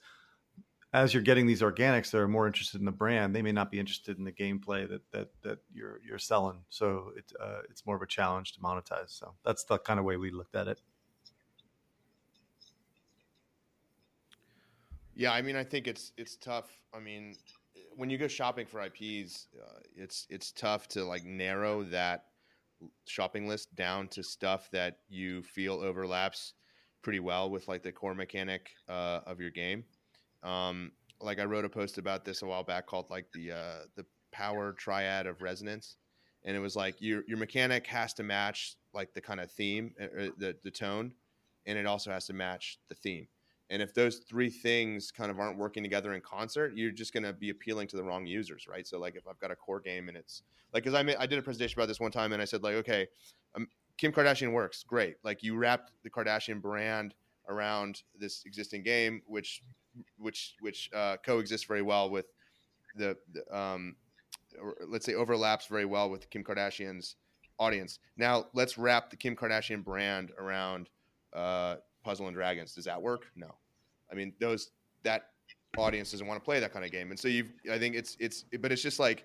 as 0.92 1.14
you're 1.14 1.22
getting 1.22 1.46
these 1.46 1.62
organics 1.62 2.10
that 2.10 2.18
are 2.18 2.28
more 2.28 2.46
interested 2.46 2.80
in 2.80 2.84
the 2.84 2.92
brand, 2.92 3.34
they 3.34 3.42
may 3.42 3.52
not 3.52 3.70
be 3.70 3.78
interested 3.78 4.18
in 4.18 4.24
the 4.24 4.32
gameplay 4.32 4.88
that 4.88 5.10
that 5.12 5.28
that 5.42 5.58
you're 5.72 6.00
you're 6.06 6.18
selling. 6.18 6.58
So 6.68 7.12
it, 7.16 7.32
uh, 7.40 7.60
it's 7.70 7.86
more 7.86 7.96
of 7.96 8.02
a 8.02 8.06
challenge 8.06 8.52
to 8.52 8.60
monetize. 8.60 9.08
So 9.08 9.34
that's 9.44 9.64
the 9.64 9.78
kind 9.78 9.98
of 9.98 10.04
way 10.04 10.16
we 10.16 10.30
looked 10.30 10.54
at 10.54 10.68
it. 10.68 10.80
Yeah, 15.14 15.32
I 15.32 15.42
mean, 15.42 15.56
I 15.56 15.64
think 15.64 15.86
it's 15.86 16.12
it's 16.16 16.36
tough. 16.36 16.70
I 16.94 17.00
mean, 17.00 17.36
when 17.96 18.10
you 18.10 18.18
go 18.18 18.28
shopping 18.28 18.66
for 18.66 18.82
IPs, 18.82 19.48
uh, 19.58 19.80
it's 19.96 20.26
it's 20.28 20.52
tough 20.52 20.88
to 20.88 21.04
like 21.04 21.24
narrow 21.24 21.84
that 21.84 22.26
shopping 23.06 23.46
list 23.46 23.74
down 23.76 24.08
to 24.08 24.22
stuff 24.22 24.68
that 24.72 24.98
you 25.08 25.42
feel 25.42 25.74
overlaps 25.74 26.54
pretty 27.00 27.20
well 27.20 27.50
with 27.50 27.66
like 27.68 27.82
the 27.82 27.92
core 27.92 28.14
mechanic 28.14 28.70
uh, 28.88 29.20
of 29.26 29.40
your 29.40 29.50
game. 29.50 29.84
Um, 30.42 30.92
like 31.20 31.38
I 31.38 31.44
wrote 31.44 31.64
a 31.64 31.68
post 31.68 31.98
about 31.98 32.24
this 32.24 32.42
a 32.42 32.46
while 32.46 32.64
back 32.64 32.86
called 32.86 33.06
like 33.10 33.26
the 33.32 33.52
uh, 33.52 33.78
the 33.96 34.04
power 34.32 34.72
triad 34.72 35.26
of 35.26 35.42
resonance, 35.42 35.96
and 36.44 36.56
it 36.56 36.60
was 36.60 36.76
like 36.76 37.00
your 37.00 37.22
your 37.28 37.38
mechanic 37.38 37.86
has 37.86 38.12
to 38.14 38.22
match 38.22 38.76
like 38.92 39.14
the 39.14 39.20
kind 39.20 39.40
of 39.40 39.50
theme, 39.50 39.94
uh, 40.00 40.04
uh, 40.04 40.28
the 40.38 40.56
the 40.64 40.70
tone, 40.70 41.12
and 41.66 41.78
it 41.78 41.86
also 41.86 42.10
has 42.10 42.26
to 42.26 42.32
match 42.32 42.78
the 42.88 42.94
theme. 42.94 43.28
And 43.70 43.80
if 43.80 43.94
those 43.94 44.18
three 44.18 44.50
things 44.50 45.10
kind 45.10 45.30
of 45.30 45.40
aren't 45.40 45.56
working 45.56 45.82
together 45.82 46.12
in 46.12 46.20
concert, 46.20 46.74
you're 46.76 46.90
just 46.90 47.14
going 47.14 47.22
to 47.22 47.32
be 47.32 47.48
appealing 47.48 47.88
to 47.88 47.96
the 47.96 48.02
wrong 48.02 48.26
users, 48.26 48.68
right? 48.68 48.86
So 48.86 48.98
like 48.98 49.16
if 49.16 49.26
I've 49.26 49.38
got 49.38 49.50
a 49.50 49.56
core 49.56 49.80
game 49.80 50.08
and 50.08 50.16
it's 50.16 50.42
like, 50.74 50.84
cause 50.84 50.92
I 50.92 51.02
made, 51.02 51.16
I 51.16 51.24
did 51.24 51.38
a 51.38 51.42
presentation 51.42 51.78
about 51.78 51.88
this 51.88 51.98
one 51.98 52.10
time 52.10 52.34
and 52.34 52.42
I 52.42 52.44
said 52.44 52.62
like, 52.62 52.74
okay, 52.74 53.06
um, 53.54 53.66
Kim 53.96 54.12
Kardashian 54.12 54.52
works 54.52 54.82
great. 54.82 55.16
Like 55.24 55.42
you 55.42 55.56
wrapped 55.56 55.92
the 56.02 56.10
Kardashian 56.10 56.60
brand 56.60 57.14
around 57.48 58.02
this 58.18 58.42
existing 58.44 58.82
game, 58.82 59.22
which 59.26 59.62
which 60.18 60.54
which 60.60 60.90
uh, 60.94 61.16
coexists 61.24 61.66
very 61.66 61.82
well 61.82 62.10
with 62.10 62.26
the, 62.96 63.16
the 63.32 63.56
um, 63.56 63.96
let's 64.88 65.06
say 65.06 65.14
overlaps 65.14 65.66
very 65.66 65.84
well 65.84 66.10
with 66.10 66.28
Kim 66.30 66.44
Kardashian's 66.44 67.16
audience. 67.58 67.98
Now 68.16 68.46
let's 68.54 68.78
wrap 68.78 69.10
the 69.10 69.16
Kim 69.16 69.36
Kardashian 69.36 69.84
brand 69.84 70.32
around 70.38 70.88
uh, 71.32 71.76
Puzzle 72.04 72.26
and 72.26 72.36
Dragons. 72.36 72.74
Does 72.74 72.84
that 72.84 73.00
work? 73.00 73.26
No. 73.36 73.54
I 74.10 74.14
mean, 74.14 74.32
those 74.40 74.70
that 75.04 75.28
audience 75.78 76.12
doesn't 76.12 76.26
want 76.26 76.40
to 76.40 76.44
play 76.44 76.60
that 76.60 76.72
kind 76.72 76.84
of 76.84 76.90
game, 76.90 77.10
and 77.10 77.18
so 77.18 77.28
you, 77.28 77.48
I 77.70 77.78
think 77.78 77.94
it's 77.94 78.16
it's, 78.20 78.44
but 78.60 78.72
it's 78.72 78.82
just 78.82 78.98
like. 78.98 79.24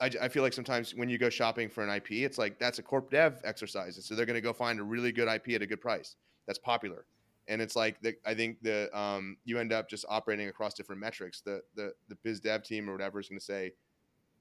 I, 0.00 0.08
I 0.22 0.28
feel 0.28 0.44
like 0.44 0.52
sometimes 0.52 0.94
when 0.94 1.08
you 1.08 1.18
go 1.18 1.28
shopping 1.28 1.68
for 1.68 1.82
an 1.82 1.90
IP, 1.90 2.12
it's 2.12 2.38
like 2.38 2.60
that's 2.60 2.78
a 2.78 2.84
corp 2.84 3.10
dev 3.10 3.40
exercise, 3.42 3.96
and 3.96 4.04
so 4.04 4.14
they're 4.14 4.26
going 4.26 4.36
to 4.36 4.40
go 4.40 4.52
find 4.52 4.78
a 4.78 4.84
really 4.84 5.10
good 5.10 5.26
IP 5.26 5.48
at 5.56 5.62
a 5.62 5.66
good 5.66 5.80
price 5.80 6.14
that's 6.46 6.60
popular, 6.60 7.04
and 7.48 7.62
it's 7.62 7.74
like 7.74 8.00
the, 8.02 8.14
I 8.26 8.34
think 8.34 8.62
the 8.62 8.96
um, 8.98 9.38
you 9.44 9.58
end 9.58 9.72
up 9.72 9.88
just 9.88 10.04
operating 10.08 10.48
across 10.48 10.74
different 10.74 11.00
metrics. 11.00 11.40
The 11.40 11.62
the 11.74 11.92
the 12.08 12.16
biz 12.22 12.40
dev 12.40 12.62
team 12.62 12.88
or 12.88 12.92
whatever 12.92 13.18
is 13.18 13.28
going 13.28 13.38
to 13.38 13.44
say, 13.44 13.72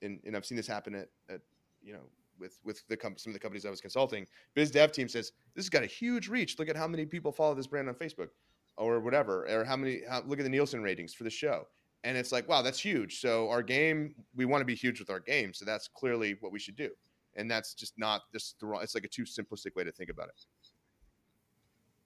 and, 0.01 0.20
and 0.26 0.36
I've 0.36 0.45
seen 0.45 0.58
this 0.58 0.68
happen 0.68 0.93
at, 0.93 1.08
at 1.30 1.41
you 1.82 1.93
know 1.93 2.01
with 2.38 2.60
with 2.64 2.86
the 2.88 2.97
com- 2.97 3.18
some 3.18 3.32
of 3.32 3.34
the 3.34 3.39
companies 3.39 3.66
I 3.66 3.70
was 3.70 3.82
consulting, 3.82 4.28
biz 4.53 4.72
dev 4.72 4.91
team 4.91 5.08
says 5.08 5.32
this 5.55 5.66
has 5.66 5.70
got 5.70 5.84
a 5.84 5.88
huge 5.88 6.28
reach. 6.28 6.60
Look 6.60 6.70
at 6.70 6.76
how 6.76 6.88
many 6.88 7.05
people 7.05 7.32
follow 7.32 7.55
this 7.55 7.68
brand 7.68 7.88
on 7.88 7.95
Facebook, 7.95 8.30
or 8.78 8.99
whatever, 8.99 9.47
or 9.49 9.64
how 9.64 9.78
many. 9.78 10.01
How, 10.08 10.22
look 10.26 10.39
at 10.39 10.43
the 10.43 10.49
Nielsen 10.49 10.84
ratings 10.84 11.14
for 11.14 11.24
the 11.24 11.30
show, 11.30 11.68
and 12.03 12.18
it's 12.18 12.32
like, 12.32 12.47
wow, 12.49 12.62
that's 12.62 12.80
huge. 12.80 13.22
So 13.22 13.49
our 13.49 13.64
game, 13.64 14.16
we 14.36 14.45
want 14.45 14.62
to 14.62 14.66
be 14.66 14.76
huge 14.76 14.99
with 14.99 15.10
our 15.10 15.20
game. 15.20 15.53
So 15.53 15.66
that's 15.66 15.88
clearly 15.88 16.36
what 16.41 16.51
we 16.51 16.60
should 16.60 16.76
do, 16.76 16.89
and 17.36 17.49
that's 17.49 17.74
just 17.74 17.93
not 17.97 18.24
just 18.34 18.60
the 18.60 18.68
wrong. 18.68 18.84
It's 18.84 18.95
like 18.95 19.05
a 19.05 19.10
too 19.10 19.24
simplistic 19.24 19.76
way 19.76 19.86
to 19.86 19.91
think 19.91 20.10
about 20.10 20.28
it. 20.28 20.45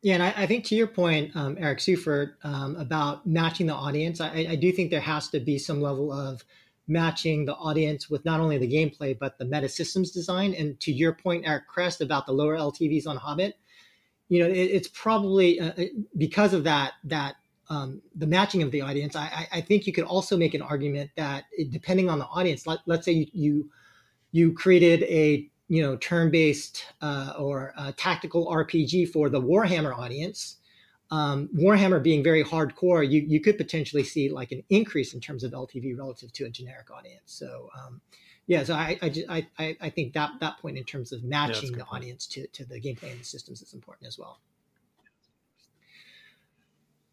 Yeah, 0.02 0.16
and 0.16 0.24
I, 0.24 0.34
I 0.36 0.48
think 0.48 0.66
to 0.66 0.76
your 0.76 0.88
point, 0.88 1.36
um, 1.36 1.58
Eric 1.60 1.78
Seufert, 1.78 2.34
um, 2.44 2.76
about 2.78 3.28
matching 3.28 3.68
the 3.68 3.76
audience, 3.76 4.20
I, 4.20 4.48
I 4.50 4.56
do 4.56 4.72
think 4.72 4.90
there 4.90 5.00
has 5.00 5.30
to 5.30 5.40
be 5.40 5.60
some 5.60 5.80
level 5.80 6.12
of 6.12 6.44
matching 6.88 7.46
the 7.46 7.54
audience 7.56 8.10
with 8.10 8.26
not 8.26 8.40
only 8.40 8.58
the 8.58 8.68
gameplay 8.68 9.18
but 9.18 9.38
the 9.38 9.46
meta 9.46 9.70
systems 9.70 10.12
design. 10.12 10.56
And 10.56 10.80
to 10.82 10.92
your 10.92 11.14
point, 11.14 11.46
Eric 11.46 11.68
Crest, 11.68 12.02
about 12.02 12.26
the 12.26 12.32
lower 12.32 12.58
LTVs 12.58 13.06
on 13.06 13.16
Hobbit, 13.16 13.58
you 14.28 14.40
know, 14.40 14.50
it, 14.50 14.58
it's 14.58 14.88
probably 14.88 15.60
uh, 15.60 15.74
uh, 15.78 15.84
because 16.18 16.54
of 16.54 16.64
that 16.64 16.94
that 17.04 17.36
um, 17.70 18.02
the 18.16 18.28
matching 18.28 18.64
of 18.64 18.72
the 18.72 18.82
audience. 18.82 19.16
I, 19.16 19.48
I, 19.52 19.62
think 19.62 19.88
you 19.88 19.94
could 19.94 20.04
also 20.04 20.36
make 20.36 20.54
an 20.54 20.62
argument 20.62 21.12
that 21.16 21.46
depending 21.70 22.10
on 22.10 22.20
the 22.20 22.26
audience, 22.26 22.68
let, 22.68 22.80
us 22.90 23.06
say 23.06 23.14
you, 23.14 23.28
you 23.32 23.70
you 24.32 24.54
created 24.54 25.04
a 25.04 25.50
you 25.72 25.82
know 25.82 25.96
turn-based 25.96 26.86
uh, 27.02 27.34
or 27.40 27.74
tactical 27.98 28.48
RPG 28.48 29.10
for 29.10 29.30
the 29.30 29.42
Warhammer 29.42 29.98
audience 29.98 30.58
um, 31.12 31.50
Warhammer 31.54 32.02
being 32.02 32.24
very 32.24 32.44
hardcore, 32.44 33.08
you, 33.10 33.22
you 33.28 33.42
could 33.42 33.58
potentially 33.58 34.04
see 34.04 34.30
like 34.30 34.54
an 34.54 34.64
increase 34.70 35.14
in 35.14 35.20
terms 35.20 35.44
of 35.44 35.52
LTV 35.52 35.98
relative 35.98 36.32
to 36.34 36.46
a 36.46 36.50
generic 36.50 36.90
audience. 36.90 37.24
So, 37.26 37.70
um, 37.78 38.00
yeah, 38.48 38.64
so 38.64 38.74
I, 38.74 38.98
I, 39.02 39.48
I, 39.60 39.78
I 39.82 39.90
think 39.90 40.14
that 40.14 40.32
that 40.40 40.58
point 40.60 40.78
in 40.78 40.86
terms 40.86 41.12
of 41.12 41.24
matching 41.24 41.72
yeah, 41.72 41.80
the 41.80 41.86
point. 41.86 42.04
audience 42.04 42.26
to, 42.28 42.48
to 42.48 42.66
the 42.66 42.80
gameplay 42.80 43.12
and 43.12 43.20
the 43.20 43.26
systems 43.26 43.62
is 43.62 43.74
important 43.74 44.08
as 44.08 44.18
well. 44.18 44.40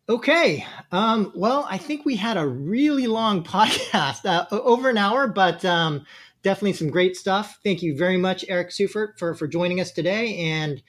Okay, 0.09 0.65
um, 0.91 1.33
well, 1.35 1.67
I 1.69 1.77
think 1.77 2.07
we 2.07 2.17
had 2.17 2.39
a 2.39 2.47
really 2.47 3.07
long 3.09 3.45
podcast, 3.45 4.25
uh, 4.25 4.47
over 4.51 4.89
an 4.89 4.97
hour, 4.97 5.27
but 5.27 5.65
um, 5.65 6.07
definitely 6.43 6.73
some 6.73 6.91
great 6.91 7.17
stuff. 7.17 7.59
Thank 7.63 7.83
you 7.83 7.97
very 7.97 8.17
much, 8.17 8.45
Eric 8.49 8.71
Seufert, 8.71 9.19
for 9.19 9.35
for 9.35 9.47
joining 9.47 9.81
us 9.81 9.91
today, 9.91 10.37
and 10.39 10.83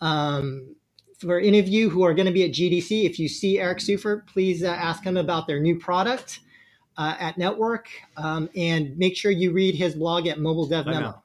um, 0.00 0.74
for 1.18 1.38
any 1.38 1.58
of 1.58 1.68
you 1.68 1.90
who 1.90 2.02
are 2.04 2.14
going 2.14 2.26
to 2.26 2.32
be 2.32 2.44
at 2.44 2.50
GDC, 2.50 3.04
if 3.04 3.18
you 3.18 3.28
see 3.28 3.58
Eric 3.58 3.78
Seufert, 3.78 4.26
please 4.26 4.62
uh, 4.62 4.68
ask 4.68 5.02
him 5.02 5.16
about 5.16 5.46
their 5.46 5.60
new 5.60 5.78
product 5.78 6.40
uh, 6.96 7.14
at 7.18 7.36
N3TWORK 7.36 7.86
um, 8.16 8.50
and 8.56 8.96
make 8.98 9.16
sure 9.16 9.30
you 9.30 9.52
read 9.52 9.74
his 9.74 9.94
blog 9.94 10.26
at 10.26 10.38
Mobile 10.38 10.66
Dev 10.66 10.86
Memo. 10.86 11.22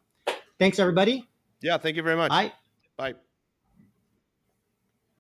Thanks, 0.58 0.80
everybody. 0.80 1.28
Yeah, 1.62 1.78
thank 1.78 1.96
you 1.96 2.04
very 2.04 2.16
much. 2.16 2.30
Bye. 2.30 2.54
Bye. 2.98 3.16